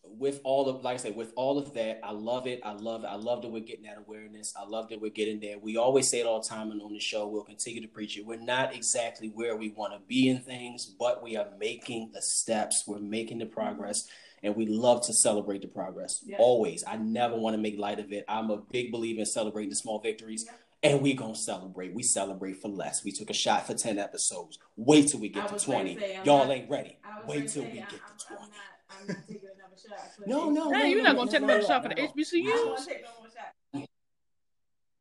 with 0.05 0.41
all 0.45 0.69
of, 0.69 0.83
like 0.83 0.95
I 0.95 0.97
said, 0.97 1.17
with 1.17 1.33
all 1.37 1.59
of 1.59 1.75
that, 1.75 2.01
I 2.03 2.13
love 2.13 2.47
it. 2.47 2.61
I 2.65 2.73
love 2.73 3.05
it. 3.05 3.09
I 3.09 3.17
love 3.17 3.43
that 3.43 3.49
we're 3.49 3.61
getting 3.61 3.85
that 3.85 3.99
awareness. 3.99 4.55
I 4.59 4.65
love 4.65 4.89
that 4.89 5.01
we're 5.01 5.11
getting 5.11 5.41
there. 5.41 5.59
We 5.59 5.77
always 5.77 6.09
say 6.09 6.21
it 6.21 6.27
all 6.27 6.41
the 6.41 6.49
time, 6.49 6.71
and 6.71 6.81
on 6.81 6.93
the 6.93 7.01
show, 7.01 7.27
we'll 7.29 7.45
continue 7.45 7.83
to 7.83 7.89
preach 7.89 8.17
it. 8.17 8.27
We're 8.27 8.41
not 8.41 8.75
exactly 8.75 9.29
where 9.29 9.57
we 9.57 9.71
want 9.71 9.93
to 9.93 10.01
be 10.07 10.29
in 10.29 10.41
things, 10.41 10.87
but 10.87 11.23
we 11.23 11.37
are 11.37 11.49
making 11.59 12.11
the 12.15 12.23
steps. 12.23 12.85
We're 12.87 12.99
making 12.99 13.39
the 13.39 13.47
progress, 13.47 14.09
and 14.43 14.57
we 14.57 14.67
love 14.67 15.07
to 15.07 15.13
celebrate 15.13 15.63
the 15.63 15.69
progress. 15.69 16.23
Yeah. 16.25 16.37
Always. 16.39 16.85
I 16.87 16.97
never 16.97 17.37
want 17.37 17.55
to 17.55 17.63
make 17.63 17.79
light 17.79 18.01
of 18.01 18.13
it. 18.13 18.25
I'm 18.29 18.51
a 18.51 18.59
big 18.59 18.93
believer 18.93 19.21
in 19.21 19.27
celebrating 19.27 19.71
the 19.71 19.77
small 19.77 20.01
victories. 20.01 20.45
Yeah 20.47 20.57
and 20.93 21.03
we 21.03 21.15
gonna 21.15 21.35
celebrate. 21.35 21.95
We 21.95 22.03
celebrate 22.03 22.61
for 22.61 22.69
less. 22.69 23.05
We 23.05 23.13
took 23.13 23.31
a 23.31 23.35
shot 23.35 23.67
for 23.67 23.75
ten 23.75 23.99
episodes. 23.99 24.59
Wait 24.77 25.09
till 25.09 25.21
we 25.21 25.29
get 25.29 25.49
to 25.49 25.65
twenty. 25.65 25.99
Say, 25.99 26.21
Y'all 26.25 26.47
not, 26.47 26.51
ain't 26.51 26.71
ready. 26.71 26.99
Wait 27.27 27.49
till 27.49 27.63
say, 27.65 27.73
we 27.73 27.81
I'm, 27.81 27.89
get 27.89 27.91
to 27.91 28.27
20 28.27 28.43
I'm 28.89 29.07
not, 29.07 29.17
taking 29.27 29.41
another 29.43 29.77
shot. 29.77 30.27
no, 30.27 30.51
no, 30.51 30.71
no, 30.71 30.83
you're 30.85 31.03
not 31.03 31.17
gonna 31.17 31.31
take 31.31 31.43
another 31.43 31.63
shot 31.63 31.83
for 31.83 31.89
the 31.89 31.95
HBCUs. 31.95 32.87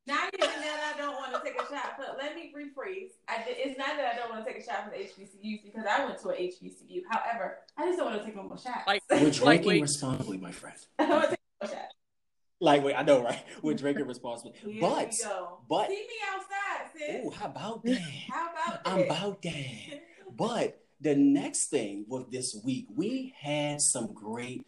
Not 0.07 0.31
even 0.35 0.47
that 0.47 0.93
I 0.93 0.97
don't 0.99 1.15
want 1.15 1.33
to 1.33 1.41
take 1.43 1.59
a 1.59 1.65
shot, 1.65 1.95
but 1.97 2.17
let 2.19 2.35
me 2.35 2.53
rephrase. 2.55 3.13
I 3.27 3.43
it's 3.47 3.77
not 3.77 3.97
that 3.97 4.13
I 4.13 4.15
don't 4.15 4.29
want 4.29 4.45
to 4.45 4.51
take 4.51 4.61
a 4.61 4.65
shot 4.65 4.85
for 4.85 4.91
the 4.91 4.97
HBCUs 4.97 5.63
because 5.63 5.83
I 5.89 6.05
went 6.05 6.21
to 6.21 6.29
an 6.29 6.35
HBCU. 6.35 7.01
However, 7.09 7.57
I 7.75 7.85
just 7.87 7.97
don't 7.97 8.11
want 8.11 8.19
to 8.19 8.25
take 8.25 8.35
no 8.35 8.43
more 8.43 8.57
shots. 8.57 8.85
Like, 8.85 9.01
we're 9.09 9.31
drinking 9.31 9.67
like, 9.67 9.81
responsibly, 9.81 10.37
my 10.37 10.51
friend. 10.51 10.77
I 10.99 11.09
want 11.09 11.23
to 11.23 11.29
take 11.31 11.39
no 11.63 11.69
shot. 11.69 11.87
Like, 12.59 12.83
wait, 12.83 12.95
I 12.95 13.03
know, 13.03 13.23
right? 13.23 13.43
We're 13.61 13.73
drinking 13.73 14.07
responsibly. 14.07 14.53
but, 14.79 15.13
but, 15.67 15.87
see 15.89 15.95
me 15.95 16.07
outside, 16.33 16.91
sis. 16.97 17.21
Oh, 17.23 17.29
how 17.31 17.45
about 17.47 17.83
that? 17.85 17.99
how 18.29 18.49
about 18.51 18.83
that? 18.83 18.91
I'm 18.91 19.01
about 19.03 19.41
that. 19.41 20.01
but 20.35 20.81
the 21.01 21.15
next 21.15 21.67
thing 21.67 22.05
with 22.07 22.31
this 22.31 22.57
week, 22.63 22.87
we 22.95 23.33
had 23.39 23.81
some 23.81 24.13
great 24.13 24.65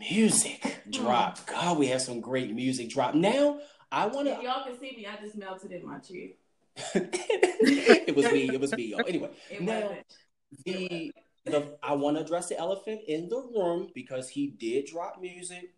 music 0.00 0.82
drop. 0.90 1.38
Mm. 1.38 1.46
God, 1.46 1.78
we 1.78 1.86
have 1.88 2.02
some 2.02 2.20
great 2.20 2.52
music 2.54 2.88
drop. 2.90 3.14
Now, 3.14 3.60
I 3.90 4.06
want 4.06 4.26
to. 4.26 4.42
Y'all 4.42 4.64
can 4.64 4.78
see 4.78 4.96
me. 4.96 5.06
I 5.06 5.22
just 5.22 5.36
melted 5.36 5.72
in 5.72 5.86
my 5.86 5.98
chair. 5.98 6.28
it 6.94 8.14
was 8.14 8.30
me. 8.30 8.50
It 8.52 8.60
was 8.60 8.72
me, 8.72 8.84
y'all. 8.84 9.04
Anyway, 9.06 9.30
it 9.50 9.62
now 9.62 9.96
the 10.64 11.12
the 11.44 11.78
I 11.82 11.94
want 11.94 12.16
to 12.16 12.22
address 12.22 12.48
the 12.48 12.58
elephant 12.58 13.00
in 13.06 13.28
the 13.28 13.36
room 13.36 13.90
because 13.94 14.28
he 14.28 14.48
did 14.48 14.86
drop 14.86 15.20
music 15.20 15.74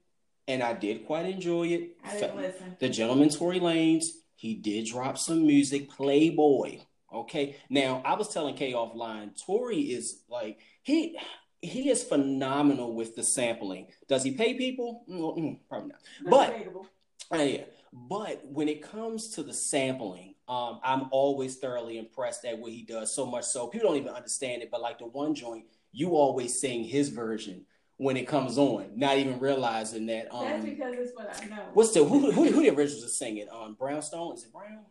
and 0.51 0.63
I 0.63 0.73
did 0.73 1.07
quite 1.07 1.27
enjoy 1.27 1.69
it. 1.69 1.97
I 2.05 2.19
didn't 2.19 2.37
listen. 2.37 2.77
The 2.79 2.89
gentleman 2.89 3.29
Tory 3.29 3.61
Lanez, 3.61 4.07
he 4.35 4.55
did 4.55 4.87
drop 4.87 5.17
some 5.17 5.47
music. 5.47 5.89
Playboy. 5.91 6.81
Okay. 7.13 7.57
Now 7.69 8.03
I 8.05 8.15
was 8.15 8.29
telling 8.29 8.55
Kay 8.57 8.73
offline, 8.73 9.31
Tory 9.45 9.81
is 9.81 10.23
like 10.29 10.59
he 10.83 11.17
he 11.63 11.91
is 11.91 12.03
phenomenal 12.03 12.95
with 12.95 13.17
the 13.17 13.23
sampling. 13.23 13.89
Does 14.09 14.23
he 14.25 14.33
pay 14.33 14.55
people? 14.55 15.05
Mm, 15.09 15.59
probably 15.69 15.91
not. 15.91 16.01
But 16.29 17.39
uh, 17.39 17.43
yeah. 17.43 17.65
But 17.93 18.45
when 18.47 18.69
it 18.69 18.83
comes 18.83 19.31
to 19.35 19.43
the 19.43 19.53
sampling, 19.53 20.35
um, 20.49 20.81
I'm 20.83 21.09
always 21.11 21.57
thoroughly 21.57 21.99
impressed 21.99 22.45
at 22.45 22.59
what 22.59 22.73
he 22.73 22.83
does. 22.83 23.15
So 23.15 23.27
much 23.27 23.45
so 23.45 23.67
people 23.67 23.89
don't 23.89 23.99
even 23.99 24.15
understand 24.15 24.63
it. 24.63 24.71
But 24.71 24.81
like 24.81 24.99
the 24.99 25.07
one 25.07 25.35
joint, 25.35 25.65
you 25.93 26.17
always 26.17 26.61
sing 26.61 26.85
his 26.85 27.09
version 27.09 27.67
when 28.01 28.17
it 28.17 28.27
comes 28.27 28.57
on, 28.57 28.87
not 28.97 29.19
even 29.19 29.39
realizing 29.41 30.07
that. 30.07 30.35
Um, 30.35 30.47
That's 30.47 30.65
because 30.65 30.95
it's 30.97 31.13
what 31.15 31.37
I 31.37 31.45
know. 31.45 31.63
What's 31.75 31.93
the 31.93 32.03
who 32.03 32.33
who, 32.33 32.51
who 32.51 32.63
the 32.63 32.71
originals 32.71 33.05
are 33.05 33.09
singing? 33.09 33.47
Um, 33.53 33.77
Brownstone 33.79 34.35
is 34.35 34.45
it 34.45 34.53
Brown? 34.53 34.87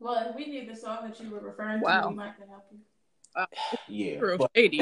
Well, 0.00 0.28
if 0.28 0.34
we 0.34 0.46
need 0.46 0.68
the 0.68 0.74
song 0.74 1.08
that 1.08 1.20
you 1.20 1.30
were 1.30 1.38
referring 1.38 1.80
wow. 1.82 2.02
to, 2.02 2.08
we 2.08 2.14
might 2.16 2.36
can 2.36 2.48
help 2.48 2.64
you. 2.72 2.78
Uh, 3.36 3.46
yeah, 3.86 4.18
but, 4.38 4.50
any, 4.56 4.80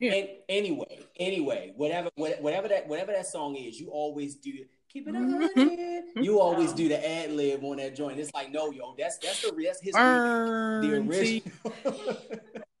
any, 0.00 0.38
anyway, 0.48 1.00
anyway, 1.18 1.72
whatever, 1.76 2.08
whatever 2.14 2.68
that, 2.68 2.86
whatever 2.86 3.10
that 3.10 3.26
song 3.26 3.56
is, 3.56 3.78
you 3.78 3.88
always 3.90 4.36
do. 4.36 4.52
Keep 4.88 5.08
it 5.08 5.14
mm-hmm. 5.14 6.22
You 6.22 6.40
always 6.40 6.72
do 6.72 6.88
the 6.88 7.06
ad 7.06 7.32
lib 7.32 7.64
on 7.64 7.78
that 7.78 7.96
joint. 7.96 8.18
It's 8.18 8.32
like, 8.32 8.50
no, 8.50 8.70
yo, 8.70 8.94
that's 8.96 9.18
that's 9.18 9.42
the 9.42 9.52
that's 9.62 9.80
his 9.82 9.92
the 9.92 11.04
original. 11.06 11.42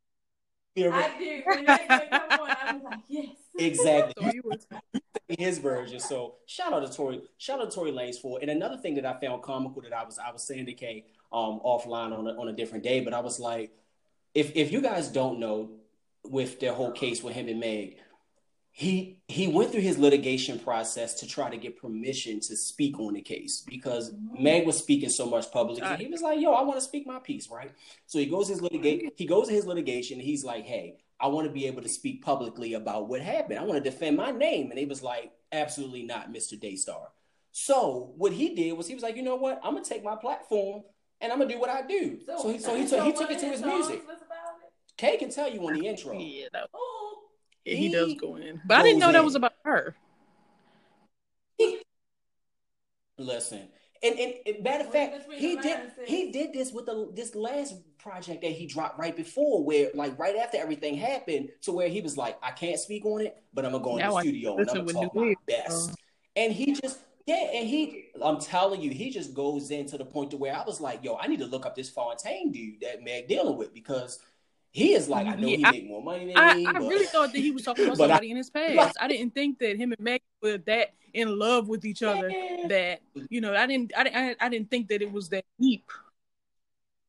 I 0.76 1.18
do. 1.18 1.42
When 1.44 1.64
that 1.66 2.10
come 2.10 2.40
on, 2.40 2.50
I 2.50 2.72
was 2.74 2.82
like, 2.82 3.00
yes. 3.08 3.28
Exactly. 3.56 4.40
His 5.28 5.58
version. 5.58 6.00
So 6.00 6.36
shout 6.46 6.72
out 6.72 6.86
to 6.86 6.92
Tory, 6.92 7.22
shout 7.38 7.60
out 7.60 7.70
to 7.70 7.74
Tory 7.74 7.92
Lanez 7.92 8.16
for. 8.20 8.38
And 8.40 8.50
another 8.50 8.76
thing 8.76 8.94
that 8.96 9.06
I 9.06 9.18
found 9.20 9.42
comical 9.42 9.82
that 9.82 9.92
I 9.92 10.04
was 10.04 10.18
I 10.18 10.30
was 10.32 10.42
saying 10.42 10.66
to 10.66 10.72
Kay 10.72 11.04
um 11.32 11.60
offline 11.64 12.16
on 12.16 12.26
a, 12.26 12.30
on 12.38 12.48
a 12.48 12.52
different 12.52 12.84
day, 12.84 13.00
but 13.00 13.14
I 13.14 13.20
was 13.20 13.38
like, 13.38 13.72
if 14.34 14.52
if 14.56 14.72
you 14.72 14.80
guys 14.80 15.08
don't 15.08 15.38
know 15.38 15.70
with 16.24 16.58
their 16.60 16.72
whole 16.72 16.90
case 16.90 17.22
with 17.22 17.34
him 17.34 17.48
and 17.48 17.60
Meg, 17.60 17.98
he 18.76 19.18
he 19.28 19.46
went 19.46 19.70
through 19.70 19.82
his 19.82 19.98
litigation 19.98 20.58
process 20.58 21.14
to 21.20 21.28
try 21.28 21.48
to 21.48 21.56
get 21.56 21.80
permission 21.80 22.40
to 22.40 22.56
speak 22.56 22.98
on 22.98 23.14
the 23.14 23.22
case 23.22 23.62
because 23.68 24.12
Meg 24.36 24.66
was 24.66 24.76
speaking 24.76 25.10
so 25.10 25.26
much 25.26 25.52
publicly. 25.52 25.86
He 25.96 26.06
was 26.08 26.22
like, 26.22 26.40
"Yo, 26.40 26.50
I 26.50 26.62
want 26.64 26.78
to 26.78 26.84
speak 26.84 27.06
my 27.06 27.20
piece, 27.20 27.48
right?" 27.48 27.70
So 28.06 28.18
he 28.18 28.26
goes 28.26 28.48
his 28.48 28.60
litigation. 28.60 29.12
He 29.14 29.26
goes 29.26 29.46
to 29.46 29.54
his 29.54 29.64
litigation. 29.64 30.18
he's 30.18 30.42
like, 30.44 30.64
"Hey, 30.64 30.96
I 31.20 31.28
want 31.28 31.46
to 31.46 31.52
be 31.52 31.68
able 31.68 31.82
to 31.82 31.88
speak 31.88 32.24
publicly 32.24 32.74
about 32.74 33.06
what 33.08 33.20
happened. 33.20 33.60
I 33.60 33.62
want 33.62 33.82
to 33.82 33.90
defend 33.90 34.16
my 34.16 34.32
name." 34.32 34.70
And 34.70 34.78
he 34.78 34.86
was 34.86 35.04
like, 35.04 35.30
"Absolutely 35.52 36.02
not, 36.02 36.32
Mister 36.32 36.56
Daystar." 36.56 37.12
So 37.52 38.12
what 38.16 38.32
he 38.32 38.56
did 38.56 38.72
was 38.72 38.88
he 38.88 38.94
was 38.94 39.04
like, 39.04 39.14
"You 39.14 39.22
know 39.22 39.36
what? 39.36 39.60
I'm 39.62 39.74
gonna 39.74 39.84
take 39.84 40.02
my 40.02 40.16
platform 40.16 40.82
and 41.20 41.30
I'm 41.32 41.38
gonna 41.38 41.52
do 41.54 41.60
what 41.60 41.70
I 41.70 41.82
do." 41.86 42.18
So, 42.26 42.38
so 42.38 42.48
he 42.50 42.58
so 42.58 42.74
he, 42.74 42.86
so 42.88 43.04
he 43.04 43.12
took 43.12 43.30
it 43.30 43.38
to 43.38 43.46
his 43.46 43.62
music. 43.62 44.02
Kay 44.96 45.16
can 45.16 45.30
tell 45.30 45.48
you 45.48 45.64
on 45.64 45.74
the 45.78 45.86
intro. 45.86 46.18
Yeah, 46.18 46.48
that- 46.52 46.70
he, 47.64 47.76
he 47.76 47.88
does 47.88 48.14
go 48.14 48.36
in, 48.36 48.60
but 48.64 48.78
I 48.78 48.82
didn't 48.82 49.00
know 49.00 49.08
in. 49.08 49.14
that 49.14 49.24
was 49.24 49.34
about 49.34 49.54
her. 49.64 49.94
Listen, 53.16 53.68
and, 54.02 54.18
and, 54.18 54.34
and 54.46 54.62
matter 54.62 54.84
of 54.84 54.92
fact, 54.92 55.30
he 55.32 55.56
did 55.56 55.80
he 56.06 56.30
did 56.30 56.52
this 56.52 56.72
with 56.72 56.86
the 56.86 57.10
this 57.14 57.34
last 57.34 57.74
project 57.98 58.42
that 58.42 58.52
he 58.52 58.66
dropped 58.66 58.98
right 58.98 59.16
before, 59.16 59.64
where 59.64 59.90
like 59.94 60.18
right 60.18 60.36
after 60.36 60.58
everything 60.58 60.94
happened, 60.96 61.48
to 61.62 61.72
where 61.72 61.88
he 61.88 62.00
was 62.00 62.18
like, 62.18 62.36
I 62.42 62.50
can't 62.50 62.78
speak 62.78 63.06
on 63.06 63.22
it, 63.22 63.42
but 63.54 63.64
I'm 63.64 63.72
gonna 63.72 63.84
go 63.84 63.96
in 63.96 63.98
now 64.00 64.16
the 64.16 64.20
studio 64.20 64.56
and 64.58 64.68
I'm 64.68 64.84
gonna 64.84 64.92
talk 64.92 65.14
my 65.14 65.34
best. 65.46 65.90
Uh, 65.90 65.94
and 66.36 66.52
he 66.52 66.74
just 66.74 66.98
yeah, 67.26 67.48
and 67.54 67.66
he 67.66 68.06
I'm 68.22 68.38
telling 68.38 68.82
you, 68.82 68.90
he 68.90 69.10
just 69.10 69.32
goes 69.32 69.70
in 69.70 69.86
to 69.86 69.96
the 69.96 70.04
point 70.04 70.32
to 70.32 70.36
where 70.36 70.54
I 70.54 70.64
was 70.64 70.80
like, 70.80 71.02
yo, 71.02 71.16
I 71.16 71.26
need 71.26 71.38
to 71.38 71.46
look 71.46 71.64
up 71.64 71.74
this 71.74 71.88
Fontaine 71.88 72.52
dude 72.52 72.80
that 72.82 73.02
Meg 73.02 73.28
dealing 73.28 73.56
with 73.56 73.72
because 73.72 74.18
he 74.74 74.92
is 74.94 75.08
like, 75.08 75.28
I 75.28 75.36
know 75.36 75.46
yeah, 75.46 75.56
he 75.56 75.64
I, 75.64 75.70
make 75.70 75.86
more 75.86 76.02
money 76.02 76.26
than 76.26 76.36
I, 76.36 76.54
me. 76.56 76.66
I 76.66 76.72
but... 76.72 76.82
really 76.82 77.06
thought 77.06 77.32
that 77.32 77.38
he 77.38 77.52
was 77.52 77.62
talking 77.62 77.84
about 77.86 77.96
somebody 77.96 78.26
I, 78.26 78.30
in 78.32 78.36
his 78.36 78.50
past. 78.50 78.96
I 79.00 79.06
didn't 79.06 79.32
think 79.32 79.60
that 79.60 79.76
him 79.76 79.92
and 79.92 80.00
Meg 80.00 80.20
were 80.42 80.58
that 80.66 80.94
in 81.12 81.38
love 81.38 81.68
with 81.68 81.84
each 81.84 82.02
other. 82.02 82.28
That 82.68 82.98
you 83.30 83.40
know, 83.40 83.54
I 83.54 83.68
didn't, 83.68 83.92
I, 83.96 84.34
I, 84.40 84.48
didn't 84.48 84.70
think 84.72 84.88
that 84.88 85.00
it 85.00 85.12
was 85.12 85.28
that 85.28 85.44
deep. 85.60 85.88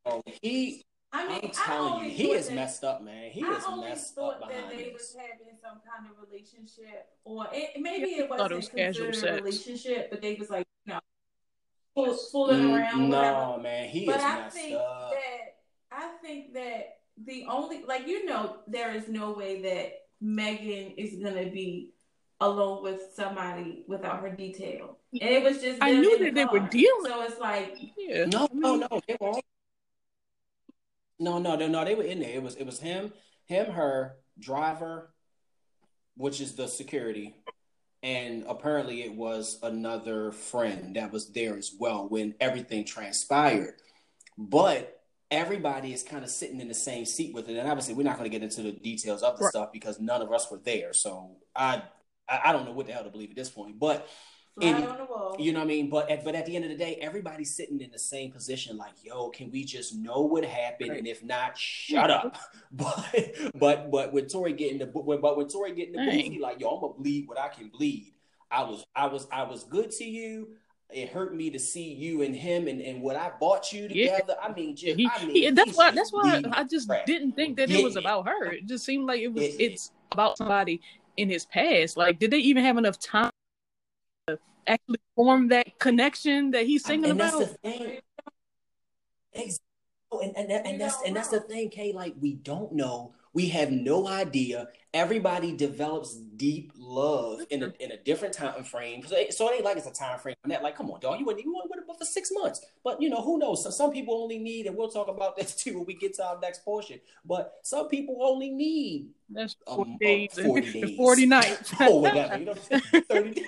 Oh, 0.06 0.22
he. 0.44 0.84
I 1.12 1.28
mean, 1.28 1.40
I'm 1.44 1.50
telling 1.50 2.04
you, 2.06 2.12
he 2.12 2.32
is 2.34 2.50
that, 2.50 2.56
messed 2.56 2.84
up, 2.84 3.02
man. 3.02 3.32
He 3.32 3.42
is 3.42 3.64
messed 3.80 4.18
up 4.20 4.42
behind 4.42 4.70
that 4.70 4.78
they 4.78 4.92
was 4.94 5.16
having 5.18 5.56
some 5.60 5.80
kind 5.90 6.12
of 6.12 6.30
relationship, 6.30 7.08
or 7.24 7.48
it, 7.52 7.82
maybe 7.82 8.10
it 8.10 8.30
wasn't 8.30 8.52
it 8.52 8.56
was 8.58 8.70
considered 8.70 9.24
a 9.24 9.42
relationship, 9.42 10.12
but 10.12 10.22
they 10.22 10.36
was 10.36 10.52
like, 10.52 10.68
you 10.86 10.94
know, 10.94 12.14
fooling 12.32 12.68
mm, 12.68 12.78
around. 12.78 13.10
No, 13.10 13.18
whatever. 13.18 13.64
man, 13.64 13.90
he 13.90 14.06
but 14.06 14.18
is 14.18 14.24
I 14.24 14.36
messed 14.36 14.56
think 14.56 14.76
up. 14.76 15.12
That 15.12 15.98
I 15.98 16.10
think 16.22 16.54
that 16.54 16.98
the 17.24 17.46
only 17.50 17.84
like 17.84 18.08
you 18.08 18.26
know 18.26 18.58
there 18.68 18.94
is 18.94 19.08
no 19.08 19.34
way 19.34 19.62
that 19.62 19.94
Megan 20.22 20.94
is 20.98 21.16
gonna 21.24 21.50
be 21.50 21.94
alone 22.42 22.84
with 22.84 23.02
somebody 23.16 23.84
without 23.88 24.22
her 24.22 24.30
detail. 24.30 24.98
And 25.14 25.30
it 25.30 25.44
was 25.44 25.62
just 25.62 25.82
I 25.82 25.94
knew 25.94 26.20
that 26.20 26.26
the 26.26 26.32
they 26.32 26.46
were 26.46 26.68
dealing. 26.68 27.06
So 27.06 27.22
it's 27.24 27.40
like 27.40 27.78
yeah. 27.98 28.26
no, 28.26 28.50
no, 28.52 28.76
no, 28.76 29.02
they 29.08 29.18
were 29.20 29.30
all... 29.30 29.42
no, 31.20 31.40
no, 31.40 31.56
no, 31.56 31.68
no. 31.68 31.86
They 31.86 31.96
were 31.96 32.04
in 32.04 32.20
there. 32.20 32.36
It 32.36 32.44
was 32.44 32.56
it 32.56 32.66
was 32.66 32.80
him, 32.80 33.14
him, 33.46 33.72
her, 33.72 34.18
driver, 34.38 35.14
which 36.18 36.42
is 36.42 36.56
the 36.56 36.68
security, 36.68 37.36
and 38.04 38.44
apparently 38.48 39.04
it 39.04 39.14
was 39.14 39.58
another 39.64 40.32
friend 40.32 40.98
that 40.98 41.14
was 41.14 41.32
there 41.32 41.58
as 41.58 41.72
well 41.80 42.10
when 42.10 42.36
everything 42.42 42.84
transpired. 42.84 43.76
But 44.38 44.95
everybody 45.32 45.94
is 45.94 46.04
kind 46.04 46.24
of 46.24 46.30
sitting 46.30 46.62
in 46.62 46.68
the 46.68 46.74
same 46.74 47.06
seat 47.06 47.34
with 47.34 47.50
it. 47.50 47.58
And 47.58 47.68
obviously, 47.68 47.94
we're 47.94 48.04
not 48.04 48.18
going 48.18 48.30
to 48.30 48.38
get 48.38 48.44
into 48.44 48.62
the 48.62 48.72
details 48.72 49.24
of 49.24 49.38
the 49.38 49.46
right. 49.46 49.50
stuff 49.50 49.72
because 49.72 50.00
none 50.00 50.22
of 50.22 50.32
us 50.32 50.50
were 50.50 50.60
there. 50.64 50.94
So 50.94 51.38
I, 51.56 51.84
I 52.28 52.52
don't 52.52 52.66
know 52.66 52.72
what 52.72 52.88
the 52.88 52.94
hell 52.94 53.04
to 53.04 53.10
believe 53.10 53.30
at 53.32 53.36
this 53.36 53.50
point. 53.50 53.80
But 53.80 54.08
and, 54.62 54.88
you 55.38 55.52
know 55.52 55.60
what 55.60 55.66
I 55.66 55.68
mean? 55.68 55.90
But 55.90 56.10
at, 56.10 56.24
but 56.24 56.34
at 56.34 56.46
the 56.46 56.56
end 56.56 56.64
of 56.64 56.72
the 56.72 56.78
day, 56.78 56.98
everybody's 57.02 57.54
sitting 57.54 57.82
in 57.82 57.92
the 57.92 58.00
same 58.00 58.32
position. 58.32 58.78
Like, 58.78 58.94
yo, 59.04 59.30
can 59.30 59.52
we 59.52 59.66
just 59.66 59.94
know 59.94 60.22
what 60.22 60.46
happened? 60.46 60.92
Right. 60.92 61.00
And 61.00 61.08
if 61.08 61.24
not, 61.24 61.58
shut 61.58 62.10
up. 62.10 62.38
But 62.72 63.32
but 63.56 63.90
but 63.90 64.12
with 64.12 64.30
Tory 64.30 64.52
getting 64.52 64.80
the 64.80 64.86
but 64.86 65.38
with 65.38 65.52
Tory 65.54 65.74
getting 65.74 65.94
the 65.94 66.00
booty, 66.00 66.30
he 66.30 66.40
like, 66.40 66.60
yo, 66.60 66.70
I'm 66.70 66.82
gonna 66.82 66.94
bleed 66.94 67.26
what 67.26 67.40
I 67.40 67.48
can 67.48 67.70
bleed. 67.70 68.14
I 68.52 68.64
was 68.64 68.86
I 68.94 69.08
was 69.08 69.28
I 69.32 69.44
was 69.44 69.64
good 69.64 69.92
to 69.92 70.04
you. 70.04 70.50
It 70.92 71.10
hurt 71.10 71.36
me 71.36 71.50
to 71.50 71.60
see 71.60 71.94
you 71.94 72.22
and 72.22 72.36
him 72.36 72.68
and, 72.68 72.80
and 72.80 73.02
what 73.02 73.16
I 73.16 73.32
bought 73.40 73.74
you 73.74 73.88
together. 73.88 74.36
Yeah. 74.40 74.48
I 74.48 74.54
mean, 74.54 74.76
just 74.76 74.98
he, 74.98 75.10
I 75.14 75.26
mean, 75.26 75.36
he, 75.36 75.50
that's 75.50 75.76
why 75.76 75.92
that's 75.92 76.14
why 76.14 76.42
I 76.52 76.64
just 76.64 76.88
crap. 76.88 77.06
didn't 77.06 77.34
think 77.34 77.58
that 77.58 77.70
it 77.72 77.84
was 77.84 77.96
about 77.96 78.28
her. 78.28 78.52
It 78.52 78.68
just 78.68 78.86
seemed 78.86 79.06
like 79.06 79.20
it 79.20 79.34
was 79.34 79.44
it, 79.44 79.60
it's 79.60 79.92
about 80.12 80.38
somebody 80.38 80.82
in 81.18 81.30
his 81.30 81.46
past. 81.46 81.98
Like, 81.98 82.20
did 82.20 82.32
they 82.32 82.38
even 82.38 82.64
have 82.64 82.78
enough 82.78 83.00
time 83.00 83.32
to 84.28 84.38
actually 84.68 85.00
form 85.16 85.48
that 85.50 85.78
connection 85.80 86.52
that 86.52 86.66
he's 86.66 86.86
singing 86.86 87.12
and 87.12 87.20
about? 87.20 87.50
Exactly. 89.34 89.60
And, 90.24 90.36
and, 90.38 90.52
and 90.52 90.80
that's 90.80 91.02
and 91.06 91.16
that's 91.16 91.30
the 91.30 91.42
thing, 91.42 91.70
Kay. 91.70 91.94
Like 91.94 92.14
we 92.22 92.36
don't 92.36 92.72
know 92.72 93.14
we 93.36 93.50
have 93.50 93.70
no 93.70 94.08
idea. 94.08 94.70
Everybody 94.94 95.52
develops 95.52 96.16
deep 96.16 96.72
love 96.78 97.42
in 97.50 97.64
a, 97.64 97.74
in 97.82 97.92
a 97.92 97.98
different 97.98 98.34
time 98.34 98.64
frame. 98.64 99.04
So, 99.06 99.18
it, 99.18 99.34
so 99.34 99.50
it 99.50 99.56
ain't 99.56 99.66
like 99.66 99.76
it's 99.76 99.86
a 99.86 99.92
time 99.92 100.18
frame. 100.20 100.36
That 100.46 100.64
like, 100.64 100.78
come 100.78 100.90
on, 100.90 101.02
dog, 101.02 101.20
you 101.20 101.26
wouldn't 101.26 101.44
you 101.44 101.52
with 101.70 101.80
it 101.80 101.84
for 101.86 102.06
six 102.06 102.30
months. 102.32 102.66
But 102.82 103.02
you 103.02 103.10
know, 103.10 103.22
who 103.22 103.38
knows? 103.38 103.62
So 103.62 103.72
some 103.72 103.92
people 103.92 104.16
only 104.24 104.40
need, 104.40 104.68
and 104.68 104.78
we'll 104.78 104.88
talk 104.88 105.10
about 105.10 105.36
this 105.38 105.54
too 105.54 105.76
when 105.76 105.86
we 105.86 105.96
get 105.96 106.14
to 106.16 106.26
our 106.26 106.40
next 106.40 106.64
portion. 106.64 107.02
But 107.26 107.56
some 107.62 107.90
people 107.90 108.20
only 108.22 108.50
need 108.50 109.10
that's 109.30 109.58
40 109.68 109.92
um, 109.92 109.98
days, 110.00 110.40
40 110.42 110.72
days, 110.72 110.96
40 110.96 111.26
nights, 111.26 111.74
oh 111.82 112.00
whatever, 112.00 112.38
you 112.38 112.46
know, 112.46 112.54
30 112.54 113.32
days. 113.32 113.46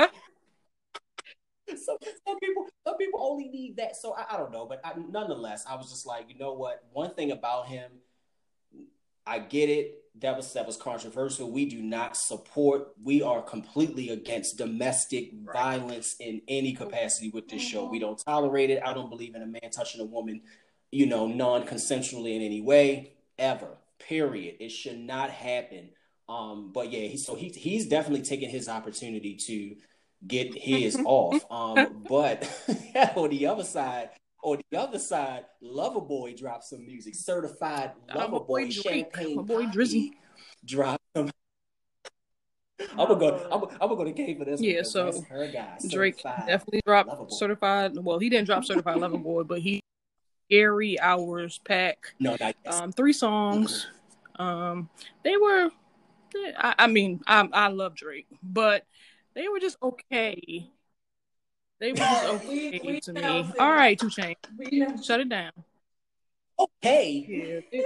some, 1.78 1.98
some 2.28 2.40
people 2.40 2.68
some 2.86 2.98
people 2.98 3.22
only 3.24 3.48
need 3.48 3.78
that. 3.78 3.96
So 3.96 4.14
I, 4.14 4.36
I 4.36 4.38
don't 4.38 4.52
know, 4.52 4.66
but 4.66 4.82
I, 4.84 4.96
nonetheless, 5.10 5.64
I 5.66 5.76
was 5.76 5.90
just 5.90 6.06
like, 6.06 6.26
you 6.28 6.38
know 6.38 6.52
what? 6.52 6.84
One 6.92 7.14
thing 7.14 7.32
about 7.32 7.68
him 7.68 7.90
I 9.28 9.40
get 9.40 9.70
it. 9.70 10.04
That 10.20 10.36
was 10.36 10.54
that 10.54 10.66
was 10.66 10.78
controversial. 10.78 11.52
We 11.52 11.66
do 11.66 11.82
not 11.82 12.18
support. 12.18 12.90
We 13.04 13.22
are 13.22 13.42
completely 13.42 14.10
against 14.10 14.58
domestic 14.58 15.32
right. 15.44 15.54
violence 15.54 16.16
in 16.20 16.42
any 16.48 16.74
capacity 16.74 17.30
with 17.30 17.48
this 17.50 17.62
show. 17.62 17.88
We 17.88 18.00
don't 18.00 18.18
tolerate 18.18 18.72
it. 18.72 18.82
I 18.84 18.94
don't 18.94 19.10
believe 19.10 19.36
in 19.36 19.44
a 19.44 19.46
man 19.46 19.70
touching 19.72 20.02
a 20.02 20.06
woman, 20.06 20.42
you 20.92 21.06
know, 21.06 21.28
non-consensually 21.28 22.36
in 22.36 22.42
any 22.42 22.62
way 22.62 23.14
ever. 23.38 23.78
Period. 24.00 24.56
It 24.60 24.70
should 24.70 24.98
not 24.98 25.30
happen. 25.30 25.90
Um, 26.28 26.72
but 26.74 26.92
yeah, 26.92 27.08
he, 27.08 27.18
so 27.18 27.36
he 27.36 27.50
he's 27.50 27.88
definitely 27.88 28.26
taking 28.26 28.50
his 28.50 28.68
opportunity 28.68 29.36
to 29.36 29.76
get 30.26 30.56
his 30.56 31.00
off. 31.06 31.46
Um, 31.52 32.04
but 32.10 32.50
on 33.16 33.30
the 33.30 33.48
other 33.48 33.64
side, 33.64 34.10
on 34.48 34.62
the 34.72 34.80
other 34.80 35.00
side, 35.00 35.46
Loverboy 35.62 36.38
dropped 36.38 36.64
some 36.64 36.86
music. 36.86 37.16
Certified 37.16 37.92
Lover 38.16 38.40
Boy 38.40 38.70
Champagne 38.70 39.36
My 39.36 39.42
boy 39.42 39.66
Drizzy 39.66 40.12
dropped 40.64 41.04
some. 41.16 41.30
I'm 42.92 43.10
gonna 43.10 43.20
go. 43.20 43.48
I'm, 43.52 43.64
I'm 43.82 43.90
gonna 43.90 43.96
go 43.96 44.04
to 44.06 44.14
K 44.14 44.36
for 44.36 44.46
this. 44.46 44.62
Yeah, 44.62 44.84
so 44.84 45.22
her 45.30 45.48
guy, 45.48 45.78
Drake 45.90 46.22
definitely 46.24 46.82
dropped 46.86 47.10
Loverboy. 47.10 47.32
certified. 47.32 47.92
Well, 47.96 48.20
he 48.20 48.30
didn't 48.30 48.46
drop 48.46 48.64
certified 48.64 48.98
Loverboy, 48.98 49.48
but 49.48 49.60
he 49.60 49.82
Scary 50.46 50.98
Hours 51.00 51.60
Pack. 51.66 52.14
No, 52.20 52.38
not 52.40 52.56
um, 52.68 52.92
three 52.94 53.14
songs. 53.14 53.88
Um, 54.38 54.90
they 55.24 55.36
were. 55.36 55.72
I, 56.58 56.76
I 56.80 56.88
mean, 56.88 57.20
I 57.28 57.50
I 57.52 57.68
love 57.68 57.96
Drake, 57.96 58.28
but 58.42 58.86
they 59.34 59.50
were 59.50 59.60
just 59.60 59.78
okay. 59.84 60.70
They 61.80 61.92
were 61.92 61.98
just 61.98 62.26
okay 62.26 62.80
we, 62.84 62.92
we 62.94 63.00
to 63.02 63.14
me. 63.14 63.52
All 63.60 63.72
right, 63.72 64.00
Two 64.00 64.10
Chain, 64.10 64.36
shut 65.04 65.20
it 65.20 65.30
down. 65.30 65.52
Okay. 66.60 67.64
Yeah. 67.72 67.82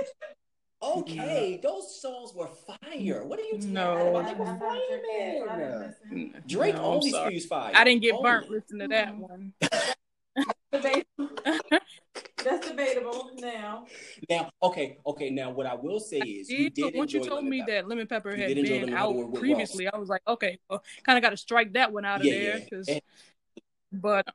Okay, 0.83 1.51
yeah. 1.51 1.57
those 1.61 2.01
songs 2.01 2.33
were 2.33 2.47
fire. 2.47 3.23
What 3.23 3.39
are 3.39 3.43
you 3.43 3.53
talking 3.53 3.73
no. 3.73 4.15
about? 4.15 4.25
They 4.25 4.33
were 4.33 4.57
fire, 4.57 5.95
Drake 6.47 6.75
no, 6.75 6.81
only 6.81 7.11
spews 7.11 7.45
fire. 7.45 7.71
I 7.75 7.83
didn't 7.83 8.01
get 8.01 8.15
only. 8.15 8.23
burnt 8.23 8.49
listening 8.49 8.79
to 8.79 8.87
that 8.87 9.15
one. 9.15 9.53
That's 12.43 12.67
debatable 12.67 13.31
now. 13.37 13.85
Now, 14.29 14.49
okay, 14.63 14.97
okay. 15.05 15.29
Now, 15.29 15.51
what 15.51 15.65
I 15.67 15.75
will 15.75 15.99
say 15.99 16.17
is, 16.17 16.49
you 16.49 16.69
did 16.69 16.95
once 16.95 17.13
you 17.13 17.23
told 17.23 17.45
me 17.45 17.59
pepper. 17.59 17.71
that 17.71 17.87
lemon 17.87 18.07
pepper 18.07 18.35
had 18.35 18.55
been 18.55 18.93
out 18.93 19.33
previously, 19.33 19.87
I 19.87 19.97
was 19.97 20.09
like, 20.09 20.21
okay, 20.27 20.57
well, 20.69 20.83
kind 21.03 21.17
of 21.17 21.21
got 21.21 21.31
to 21.31 21.37
strike 21.37 21.73
that 21.73 21.91
one 21.91 22.05
out 22.05 22.21
of 22.21 22.25
yeah, 22.25 22.39
there 22.39 22.59
because 22.59 22.89
but 23.91 24.25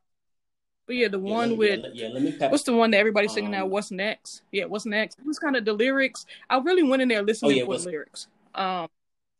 but 0.86 0.96
yeah, 0.96 1.08
the 1.08 1.18
one 1.18 1.52
yeah, 1.52 1.56
with 1.56 1.84
yeah, 1.94 2.08
yeah, 2.08 2.48
what's 2.48 2.62
the 2.62 2.72
one 2.72 2.90
that 2.92 2.98
everybody's 2.98 3.32
singing 3.32 3.54
um, 3.54 3.60
now? 3.60 3.66
What's 3.66 3.90
next? 3.90 4.42
Yeah, 4.52 4.66
what's 4.66 4.86
next? 4.86 5.18
It 5.18 5.26
was 5.26 5.38
kind 5.38 5.56
of 5.56 5.64
the 5.64 5.72
lyrics. 5.72 6.26
I 6.48 6.58
really 6.58 6.84
went 6.84 7.02
in 7.02 7.08
there 7.08 7.22
listening 7.22 7.62
oh, 7.62 7.66
for 7.66 7.78
the 7.78 7.88
lyrics. 7.88 8.28
Um, 8.54 8.88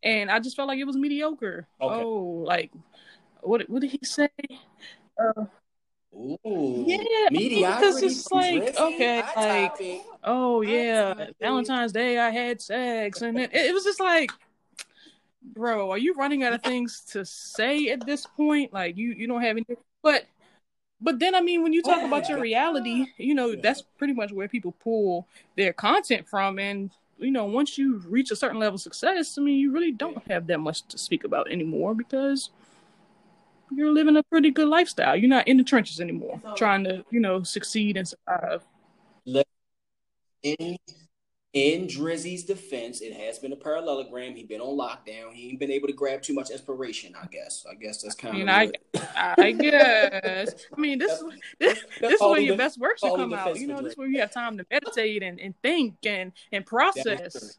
and 0.03 0.31
I 0.31 0.41
just 0.41 0.57
felt 0.57 0.69
like 0.69 0.79
it 0.79 0.85
was 0.85 0.97
mediocre. 0.97 1.67
Okay. 1.81 2.03
Oh, 2.03 2.45
like 2.47 2.73
what? 3.43 3.69
What 3.71 3.83
did 3.83 3.93
he 3.93 4.01
say? 4.03 4.29
Uh, 5.19 5.45
Ooh, 6.15 6.85
yeah, 6.87 7.29
Mediocre. 7.31 7.77
because 7.79 8.03
it's 8.03 8.31
like 8.33 8.79
okay, 8.79 9.23
like 9.37 10.03
oh 10.25 10.63
yeah, 10.63 11.27
Valentine's 11.41 11.93
Day 11.93 12.19
I 12.19 12.31
had 12.31 12.61
sex, 12.61 13.23
and 13.23 13.39
it, 13.39 13.55
it 13.55 13.73
was 13.73 13.85
just 13.85 14.01
like 14.01 14.31
bro, 15.43 15.91
are 15.91 15.99
you 15.99 16.15
running 16.15 16.43
out 16.43 16.53
of 16.53 16.63
things 16.63 17.03
to 17.13 17.25
say 17.25 17.89
at 17.91 18.05
this 18.05 18.27
point? 18.27 18.73
Like 18.73 18.97
you 18.97 19.13
you 19.13 19.27
don't 19.27 19.43
have 19.43 19.57
any 19.57 19.77
but 20.07 20.27
but 21.01 21.19
then 21.19 21.35
I 21.35 21.41
mean 21.41 21.65
when 21.65 21.73
you 21.73 21.83
talk 21.83 22.01
about 22.03 22.29
your 22.29 22.39
reality, 22.39 23.07
you 23.19 23.35
know, 23.35 23.57
that's 23.57 23.83
pretty 23.99 24.13
much 24.13 24.31
where 24.31 24.47
people 24.47 24.73
pull 24.81 25.27
their 25.57 25.73
content 25.73 26.29
from 26.29 26.61
and 26.61 26.93
you 27.19 27.33
know, 27.33 27.47
once 27.47 27.77
you 27.77 27.99
reach 28.07 28.31
a 28.31 28.37
certain 28.37 28.61
level 28.61 28.77
of 28.77 28.81
success, 28.83 29.37
I 29.37 29.41
mean, 29.41 29.59
you 29.59 29.73
really 29.73 29.91
don't 29.91 30.23
have 30.31 30.47
that 30.47 30.61
much 30.61 30.87
to 30.89 30.99
speak 30.99 31.25
about 31.25 31.51
anymore 31.51 31.95
because 31.95 32.51
you're 33.75 33.91
living 33.91 34.17
a 34.17 34.23
pretty 34.23 34.51
good 34.51 34.69
lifestyle. 34.69 35.17
You're 35.17 35.31
not 35.31 35.49
in 35.49 35.57
the 35.57 35.65
trenches 35.65 35.99
anymore, 36.01 36.41
trying 36.55 36.85
to, 36.85 37.05
you 37.11 37.19
know, 37.19 37.43
succeed 37.43 37.97
and 37.97 38.07
survive. 38.07 38.63
In 40.45 40.77
in 41.57 41.87
Drizzy's 41.87 42.45
defense, 42.45 43.01
it 43.01 43.15
has 43.15 43.39
been 43.39 43.51
a 43.51 43.57
parallelogram. 43.57 44.37
He's 44.37 44.47
been 44.47 44.61
on 44.61 44.77
lockdown. 44.77 45.33
He 45.33 45.49
ain't 45.49 45.59
been 45.59 45.71
able 45.71 45.87
to 45.87 45.95
grab 45.95 46.21
too 46.21 46.35
much 46.35 46.51
inspiration. 46.51 47.15
I 47.21 47.27
guess. 47.29 47.65
I 47.69 47.75
guess 47.75 48.03
that's 48.03 48.15
kind 48.15 48.35
I 48.35 48.39
mean, 48.39 48.75
of. 48.95 49.09
I, 49.17 49.35
I 49.39 49.53
guess. 49.53 50.67
I 50.77 50.79
mean, 50.79 50.99
this 50.99 51.25
this, 51.59 51.83
this 52.01 52.13
is 52.13 52.21
where 52.21 52.41
your 52.41 52.59
best 52.59 52.79
work 52.79 52.99
should 52.99 53.17
come 53.17 53.33
out. 53.33 53.59
You 53.59 53.69
know, 53.69 53.81
this 53.81 53.93
is 53.93 53.97
where 53.97 54.07
you 54.07 54.21
have 54.21 54.33
time 54.33 54.59
to 54.59 54.67
meditate 54.71 55.23
and, 55.23 55.41
and 55.41 55.55
think 55.63 55.95
and 56.05 56.33
and 56.53 56.67
process. 56.67 57.59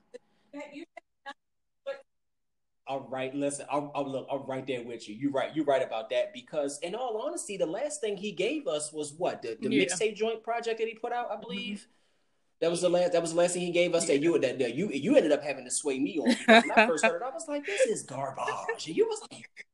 All 2.86 3.08
right, 3.10 3.34
listen. 3.34 3.66
I'll, 3.72 3.91
I'll 3.95 4.08
look. 4.08 4.28
I'm 4.32 4.45
right 4.45 4.66
there 4.66 4.84
with 4.84 5.10
you. 5.10 5.16
You're 5.16 5.32
right. 5.32 5.54
You're 5.56 5.66
right 5.66 5.82
about 5.82 6.12
that 6.12 6.34
because, 6.34 6.78
in 6.80 6.93
all 6.93 7.20
honesty, 7.26 7.58
the 7.58 7.66
last 7.66 8.00
thing 8.00 8.16
he 8.16 8.32
gave 8.32 8.68
us 8.68 8.93
was 8.93 9.14
what 9.14 9.41
the, 9.41 9.58
the 9.60 9.70
yeah. 9.70 9.86
mixtape 9.86 10.16
joint 10.16 10.43
project 10.43 10.78
that 10.78 10.88
he 10.88 10.93
put 10.93 11.12
out. 11.12 11.32
I 11.32 11.41
believe. 11.41 11.80
Mm-hmm 11.80 11.91
that 12.60 12.72
was 12.72 12.82
the 12.82 12.89
last. 12.89 13.12
That 13.14 13.22
was 13.22 13.32
the 13.32 13.38
last 13.38 13.53
thing 13.53 13.62
he 13.62 13.72
gave 13.72 13.93
us. 13.93 14.08
That 14.08 14.20
you 14.20 14.38
that, 14.39 14.58
that 14.60 14.76
you 14.76 14.89
you 14.89 15.16
ended 15.16 15.32
up 15.32 15.43
having 15.43 15.66
to 15.66 15.72
sway 15.72 15.99
me 15.99 16.20
on. 16.20 16.36
When 16.45 16.72
I 16.76 16.88
first 16.88 17.05
heard 17.05 17.22
it, 17.22 17.26
I 17.26 17.30
was 17.30 17.47
like, 17.47 17.66
"This 17.66 17.82
is 17.82 18.03
garbage." 18.03 18.88
And 18.88 18.97
you 18.97 19.08
was 19.08 19.22
like, 19.32 19.68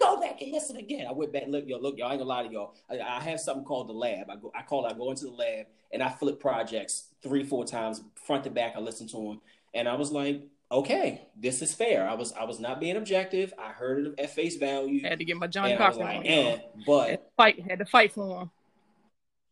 "Go 0.00 0.18
back 0.20 0.40
and 0.40 0.50
listen 0.50 0.76
again." 0.76 1.06
I 1.06 1.12
went 1.12 1.32
back. 1.32 1.44
Look, 1.48 1.64
yo, 1.66 1.78
look, 1.78 1.98
y'all. 1.98 2.08
I 2.08 2.12
ain't 2.12 2.20
gonna 2.20 2.28
lie 2.28 2.46
to 2.46 2.52
y'all. 2.52 2.74
I, 2.90 3.00
I 3.00 3.20
have 3.20 3.38
something 3.38 3.64
called 3.64 3.88
the 3.88 3.92
lab. 3.92 4.30
I 4.30 4.36
go. 4.36 4.50
I 4.54 4.62
call. 4.62 4.86
It, 4.86 4.92
I 4.92 4.96
go 4.96 5.10
into 5.10 5.26
the 5.26 5.32
lab 5.32 5.66
and 5.92 6.02
I 6.02 6.08
flip 6.08 6.40
projects 6.40 7.08
three, 7.22 7.44
four 7.44 7.66
times, 7.66 8.02
front 8.14 8.44
to 8.44 8.50
back. 8.50 8.74
I 8.76 8.80
listen 8.80 9.06
to 9.08 9.16
them, 9.16 9.40
and 9.74 9.86
I 9.86 9.94
was 9.94 10.10
like, 10.10 10.42
"Okay, 10.70 11.28
this 11.36 11.60
is 11.60 11.74
fair." 11.74 12.08
I 12.08 12.14
was. 12.14 12.32
I 12.32 12.44
was 12.44 12.58
not 12.58 12.80
being 12.80 12.96
objective. 12.96 13.52
I 13.58 13.72
heard 13.72 14.06
it 14.06 14.14
at 14.18 14.30
face 14.30 14.56
value. 14.56 15.02
I 15.04 15.10
had 15.10 15.18
to 15.18 15.26
get 15.26 15.36
my 15.36 15.48
Johnnie 15.48 15.76
Cochran 15.76 16.06
like. 16.06 16.22
Eh, 16.24 16.58
but 16.86 17.10
had 17.10 17.20
fight 17.36 17.60
had 17.60 17.78
to 17.80 17.84
fight 17.84 18.12
for 18.12 18.40
him. 18.40 18.50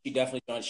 She 0.03 0.13
definitely 0.15 0.41
done. 0.49 0.63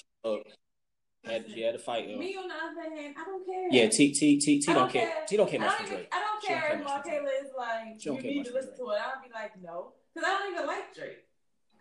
Had, 1.25 1.45
she 1.53 1.61
had 1.61 1.73
to 1.73 1.79
fight. 1.79 2.09
Me 2.09 2.35
on 2.37 2.49
the 2.49 2.55
other 2.55 2.97
hand, 2.97 3.15
I 3.19 3.25
don't 3.25 3.45
care. 3.45 3.69
Yeah, 3.71 3.89
T 3.89 4.13
T 4.13 4.39
T 4.39 4.59
T 4.59 4.67
don't, 4.67 4.77
don't 4.77 4.93
care. 4.93 5.13
T 5.29 5.37
don't 5.37 5.51
care 5.51 5.61
much 5.61 5.77
for 5.77 5.87
Drake. 5.87 6.09
I 6.13 6.21
don't 6.21 6.43
care 6.43 6.73
if 6.73 6.87
Markayla 6.87 7.45
is 7.45 7.51
like 7.57 8.05
you 8.05 8.13
need 8.23 8.47
to 8.47 8.55
listen 8.55 8.75
to 8.77 8.91
it. 8.91 9.01
I'll 9.05 9.23
be 9.23 9.31
like 9.33 9.53
no, 9.63 9.93
because 10.15 10.27
I 10.27 10.39
don't 10.39 10.53
even 10.53 10.67
like 10.67 10.95
Drake. 10.95 11.19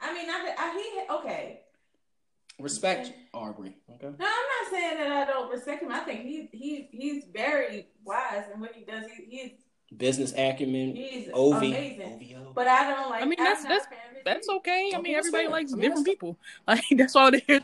I 0.01 0.13
mean, 0.13 0.29
I, 0.29 0.53
I 0.57 0.73
he 0.73 1.13
okay. 1.13 1.61
Respect 2.59 3.07
okay. 3.07 3.15
Aubrey. 3.33 3.77
Okay. 3.89 4.07
No, 4.07 4.09
I'm 4.09 4.17
not 4.19 4.71
saying 4.71 4.97
that 4.97 5.11
I 5.11 5.25
don't 5.25 5.49
respect 5.49 5.83
him. 5.83 5.91
I 5.93 5.99
think 5.99 6.23
he 6.23 6.49
he 6.51 6.89
he's 6.91 7.23
very 7.33 7.87
wise 8.03 8.43
in 8.53 8.59
what 8.59 8.73
he 8.73 8.83
does. 8.83 9.05
He, 9.15 9.37
he's 9.37 9.51
business 9.95 10.33
acumen. 10.37 10.95
He's 10.95 11.27
Ovi. 11.29 11.57
amazing. 11.57 12.01
OVO. 12.01 12.51
But 12.53 12.67
I 12.67 12.89
don't 12.89 13.09
like. 13.09 13.23
I 13.23 13.25
mean, 13.25 13.37
that's 13.37 13.63
that's 13.63 13.85
that's 14.25 14.49
okay. 14.49 14.91
I 14.95 15.01
mean, 15.01 15.15
everybody 15.15 15.47
likes 15.47 15.73
different 15.73 16.05
people. 16.05 16.37
Like 16.67 16.83
that's 16.91 17.15
all 17.15 17.31
there's 17.31 17.63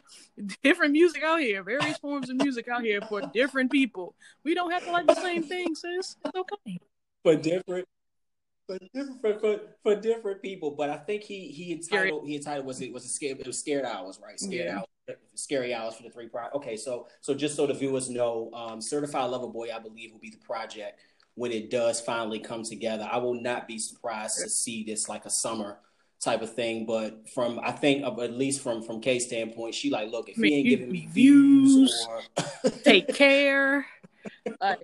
different 0.63 0.93
music 0.93 1.23
out 1.23 1.39
here, 1.39 1.63
various 1.63 1.97
forms 1.97 2.29
of 2.29 2.37
music 2.37 2.67
out 2.67 2.83
here 2.83 3.01
for 3.01 3.21
different 3.33 3.71
people. 3.71 4.15
We 4.43 4.53
don't 4.53 4.71
have 4.71 4.83
to 4.85 4.91
like 4.91 5.05
the 5.05 5.15
same 5.15 5.43
thing, 5.43 5.75
sis. 5.75 6.15
It's 6.25 6.35
okay. 6.35 6.79
For 7.23 7.35
different 7.35 7.87
for 8.67 8.77
different 8.93 9.21
for, 9.21 9.39
for, 9.39 9.59
for, 9.83 9.95
different 9.95 10.41
people. 10.41 10.71
But 10.71 10.89
I 10.89 10.97
think 10.97 11.23
he 11.23 11.47
he 11.49 11.73
entitled 11.73 12.21
scary. 12.21 12.29
he 12.29 12.35
entitled 12.35 12.65
was 12.65 12.81
it 12.81 12.91
was 12.91 13.05
a 13.05 13.09
scared 13.09 13.39
it 13.39 13.47
was 13.47 13.59
scared 13.59 13.85
hours, 13.85 14.19
right? 14.23 14.39
Scared 14.39 14.67
yeah. 14.67 14.77
hours 14.77 14.85
scary 15.35 15.73
hours 15.73 15.95
for 15.95 16.03
the 16.03 16.09
three 16.09 16.27
pro 16.27 16.47
okay, 16.55 16.75
so 16.75 17.07
so 17.21 17.35
just 17.35 17.55
so 17.55 17.67
the 17.67 17.73
viewers 17.73 18.09
know, 18.09 18.49
um 18.53 18.81
Certified 18.81 19.29
Lover 19.29 19.47
Boy, 19.47 19.69
I 19.73 19.79
believe, 19.79 20.11
will 20.11 20.19
be 20.19 20.31
the 20.31 20.37
project 20.37 20.99
when 21.35 21.51
it 21.51 21.69
does 21.69 22.01
finally 22.01 22.39
come 22.39 22.63
together. 22.63 23.07
I 23.09 23.17
will 23.17 23.33
not 23.33 23.67
be 23.67 23.77
surprised 23.77 24.39
to 24.41 24.49
see 24.49 24.83
this 24.83 25.07
like 25.07 25.25
a 25.25 25.29
summer 25.29 25.79
type 26.21 26.41
of 26.41 26.53
thing. 26.53 26.85
But 26.85 27.29
from 27.29 27.59
I 27.61 27.71
think 27.71 28.03
at 28.03 28.33
least 28.33 28.61
from 28.61 28.81
from 28.81 29.01
Kay's 29.01 29.25
standpoint, 29.25 29.75
she 29.75 29.89
like, 29.89 30.09
look, 30.11 30.29
if 30.29 30.37
he 30.37 30.55
ain't 30.55 30.67
giving 30.67 30.91
me 30.91 31.07
views, 31.11 32.07
or... 32.09 32.69
take 32.83 33.13
care. 33.13 33.85
Uh, 34.61 34.75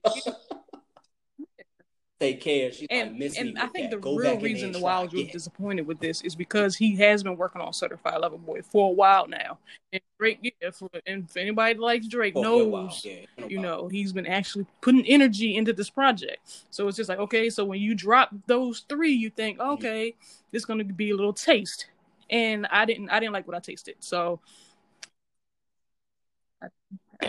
take 2.21 2.41
care. 2.41 2.71
She's 2.71 2.87
and, 2.89 3.19
like, 3.19 3.37
and 3.37 3.57
I 3.57 3.67
think 3.67 3.91
the 3.91 3.97
Go 3.97 4.15
real 4.15 4.39
reason 4.39 4.71
the 4.71 4.79
Wild 4.79 5.13
was 5.13 5.27
disappointed 5.27 5.87
with 5.87 5.99
this 5.99 6.21
is 6.21 6.35
because 6.35 6.75
he 6.75 6.95
has 6.97 7.23
been 7.23 7.35
working 7.35 7.61
on 7.61 7.73
Certified 7.73 8.19
Lover 8.21 8.37
Boy 8.37 8.61
for 8.61 8.89
a 8.89 8.93
while 8.93 9.27
now. 9.27 9.57
And 9.91 10.01
Drake, 10.19 10.39
yeah, 10.41 10.69
for, 10.71 10.89
and 11.05 11.25
if 11.27 11.35
anybody 11.35 11.77
likes 11.79 12.07
Drake 12.07 12.33
oh, 12.35 12.41
knows, 12.41 13.03
yeah, 13.03 13.25
you 13.47 13.59
know, 13.59 13.87
he's 13.87 14.13
been 14.13 14.27
actually 14.27 14.65
putting 14.81 15.05
energy 15.05 15.57
into 15.57 15.73
this 15.73 15.89
project. 15.89 16.65
So 16.69 16.87
it's 16.87 16.97
just 16.97 17.09
like, 17.09 17.19
okay, 17.19 17.49
so 17.49 17.65
when 17.65 17.81
you 17.81 17.95
drop 17.95 18.29
those 18.45 18.85
three, 18.87 19.13
you 19.13 19.29
think, 19.29 19.59
okay, 19.59 20.11
mm-hmm. 20.11 20.41
this 20.51 20.61
is 20.61 20.65
going 20.65 20.79
to 20.79 20.85
be 20.85 21.09
a 21.09 21.15
little 21.15 21.33
taste. 21.33 21.87
And 22.29 22.67
I 22.67 22.85
didn't, 22.85 23.09
I 23.09 23.19
didn't 23.19 23.33
like 23.33 23.47
what 23.47 23.57
I 23.57 23.59
tasted. 23.59 23.95
So 23.99 24.39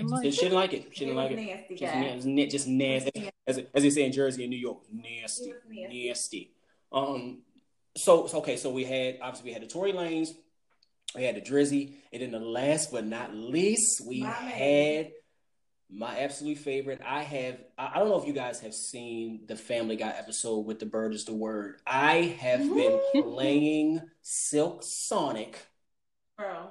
like 0.01 0.24
she 0.24 0.30
didn't 0.30 0.55
like 0.55 0.72
it. 0.72 0.88
She 0.93 1.05
didn't 1.05 1.16
like 1.16 1.32
it. 1.32 1.78
Just, 1.78 2.26
na- 2.26 2.47
just 2.47 2.68
nasty. 2.68 3.30
As, 3.47 3.59
as 3.74 3.82
they 3.82 3.90
say 3.90 4.05
in 4.05 4.12
Jersey 4.12 4.45
and 4.45 4.51
New 4.51 4.59
York, 4.59 4.78
nasty, 4.93 5.53
nasty. 5.68 6.09
nasty. 6.09 6.51
Um. 6.93 7.43
So, 7.97 8.26
so 8.26 8.38
okay. 8.38 8.57
So 8.57 8.70
we 8.70 8.84
had 8.84 9.18
obviously 9.20 9.51
we 9.51 9.53
had 9.53 9.62
the 9.62 9.66
Tory 9.66 9.93
Lanez, 9.93 10.30
we 11.14 11.24
had 11.24 11.36
the 11.36 11.40
Drizzy, 11.40 11.95
and 12.12 12.22
then 12.22 12.30
the 12.30 12.38
last 12.38 12.90
but 12.90 13.07
not 13.07 13.34
least, 13.34 14.07
we 14.07 14.22
my 14.22 14.30
had 14.30 15.05
man. 15.05 15.11
my 15.90 16.18
absolute 16.20 16.59
favorite. 16.59 17.01
I 17.05 17.22
have. 17.22 17.59
I 17.76 17.99
don't 17.99 18.09
know 18.09 18.20
if 18.20 18.26
you 18.26 18.32
guys 18.32 18.61
have 18.61 18.74
seen 18.74 19.45
the 19.47 19.57
Family 19.57 19.97
Guy 19.97 20.14
episode 20.16 20.61
with 20.61 20.78
the 20.78 20.86
bird 20.86 21.12
is 21.12 21.24
the 21.24 21.34
word. 21.34 21.80
I 21.86 22.36
have 22.40 22.61
been 22.61 23.01
playing 23.22 24.01
Silk 24.22 24.82
Sonic. 24.82 25.59
Bro 26.38 26.70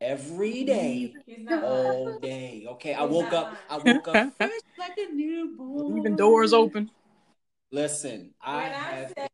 every 0.00 0.64
day, 0.64 1.14
all 1.62 2.18
day. 2.18 2.66
Okay, 2.70 2.94
I 2.94 3.04
woke 3.04 3.32
up. 3.32 3.56
I 3.70 3.78
woke 3.78 4.08
up 4.08 4.34
fresh 4.36 4.50
like 4.78 4.98
a 4.98 5.12
newborn. 5.12 5.98
Even 5.98 6.16
doors 6.16 6.52
open. 6.52 6.90
Listen, 7.72 8.32
I 8.40 8.62
have 8.62 9.14
I 9.16 9.28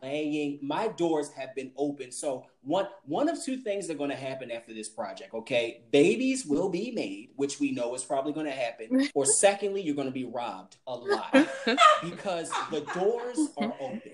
playing. 0.00 0.58
My 0.62 0.88
doors 0.88 1.30
have 1.32 1.54
been 1.54 1.72
open. 1.76 2.10
So 2.10 2.46
one 2.62 2.86
one 3.04 3.28
of 3.28 3.42
two 3.42 3.58
things 3.58 3.88
are 3.90 3.94
going 3.94 4.10
to 4.10 4.16
happen 4.16 4.50
after 4.50 4.74
this 4.74 4.88
project. 4.88 5.34
Okay, 5.34 5.84
babies 5.90 6.44
will 6.44 6.68
be 6.68 6.90
made, 6.90 7.30
which 7.36 7.60
we 7.60 7.72
know 7.72 7.94
is 7.94 8.04
probably 8.04 8.32
going 8.32 8.46
to 8.46 8.52
happen. 8.52 9.08
Or 9.14 9.24
secondly, 9.38 9.82
you're 9.82 9.96
going 9.96 10.08
to 10.08 10.12
be 10.12 10.24
robbed 10.24 10.76
a 10.86 10.94
lot 10.94 11.32
because 12.02 12.50
the 12.70 12.80
doors 12.94 13.38
are 13.56 13.74
open. 13.80 14.12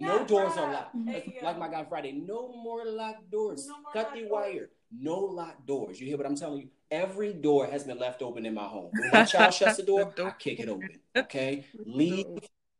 No 0.00 0.24
doors 0.24 0.56
are 0.56 0.72
locked. 0.72 0.94
Like 1.42 1.58
my 1.58 1.68
guy 1.68 1.84
Friday, 1.84 2.12
no 2.12 2.52
more 2.52 2.84
locked 2.84 3.28
doors. 3.32 3.66
No 3.66 3.74
Cut 3.92 4.14
the 4.14 4.28
wire 4.28 4.70
no 4.96 5.18
locked 5.18 5.66
doors. 5.66 6.00
You 6.00 6.06
hear 6.06 6.16
what 6.16 6.26
I'm 6.26 6.36
telling 6.36 6.60
you? 6.62 6.68
Every 6.90 7.32
door 7.32 7.66
has 7.66 7.84
been 7.84 7.98
left 7.98 8.22
open 8.22 8.46
in 8.46 8.54
my 8.54 8.64
home. 8.64 8.90
When 8.92 9.10
my 9.12 9.24
child 9.24 9.52
shuts 9.54 9.76
the 9.76 9.82
door, 9.84 10.12
I 10.18 10.30
kick 10.30 10.60
it 10.60 10.68
open. 10.68 10.90
Okay, 11.16 11.66
leave 11.84 12.26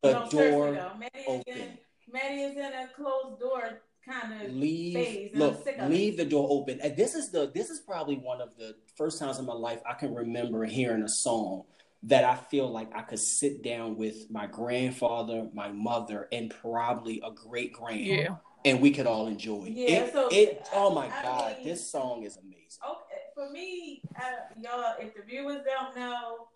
the 0.03 0.13
Don't 0.15 0.31
door 0.31 0.73
Maddie 0.99 1.25
open. 1.27 1.43
Is 1.49 1.57
in, 1.57 1.79
Maddie 2.13 2.43
is 2.43 2.57
in 2.57 2.65
a 2.65 2.89
closed 2.95 3.41
door 3.41 3.83
kind 4.07 4.33
of 4.47 4.53
leave. 4.53 4.95
Phase, 4.95 5.31
look, 5.35 5.67
leave 5.89 6.17
the 6.17 6.25
door 6.25 6.47
open. 6.51 6.81
And 6.81 6.97
this 6.97 7.15
is 7.15 7.31
the 7.31 7.51
this 7.53 7.69
is 7.69 7.81
probably 7.81 8.17
one 8.17 8.41
of 8.41 8.57
the 8.57 8.77
first 8.97 9.19
times 9.19 9.39
in 9.39 9.45
my 9.45 9.55
life 9.55 9.81
I 9.89 9.95
can 9.95 10.15
remember 10.15 10.65
hearing 10.65 11.03
a 11.03 11.09
song 11.09 11.65
that 12.05 12.23
I 12.23 12.37
feel 12.37 12.71
like 12.71 12.95
I 12.95 13.03
could 13.03 13.19
sit 13.19 13.63
down 13.63 13.97
with 13.97 14.31
my 14.31 14.47
grandfather, 14.47 15.49
my 15.53 15.73
mother, 15.73 16.29
and 16.31 16.55
probably 16.63 17.21
a 17.25 17.33
great 17.33 17.73
grand. 17.73 18.07
Yeah 18.07 18.37
and 18.65 18.81
we 18.81 18.91
could 18.91 19.07
all 19.07 19.27
enjoy. 19.27 19.65
Yeah, 19.67 20.05
it, 20.05 20.13
so 20.13 20.29
it. 20.31 20.69
Oh 20.73 20.95
my 20.95 21.07
I 21.07 21.23
god, 21.23 21.57
mean, 21.59 21.67
this 21.69 21.91
song 21.91 22.23
is 22.25 22.37
amazing. 22.37 22.81
Okay, 22.89 23.23
for 23.35 23.51
me, 23.51 24.03
uh, 24.17 24.21
y'all, 24.61 24.95
if 25.01 25.15
the 25.15 25.23
viewers 25.23 25.63
don't 25.65 25.97
know, 25.97 26.49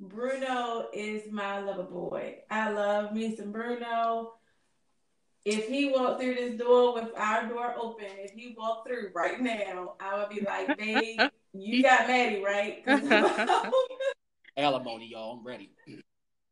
Bruno 0.00 0.88
is 0.92 1.30
my 1.30 1.60
lover 1.60 1.84
boy. 1.84 2.38
I 2.50 2.70
love 2.70 3.12
me 3.12 3.36
some 3.36 3.52
Bruno. 3.52 4.34
If 5.44 5.68
he 5.68 5.90
walked 5.90 6.22
through 6.22 6.34
this 6.36 6.58
door 6.58 6.94
with 6.94 7.10
our 7.16 7.46
door 7.46 7.74
open, 7.78 8.06
if 8.18 8.30
he 8.32 8.54
walked 8.56 8.88
through 8.88 9.10
right 9.14 9.40
now, 9.40 9.94
I 10.00 10.16
would 10.18 10.30
be 10.30 10.40
like, 10.40 10.76
babe, 10.78 11.20
you 11.52 11.82
got 11.82 12.08
Maddie, 12.08 12.42
right? 12.42 12.82
Alimony, 14.56 15.08
y'all. 15.10 15.38
I'm 15.38 15.46
ready. 15.46 15.70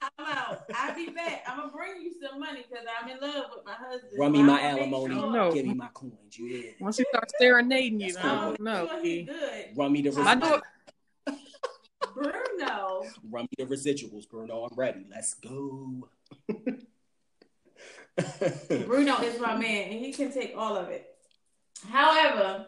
I'm 0.03 0.27
out. 0.27 0.65
I'll 0.75 0.95
be 0.95 1.11
back. 1.11 1.45
I'm 1.47 1.59
gonna 1.59 1.73
bring 1.73 2.03
you 2.03 2.13
some 2.21 2.41
money 2.41 2.65
because 2.69 2.85
I'm 3.01 3.09
in 3.09 3.21
love 3.21 3.45
with 3.55 3.65
my 3.65 3.75
husband. 3.75 4.13
Run 4.19 4.33
me 4.33 4.43
my 4.43 4.61
alimony. 4.61 5.15
Sure. 5.15 5.33
No. 5.33 5.53
Give 5.53 5.67
me 5.67 5.75
my 5.75 5.89
coins. 5.95 6.17
You 6.33 6.49
did. 6.49 6.75
Once 6.81 6.99
you 6.99 7.05
start 7.11 7.31
serenading 7.39 8.01
you, 8.01 8.17
I 8.19 8.23
don't 8.23 8.61
know. 8.61 8.89
He's 9.03 9.29
good. 9.29 9.67
Run 9.77 9.93
me 9.93 10.03
the 10.03 10.11
residuals. 10.11 10.63
Bruno. 12.15 13.05
Run 13.31 13.45
me 13.45 13.49
the 13.59 13.65
residuals, 13.65 14.29
Bruno. 14.29 14.65
I'm 14.65 14.77
ready. 14.77 15.07
Let's 15.11 15.35
go. 15.35 16.09
Bruno 18.87 19.21
is 19.23 19.41
my 19.41 19.57
man, 19.57 19.91
and 19.91 20.05
he 20.05 20.13
can 20.13 20.33
take 20.33 20.55
all 20.57 20.77
of 20.77 20.89
it. 20.89 21.07
However, 21.89 22.67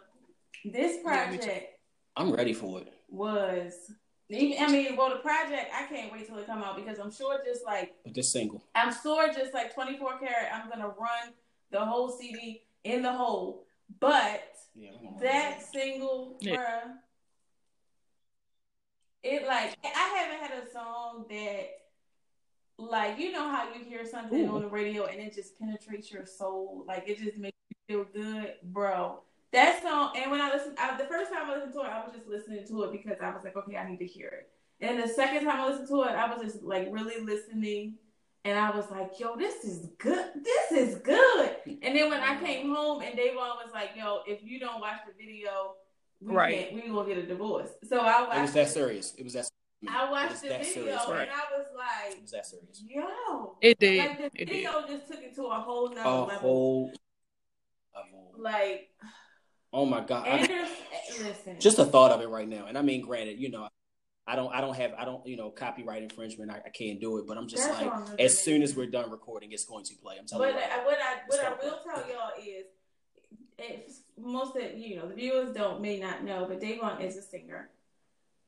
this 0.64 1.03
project. 1.03 1.78
I'm 2.16 2.32
ready 2.32 2.53
for 2.53 2.80
it. 2.80 2.93
Was 3.09 3.74
I 4.33 4.70
mean, 4.70 4.97
well, 4.97 5.11
the 5.11 5.16
project 5.16 5.70
I 5.75 5.87
can't 5.87 6.11
wait 6.12 6.27
till 6.27 6.39
it 6.39 6.47
come 6.47 6.62
out 6.62 6.77
because 6.77 6.99
I'm 6.99 7.12
sure 7.12 7.39
just 7.45 7.64
like 7.64 7.95
but 8.05 8.14
this 8.14 8.33
single, 8.33 8.64
I'm 8.75 8.93
sure 9.03 9.33
just 9.33 9.53
like 9.53 9.75
24 9.75 10.18
karat, 10.18 10.51
I'm 10.53 10.68
gonna 10.70 10.89
run 10.89 11.35
the 11.70 11.85
whole 11.85 12.09
CD 12.11 12.62
in 12.85 13.03
the 13.03 13.12
hole. 13.12 13.66
But 14.01 14.57
yeah, 14.75 14.91
that 15.20 15.62
single, 15.62 16.39
yeah. 16.41 16.57
bruh, 16.57 16.93
it 19.22 19.47
like 19.47 19.77
I 19.85 19.89
haven't 20.16 20.41
had 20.41 20.64
a 20.64 20.72
song 20.72 21.27
that 21.29 21.68
like 22.79 23.18
you 23.18 23.31
know 23.31 23.51
how 23.51 23.68
you 23.75 23.85
hear 23.85 24.07
something 24.07 24.49
Ooh. 24.49 24.55
on 24.55 24.62
the 24.62 24.68
radio 24.68 25.05
and 25.05 25.20
it 25.20 25.35
just 25.35 25.59
penetrates 25.59 26.11
your 26.11 26.25
soul, 26.25 26.85
like 26.89 27.05
it 27.07 27.18
just 27.18 27.37
makes 27.37 27.59
you 27.68 28.05
feel 28.05 28.22
good, 28.22 28.55
bro. 28.62 29.20
That 29.55 29.81
song, 29.85 30.11
and 30.17 30.33
when 30.33 30.41
I 30.41 30.53
listened, 30.53 30.77
I, 30.81 30.97
the 30.99 31.05
first 31.05 31.33
time 31.33 31.49
I 31.49 31.55
listened 31.55 31.75
to 31.75 31.81
it, 31.83 31.87
I 31.87 32.05
was 32.05 32.13
just 32.13 32.27
listening 32.27 32.67
to 32.67 32.83
it 32.83 32.93
because 32.93 33.19
I 33.23 33.31
was 33.31 33.45
like, 33.45 33.57
okay, 33.57 33.77
I 33.77 33.89
need 33.89 33.99
to 33.99 34.07
hear 34.07 34.27
it. 34.27 34.51
And 34.85 35.01
the 35.01 35.07
second 35.07 35.45
time 35.45 35.61
I 35.61 35.69
listened 35.69 35.87
to 35.91 36.03
it, 36.03 36.09
I 36.09 36.29
was 36.35 36.43
just 36.43 36.65
like 36.65 36.89
really 36.91 37.25
listening, 37.25 37.95
and 38.45 38.59
I 38.59 38.75
was 38.77 38.91
like, 38.91 39.13
yo, 39.21 39.37
this 39.37 39.65
is 39.65 39.91
good. 39.99 40.27
This 40.43 40.73
is 40.73 40.97
good. 40.97 41.55
And 41.67 41.97
then 41.97 42.11
when 42.11 42.21
I 42.21 42.35
mm-hmm. 42.35 42.45
came 42.45 42.75
home, 42.75 43.03
and 43.03 43.17
Davon 43.17 43.37
was 43.37 43.71
like, 43.73 43.91
yo, 43.97 44.23
if 44.27 44.41
you 44.43 44.59
don't 44.59 44.81
watch 44.81 44.99
the 45.07 45.13
video, 45.17 45.77
we 46.21 46.35
right, 46.35 46.71
can't, 46.71 46.75
we 46.75 46.91
gonna 46.91 47.09
get 47.09 47.19
a 47.19 47.27
divorce. 47.27 47.71
So 47.89 48.01
I 48.01 48.23
watched. 48.23 48.39
It 48.39 48.43
was 48.43 48.53
that 48.55 48.69
serious. 48.71 49.15
It 49.17 49.23
was 49.23 49.35
that. 49.35 49.49
I 49.89 50.11
watched 50.11 50.43
the 50.43 50.49
video 50.49 50.65
serious, 50.65 51.03
right. 51.09 51.29
and 51.29 51.31
I 51.31 51.57
was 51.57 51.67
like, 51.77 52.17
"It 52.17 52.23
was 52.23 52.31
that 52.33 52.47
serious?" 52.47 52.83
Yo, 52.89 53.57
it 53.61 53.79
did. 53.79 53.99
Like 53.99 54.19
the 54.19 54.43
it 54.43 54.49
video 54.49 54.81
did. 54.81 54.99
just 54.99 55.13
took 55.13 55.23
it 55.23 55.35
to 55.37 55.45
a 55.45 55.61
whole 55.61 55.91
nother 55.91 56.01
a 56.03 56.25
level. 56.25 56.39
Whole 56.41 56.93
level. 57.95 58.33
Like 58.37 58.91
Oh 59.75 59.85
my 59.85 60.01
god! 60.01 60.29
I, 60.29 60.68
just 61.59 61.81
a 61.81 61.85
thought 61.85 62.12
of 62.12 62.20
it 62.20 62.29
right 62.29 62.49
now, 62.49 62.66
and 62.66 62.79
I 62.79 62.83
mean, 62.83 63.01
granted, 63.01 63.41
you 63.41 63.51
know, 63.51 63.68
I 64.25 64.37
don't, 64.37 64.55
I 64.55 64.61
don't 64.61 64.77
have, 64.77 64.95
I 64.97 65.05
don't, 65.05 65.27
you 65.27 65.37
know, 65.37 65.51
copyright 65.51 66.03
infringement. 66.03 66.51
I, 66.51 66.62
I 66.64 66.68
can't 66.70 67.01
do 67.01 67.18
it, 67.18 67.27
but 67.27 67.37
I'm 67.37 67.49
just 67.49 67.68
That's 67.68 67.83
like, 67.83 68.20
as 68.20 68.39
soon 68.39 68.62
as 68.62 68.77
we're 68.77 68.87
done 68.87 69.11
recording, 69.11 69.51
it's 69.51 69.64
going 69.64 69.85
to 69.85 69.95
play. 69.97 70.14
I'm 70.18 70.27
telling 70.27 70.49
but 70.49 70.55
you. 70.55 70.68
But 70.68 70.85
what 70.87 70.99
I, 70.99 71.16
what 71.27 71.45
I 71.45 71.51
will 71.66 71.81
tell 71.85 72.09
y'all 72.09 72.31
is, 72.39 72.66
if 73.59 73.99
most 74.16 74.57
of 74.57 74.79
you 74.79 74.97
know, 74.97 75.09
the 75.09 75.14
viewers 75.14 75.55
don't 75.55 75.83
may 75.83 75.99
not 75.99 76.22
know, 76.22 76.47
but 76.49 76.61
Davon 76.61 77.01
is 77.03 77.16
a 77.16 77.22
singer. 77.22 77.70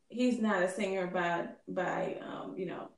He's 0.08 0.40
not 0.40 0.62
a 0.62 0.70
singer 0.70 1.08
by 1.08 1.48
by 1.66 2.18
um, 2.24 2.54
you 2.56 2.66
know 2.66 2.88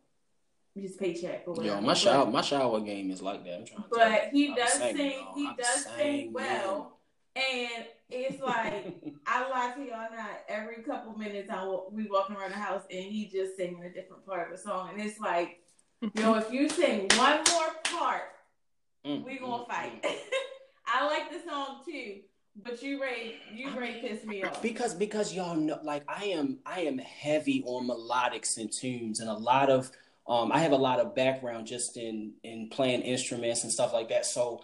his 0.74 0.96
paycheck 0.96 1.44
or 1.46 1.54
whatever. 1.54 1.76
Yo, 1.76 1.80
my 1.80 1.94
shower 1.94 2.26
my 2.30 2.42
shower 2.42 2.80
game 2.80 3.10
is 3.10 3.22
like 3.22 3.44
that. 3.44 3.68
but 3.90 4.28
he 4.32 4.54
does 4.54 4.74
sing. 4.74 4.96
He 5.34 5.46
I'm 5.48 5.56
does 5.56 5.86
sing 5.96 6.32
well, 6.32 6.97
and 7.38 7.84
it's 8.10 8.42
like 8.42 9.14
I 9.26 9.48
lie 9.48 9.72
to 9.76 9.80
y'all 9.80 10.10
not. 10.10 10.40
Every 10.48 10.82
couple 10.82 11.16
minutes, 11.16 11.50
I 11.50 11.64
will, 11.64 11.90
we 11.92 12.08
walking 12.08 12.36
around 12.36 12.50
the 12.50 12.56
house 12.56 12.82
and 12.90 13.04
he 13.04 13.26
just 13.26 13.56
singing 13.56 13.82
a 13.84 13.92
different 13.92 14.26
part 14.26 14.50
of 14.50 14.56
the 14.56 14.62
song, 14.62 14.90
and 14.92 15.00
it's 15.00 15.20
like, 15.20 15.60
yo, 16.14 16.34
if 16.34 16.52
you 16.52 16.68
sing 16.68 17.08
one 17.16 17.38
more 17.50 17.70
part, 17.84 18.22
mm, 19.06 19.24
we 19.24 19.38
gonna 19.38 19.64
mm, 19.64 19.68
fight. 19.68 20.02
Mm. 20.02 20.16
I 20.86 21.06
like 21.06 21.30
the 21.30 21.48
song 21.48 21.80
too. 21.86 22.20
But 22.60 22.82
you 22.82 23.00
Ray, 23.00 23.36
you 23.54 23.70
Ray 23.78 24.00
pissed 24.00 24.26
me 24.26 24.42
off 24.42 24.60
because 24.60 24.92
because 24.92 25.32
y'all 25.32 25.54
know, 25.54 25.78
like 25.84 26.02
I 26.08 26.24
am, 26.24 26.58
I 26.66 26.80
am 26.80 26.98
heavy 26.98 27.62
on 27.64 27.86
melodics 27.86 28.56
and 28.56 28.72
tunes, 28.72 29.20
and 29.20 29.30
a 29.30 29.34
lot 29.34 29.70
of, 29.70 29.92
um, 30.26 30.50
I 30.50 30.58
have 30.58 30.72
a 30.72 30.76
lot 30.76 30.98
of 30.98 31.14
background 31.14 31.68
just 31.68 31.96
in 31.96 32.32
in 32.42 32.68
playing 32.68 33.02
instruments 33.02 33.62
and 33.62 33.72
stuff 33.72 33.92
like 33.92 34.08
that. 34.08 34.26
So 34.26 34.62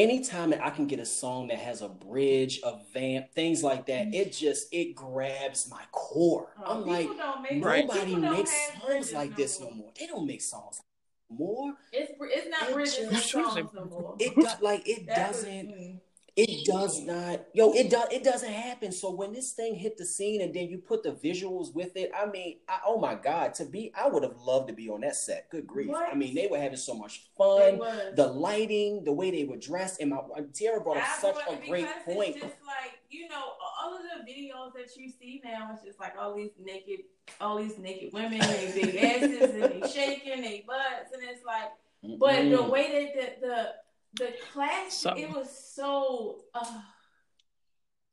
anytime 0.00 0.50
that 0.50 0.64
I 0.64 0.70
can 0.70 0.86
get 0.86 0.98
a 0.98 1.06
song 1.06 1.48
that 1.48 1.58
has 1.58 1.82
a 1.82 1.88
bridge, 1.88 2.60
a 2.64 2.78
vamp, 2.92 3.32
things 3.32 3.62
like 3.62 3.86
that, 3.86 4.06
mm-hmm. 4.06 4.14
it 4.14 4.32
just 4.32 4.72
it 4.72 4.94
grabs 4.94 5.70
my 5.70 5.82
core. 5.92 6.48
Oh, 6.64 6.80
I'm 6.80 6.86
like, 6.86 7.08
nobody 7.52 8.16
makes 8.16 8.52
songs 8.80 9.12
like 9.12 9.30
no 9.30 9.36
this 9.36 9.60
more. 9.60 9.70
no 9.70 9.76
more. 9.76 9.92
They 9.98 10.06
don't 10.06 10.26
make 10.26 10.40
songs 10.40 10.80
more. 11.28 11.74
It's 11.92 12.12
it's 12.18 12.48
not 12.48 12.72
bridges 12.72 13.24
songs 13.24 13.72
no 13.74 13.84
more. 13.90 14.16
It 14.18 14.62
like 14.62 14.88
it 14.88 15.06
doesn't. 15.06 16.00
It 16.36 16.64
does 16.64 17.02
not, 17.02 17.46
yo. 17.52 17.72
It 17.72 17.90
does. 17.90 18.08
It 18.10 18.24
doesn't 18.24 18.52
happen. 18.52 18.92
So 18.92 19.10
when 19.10 19.32
this 19.32 19.52
thing 19.52 19.74
hit 19.74 19.98
the 19.98 20.04
scene, 20.04 20.40
and 20.40 20.54
then 20.54 20.68
you 20.68 20.78
put 20.78 21.02
the 21.02 21.12
visuals 21.12 21.74
with 21.74 21.96
it, 21.96 22.10
I 22.16 22.26
mean, 22.26 22.58
I, 22.68 22.78
oh 22.86 22.98
my 22.98 23.14
god, 23.14 23.54
to 23.54 23.64
be, 23.64 23.92
I 23.98 24.08
would 24.08 24.22
have 24.22 24.36
loved 24.36 24.68
to 24.68 24.74
be 24.74 24.88
on 24.88 25.00
that 25.02 25.16
set. 25.16 25.50
Good 25.50 25.66
grief! 25.66 25.88
What? 25.88 26.10
I 26.10 26.14
mean, 26.14 26.34
they 26.34 26.46
were 26.46 26.58
having 26.58 26.76
so 26.76 26.94
much 26.94 27.22
fun. 27.36 27.80
The 28.14 28.26
lighting, 28.26 29.04
the 29.04 29.12
way 29.12 29.30
they 29.30 29.44
were 29.44 29.56
dressed, 29.56 30.00
and 30.00 30.10
my 30.10 30.20
Tiara 30.52 30.80
brought 30.80 30.98
up 30.98 31.08
such 31.20 31.36
a 31.48 31.66
great 31.66 31.88
point. 32.06 32.36
It's 32.36 32.44
just 32.44 32.56
like 32.66 33.00
you 33.10 33.28
know, 33.28 33.54
all 33.82 33.96
of 33.96 34.02
the 34.02 34.30
videos 34.32 34.72
that 34.74 34.96
you 34.96 35.10
see 35.10 35.40
now, 35.44 35.70
it's 35.74 35.84
just 35.84 35.98
like 35.98 36.14
all 36.18 36.34
these 36.34 36.52
naked, 36.62 37.00
all 37.40 37.58
these 37.58 37.76
naked 37.78 38.12
women, 38.12 38.38
they 38.38 38.72
big 38.72 38.96
asses, 39.02 39.54
and 39.54 39.82
they 39.82 39.88
shaking, 39.88 40.42
they 40.42 40.64
butts, 40.66 41.12
and 41.12 41.22
it's 41.22 41.44
like, 41.44 41.70
mm-hmm. 42.04 42.18
but 42.18 42.48
the 42.48 42.70
way 42.70 43.12
that 43.14 43.40
the, 43.40 43.46
the 43.46 43.72
the 44.14 44.32
class 44.52 44.94
so. 44.94 45.14
it 45.16 45.28
was 45.30 45.48
so 45.74 46.44
uh, 46.54 46.80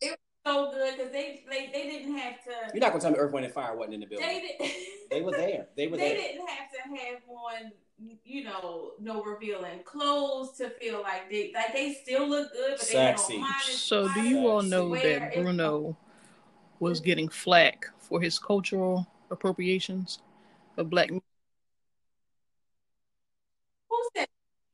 it 0.02 0.12
was 0.12 0.18
so 0.46 0.72
good 0.72 0.98
because 0.98 1.12
they, 1.12 1.44
they 1.50 1.70
they 1.74 1.90
didn't 1.90 2.18
have 2.18 2.44
to. 2.44 2.52
You're 2.74 2.82
not 2.82 2.92
gonna 2.92 3.02
tell 3.02 3.12
me 3.12 3.18
Earth, 3.18 3.34
Wind, 3.34 3.46
and 3.46 3.54
Fire 3.54 3.76
wasn't 3.76 3.96
in 3.96 4.00
the 4.02 4.06
building. 4.06 4.28
They, 4.28 4.58
did, 4.60 4.72
they 5.12 5.22
were 5.22 5.32
there. 5.32 5.68
They 5.76 5.88
were 5.88 5.98
they 5.98 6.04
there. 6.04 6.16
They 6.16 6.22
didn't 6.34 6.50
have 6.50 6.72
to 6.72 7.04
have 7.04 7.22
on 7.30 7.72
you 8.24 8.44
know 8.44 8.92
no 9.00 9.24
revealing 9.24 9.80
clothes 9.84 10.58
to 10.58 10.70
feel 10.70 11.02
like 11.02 11.30
they 11.32 11.52
like 11.54 11.74
they 11.74 11.94
still 11.94 12.28
look 12.28 12.52
good, 12.54 12.76
but 12.78 12.82
Sexy. 12.82 13.34
they 13.34 13.40
don't. 13.40 13.54
So 13.64 14.14
do 14.14 14.22
you 14.22 14.48
all 14.48 14.62
know 14.62 14.96
that 14.96 15.34
Bruno 15.34 15.98
was 16.80 17.00
getting 17.00 17.28
flack 17.28 17.88
for 17.98 18.22
his 18.22 18.38
cultural 18.38 19.08
appropriations 19.32 20.20
of 20.78 20.92
black 20.92 21.10
music? 21.10 21.27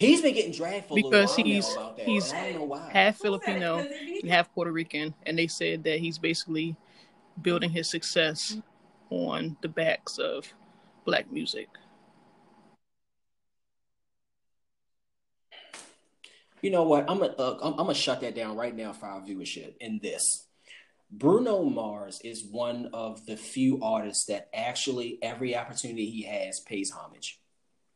He's 0.08 0.22
been 0.22 0.34
getting 0.34 0.51
dragged 0.51 0.88
for 0.88 0.95
because 0.95 1.36
he's 1.36 1.78
he's 1.97 2.32
half 2.32 3.18
Filipino, 3.18 3.86
half 4.28 4.54
Puerto 4.54 4.72
Rican, 4.72 5.14
and 5.26 5.38
they 5.38 5.47
said 5.47 5.84
that 5.84 5.99
he's 5.99 6.18
basically 6.18 6.76
building 7.41 7.70
his 7.70 7.89
success 7.89 8.58
on 9.10 9.58
the 9.62 9.68
backs 9.68 10.18
of 10.18 10.51
black 11.06 11.32
music. 11.32 11.70
You 16.62 16.72
know 16.72 16.84
what? 16.84 17.10
I'm 17.10 17.20
gonna 17.20 17.34
uh, 17.38 17.58
I'm, 17.62 17.74
I'm 17.74 17.78
gonna 17.78 17.93
shut 17.93 18.22
that 18.22 18.36
down 18.36 18.56
right 18.56 18.76
now 18.76 18.93
for 18.93 19.06
our 19.06 19.22
viewership. 19.22 19.74
In 19.80 19.99
this, 20.01 20.47
Bruno 21.12 21.64
Mars 21.64 22.22
is 22.24 22.45
one 22.45 22.89
of 22.93 23.26
the 23.26 23.36
few 23.36 23.82
artists 23.84 24.26
that 24.26 24.49
actually 24.54 25.20
every 25.22 25.56
opportunity 25.56 26.10
he 26.10 26.24
has 26.24 26.62
pays 26.62 26.89
homage 26.89 27.39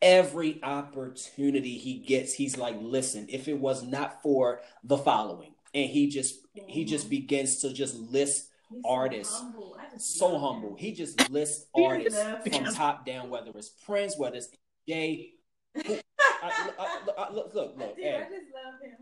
every 0.01 0.61
opportunity 0.63 1.77
he 1.77 1.97
gets 1.97 2.33
he's 2.33 2.57
like 2.57 2.75
listen 2.79 3.25
if 3.29 3.47
it 3.47 3.59
was 3.59 3.83
not 3.83 4.21
for 4.21 4.61
the 4.83 4.97
following 4.97 5.51
and 5.73 5.89
he 5.89 6.07
just 6.07 6.35
he 6.53 6.85
just 6.85 7.09
begins 7.09 7.57
to 7.57 7.73
just 7.73 7.95
list 7.95 8.49
he's 8.69 8.81
artists. 8.85 9.33
so 9.33 9.41
humble, 9.43 9.77
so 9.97 10.37
humble. 10.39 10.75
he 10.77 10.91
just 10.91 11.29
lists 11.31 11.65
artists 11.75 12.23
from 12.43 12.65
top 12.65 13.05
down 13.05 13.29
whether 13.29 13.51
it's 13.55 13.69
prince 13.69 14.17
whether 14.17 14.37
it's 14.37 14.49
jay 14.87 15.31
I, 15.77 16.71
I, 16.79 16.99
I, 17.17 17.31
look 17.31 17.53
look 17.53 17.77
look, 17.77 17.95
hey, 17.97 18.25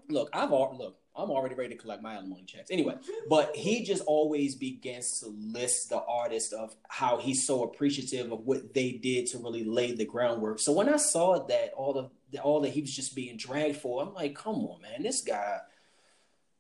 look 0.10 0.30
i've 0.34 0.50
look 0.50 0.98
I'm 1.18 1.32
already 1.32 1.56
ready 1.56 1.76
to 1.76 1.82
collect 1.82 2.04
my 2.04 2.16
alimony 2.16 2.44
checks. 2.44 2.70
Anyway, 2.70 2.96
but 3.30 3.56
he 3.56 3.86
just 3.86 4.04
always 4.06 4.56
begins 4.56 5.22
to 5.22 5.28
list 5.28 5.90
the 5.90 6.04
artist 6.04 6.52
of 6.52 6.76
how 6.90 7.18
he's 7.18 7.48
so 7.48 7.64
appreciative 7.64 8.34
of 8.34 8.42
what 8.42 8.74
they 8.74 8.92
did 8.92 9.28
to 9.28 9.38
really 9.38 9.64
lay 9.64 9.94
the 9.94 10.06
groundwork. 10.06 10.60
So 10.60 10.74
when 10.74 10.90
I 10.90 10.98
saw 10.98 11.46
that 11.48 11.72
all 11.78 11.94
the 12.32 12.40
all 12.42 12.60
that 12.62 12.72
he 12.72 12.82
was 12.82 12.94
just 12.94 13.16
being 13.16 13.38
dragged 13.38 13.78
for, 13.78 14.04
I'm 14.04 14.14
like, 14.14 14.36
come 14.36 14.56
on, 14.56 14.82
man, 14.82 15.04
this 15.04 15.22
guy 15.22 15.60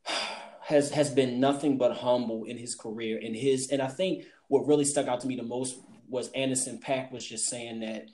has 0.61 0.91
has 0.91 1.09
been 1.09 1.41
nothing 1.41 1.77
but 1.77 1.97
humble 1.97 2.45
in 2.45 2.57
his 2.57 2.75
career. 2.75 3.19
And 3.21 3.35
his 3.35 3.69
and 3.71 3.81
I 3.81 3.87
think 3.87 4.23
what 4.47 4.67
really 4.67 4.85
stuck 4.85 5.07
out 5.07 5.19
to 5.21 5.27
me 5.27 5.35
the 5.35 5.43
most 5.43 5.77
was 6.07 6.29
Anderson 6.31 6.79
.Paak 6.79 7.11
was 7.11 7.25
just 7.27 7.49
saying 7.49 7.81
that 7.81 8.07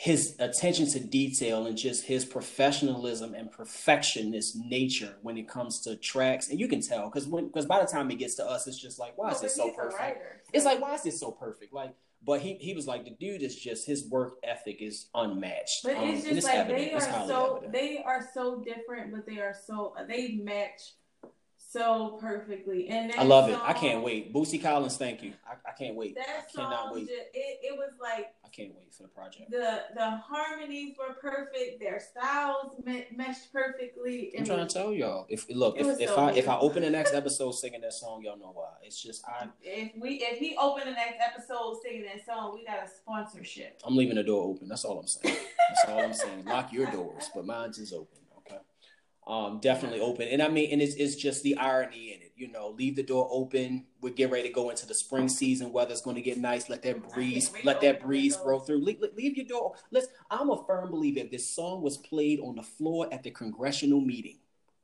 his 0.00 0.36
attention 0.38 0.88
to 0.88 1.00
detail 1.00 1.66
and 1.66 1.76
just 1.76 2.04
his 2.04 2.24
professionalism 2.24 3.34
and 3.34 3.50
perfectionist 3.50 4.56
nature 4.56 5.16
when 5.22 5.36
it 5.36 5.48
comes 5.48 5.80
to 5.80 5.96
tracks 5.96 6.50
and 6.50 6.60
you 6.60 6.68
can 6.68 6.80
tell 6.80 7.06
because 7.06 7.26
when 7.26 7.48
because 7.48 7.66
by 7.66 7.80
the 7.80 7.86
time 7.86 8.08
it 8.12 8.14
gets 8.14 8.36
to 8.36 8.46
us 8.48 8.68
it's 8.68 8.78
just 8.78 9.00
like 9.00 9.18
why 9.18 9.32
is 9.32 9.40
this 9.40 9.56
so 9.56 9.72
perfect 9.72 10.46
it's 10.52 10.64
like 10.64 10.80
why 10.80 10.94
is 10.94 11.02
this 11.02 11.18
so 11.18 11.32
perfect 11.32 11.74
like 11.74 11.92
but 12.24 12.40
he, 12.40 12.54
he 12.54 12.74
was 12.74 12.86
like 12.86 13.04
the 13.04 13.10
dude 13.10 13.42
is 13.42 13.56
just 13.56 13.88
his 13.88 14.08
work 14.08 14.34
ethic 14.44 14.80
is 14.80 15.08
unmatched 15.16 15.82
but 15.82 15.96
um, 15.96 16.04
it's 16.10 16.24
just 16.24 16.46
like 16.46 16.54
evident. 16.54 16.78
they 16.78 16.92
are 16.92 17.00
so 17.00 17.56
evident. 17.56 17.72
they 17.72 18.02
are 18.04 18.28
so 18.32 18.62
different 18.62 19.12
but 19.12 19.26
they 19.26 19.40
are 19.40 19.54
so 19.66 19.96
they 20.06 20.36
match 20.44 20.92
so 21.70 22.18
perfectly. 22.20 22.88
And 22.88 23.12
I 23.12 23.24
love 23.24 23.50
song, 23.50 23.60
it. 23.60 23.60
I 23.62 23.72
can't 23.72 24.02
wait. 24.02 24.32
Bootsy 24.32 24.62
Collins, 24.62 24.96
thank 24.96 25.22
you. 25.22 25.32
I, 25.46 25.54
I 25.68 25.72
can't 25.72 25.96
wait. 25.96 26.14
That 26.14 26.46
I 26.48 26.52
cannot 26.56 26.94
wait. 26.94 27.08
Just, 27.08 27.20
it, 27.34 27.60
it 27.62 27.76
was 27.76 27.90
like 28.00 28.34
I 28.44 28.48
can't 28.48 28.74
wait 28.74 28.94
for 28.94 29.02
the 29.02 29.08
project. 29.08 29.50
The 29.50 29.82
the 29.94 30.10
harmonies 30.10 30.96
were 30.98 31.14
perfect. 31.14 31.80
Their 31.80 32.00
styles 32.00 32.72
meshed 33.14 33.52
perfectly. 33.52 34.32
I'm 34.38 34.44
trying 34.44 34.66
to 34.66 34.72
tell 34.72 34.92
y'all. 34.92 35.26
If 35.28 35.46
look, 35.50 35.78
if, 35.78 36.00
if 36.00 36.08
so 36.08 36.16
I 36.16 36.32
if 36.32 36.48
I 36.48 36.58
open 36.58 36.82
the 36.82 36.90
next 36.90 37.12
episode 37.12 37.52
singing 37.52 37.82
that 37.82 37.92
song, 37.92 38.22
y'all 38.22 38.38
know 38.38 38.52
why. 38.54 38.70
It's 38.82 39.00
just 39.00 39.24
I. 39.26 39.48
If 39.62 39.92
we 40.00 40.22
if 40.22 40.38
he 40.38 40.56
open 40.58 40.86
the 40.86 40.92
next 40.92 41.18
episode 41.22 41.76
singing 41.82 42.04
that 42.04 42.24
song, 42.24 42.54
we 42.54 42.64
got 42.64 42.84
a 42.84 42.88
sponsorship. 42.88 43.80
I'm 43.84 43.96
leaving 43.96 44.16
the 44.16 44.24
door 44.24 44.44
open. 44.44 44.68
That's 44.68 44.84
all 44.84 44.98
I'm 44.98 45.06
saying. 45.06 45.36
That's 45.68 45.84
all 45.88 46.00
I'm 46.00 46.14
saying. 46.14 46.44
Lock 46.46 46.72
your 46.72 46.90
doors, 46.90 47.30
but 47.34 47.44
mine's 47.44 47.78
is 47.78 47.92
open 47.92 48.17
um, 49.28 49.58
definitely 49.60 50.00
open. 50.00 50.26
And 50.26 50.42
I 50.42 50.48
mean, 50.48 50.70
and 50.72 50.80
it's, 50.80 50.94
it's 50.94 51.14
just 51.14 51.42
the 51.42 51.56
irony 51.58 52.14
in 52.14 52.22
it. 52.22 52.32
You 52.34 52.50
know, 52.50 52.70
leave 52.70 52.96
the 52.96 53.02
door 53.02 53.28
open. 53.30 53.84
We're 54.00 54.14
getting 54.14 54.32
ready 54.32 54.48
to 54.48 54.54
go 54.54 54.70
into 54.70 54.86
the 54.86 54.94
spring 54.94 55.28
season. 55.28 55.70
Weather's 55.70 56.00
going 56.00 56.16
to 56.16 56.22
get 56.22 56.38
nice. 56.38 56.70
Let 56.70 56.82
that 56.84 57.12
breeze, 57.12 57.52
let 57.62 57.80
that 57.82 58.00
breeze 58.00 58.36
blow 58.36 58.60
through. 58.60 58.82
Leave, 58.82 59.02
leave 59.16 59.36
your 59.36 59.46
door. 59.46 59.74
Let's. 59.90 60.06
I'm 60.30 60.48
a 60.50 60.64
firm 60.64 60.90
believer. 60.90 61.20
If 61.20 61.30
this 61.30 61.48
song 61.48 61.82
was 61.82 61.98
played 61.98 62.40
on 62.40 62.56
the 62.56 62.62
floor 62.62 63.08
at 63.12 63.22
the 63.22 63.30
congressional 63.30 64.00
meeting, 64.00 64.38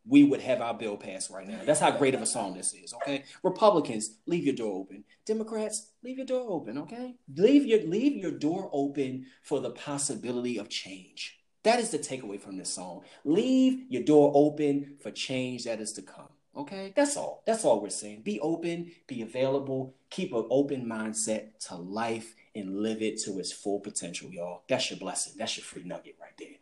we 0.06 0.24
would 0.24 0.40
have 0.40 0.60
our 0.60 0.74
bill 0.74 0.96
passed 0.96 1.30
right 1.30 1.48
now. 1.48 1.60
That's 1.64 1.80
how 1.80 1.92
great 1.92 2.14
of 2.14 2.20
a 2.20 2.26
song 2.26 2.54
this 2.54 2.74
is. 2.74 2.92
Okay, 2.94 3.24
Republicans, 3.42 4.16
leave 4.26 4.44
your 4.44 4.54
door 4.54 4.80
open. 4.80 5.04
Democrats, 5.24 5.92
leave 6.02 6.18
your 6.18 6.26
door 6.26 6.50
open. 6.50 6.76
Okay, 6.78 7.14
leave 7.34 7.64
your 7.64 7.86
leave 7.86 8.16
your 8.16 8.32
door 8.32 8.68
open 8.72 9.26
for 9.42 9.60
the 9.60 9.70
possibility 9.70 10.58
of 10.58 10.68
change. 10.68 11.38
That 11.64 11.80
is 11.80 11.90
the 11.90 11.98
takeaway 11.98 12.40
from 12.40 12.58
this 12.58 12.68
song. 12.68 13.02
Leave 13.24 13.86
your 13.88 14.02
door 14.02 14.30
open 14.34 14.96
for 15.00 15.10
change 15.10 15.64
that 15.64 15.80
is 15.80 15.92
to 15.94 16.02
come. 16.02 16.28
Okay, 16.56 16.92
that's 16.94 17.16
all. 17.16 17.42
That's 17.46 17.64
all 17.64 17.80
we're 17.80 17.90
saying. 17.90 18.20
Be 18.22 18.38
open, 18.38 18.92
be 19.08 19.22
available, 19.22 19.94
keep 20.08 20.32
an 20.32 20.46
open 20.50 20.86
mindset 20.86 21.58
to 21.66 21.74
life 21.74 22.36
and 22.54 22.80
live 22.80 23.02
it 23.02 23.20
to 23.22 23.40
its 23.40 23.50
full 23.50 23.80
potential, 23.80 24.30
y'all. 24.30 24.62
That's 24.68 24.88
your 24.90 25.00
blessing. 25.00 25.32
That's 25.36 25.56
your 25.56 25.64
free 25.64 25.82
nugget 25.82 26.14
right 26.20 26.36
there. 26.38 26.58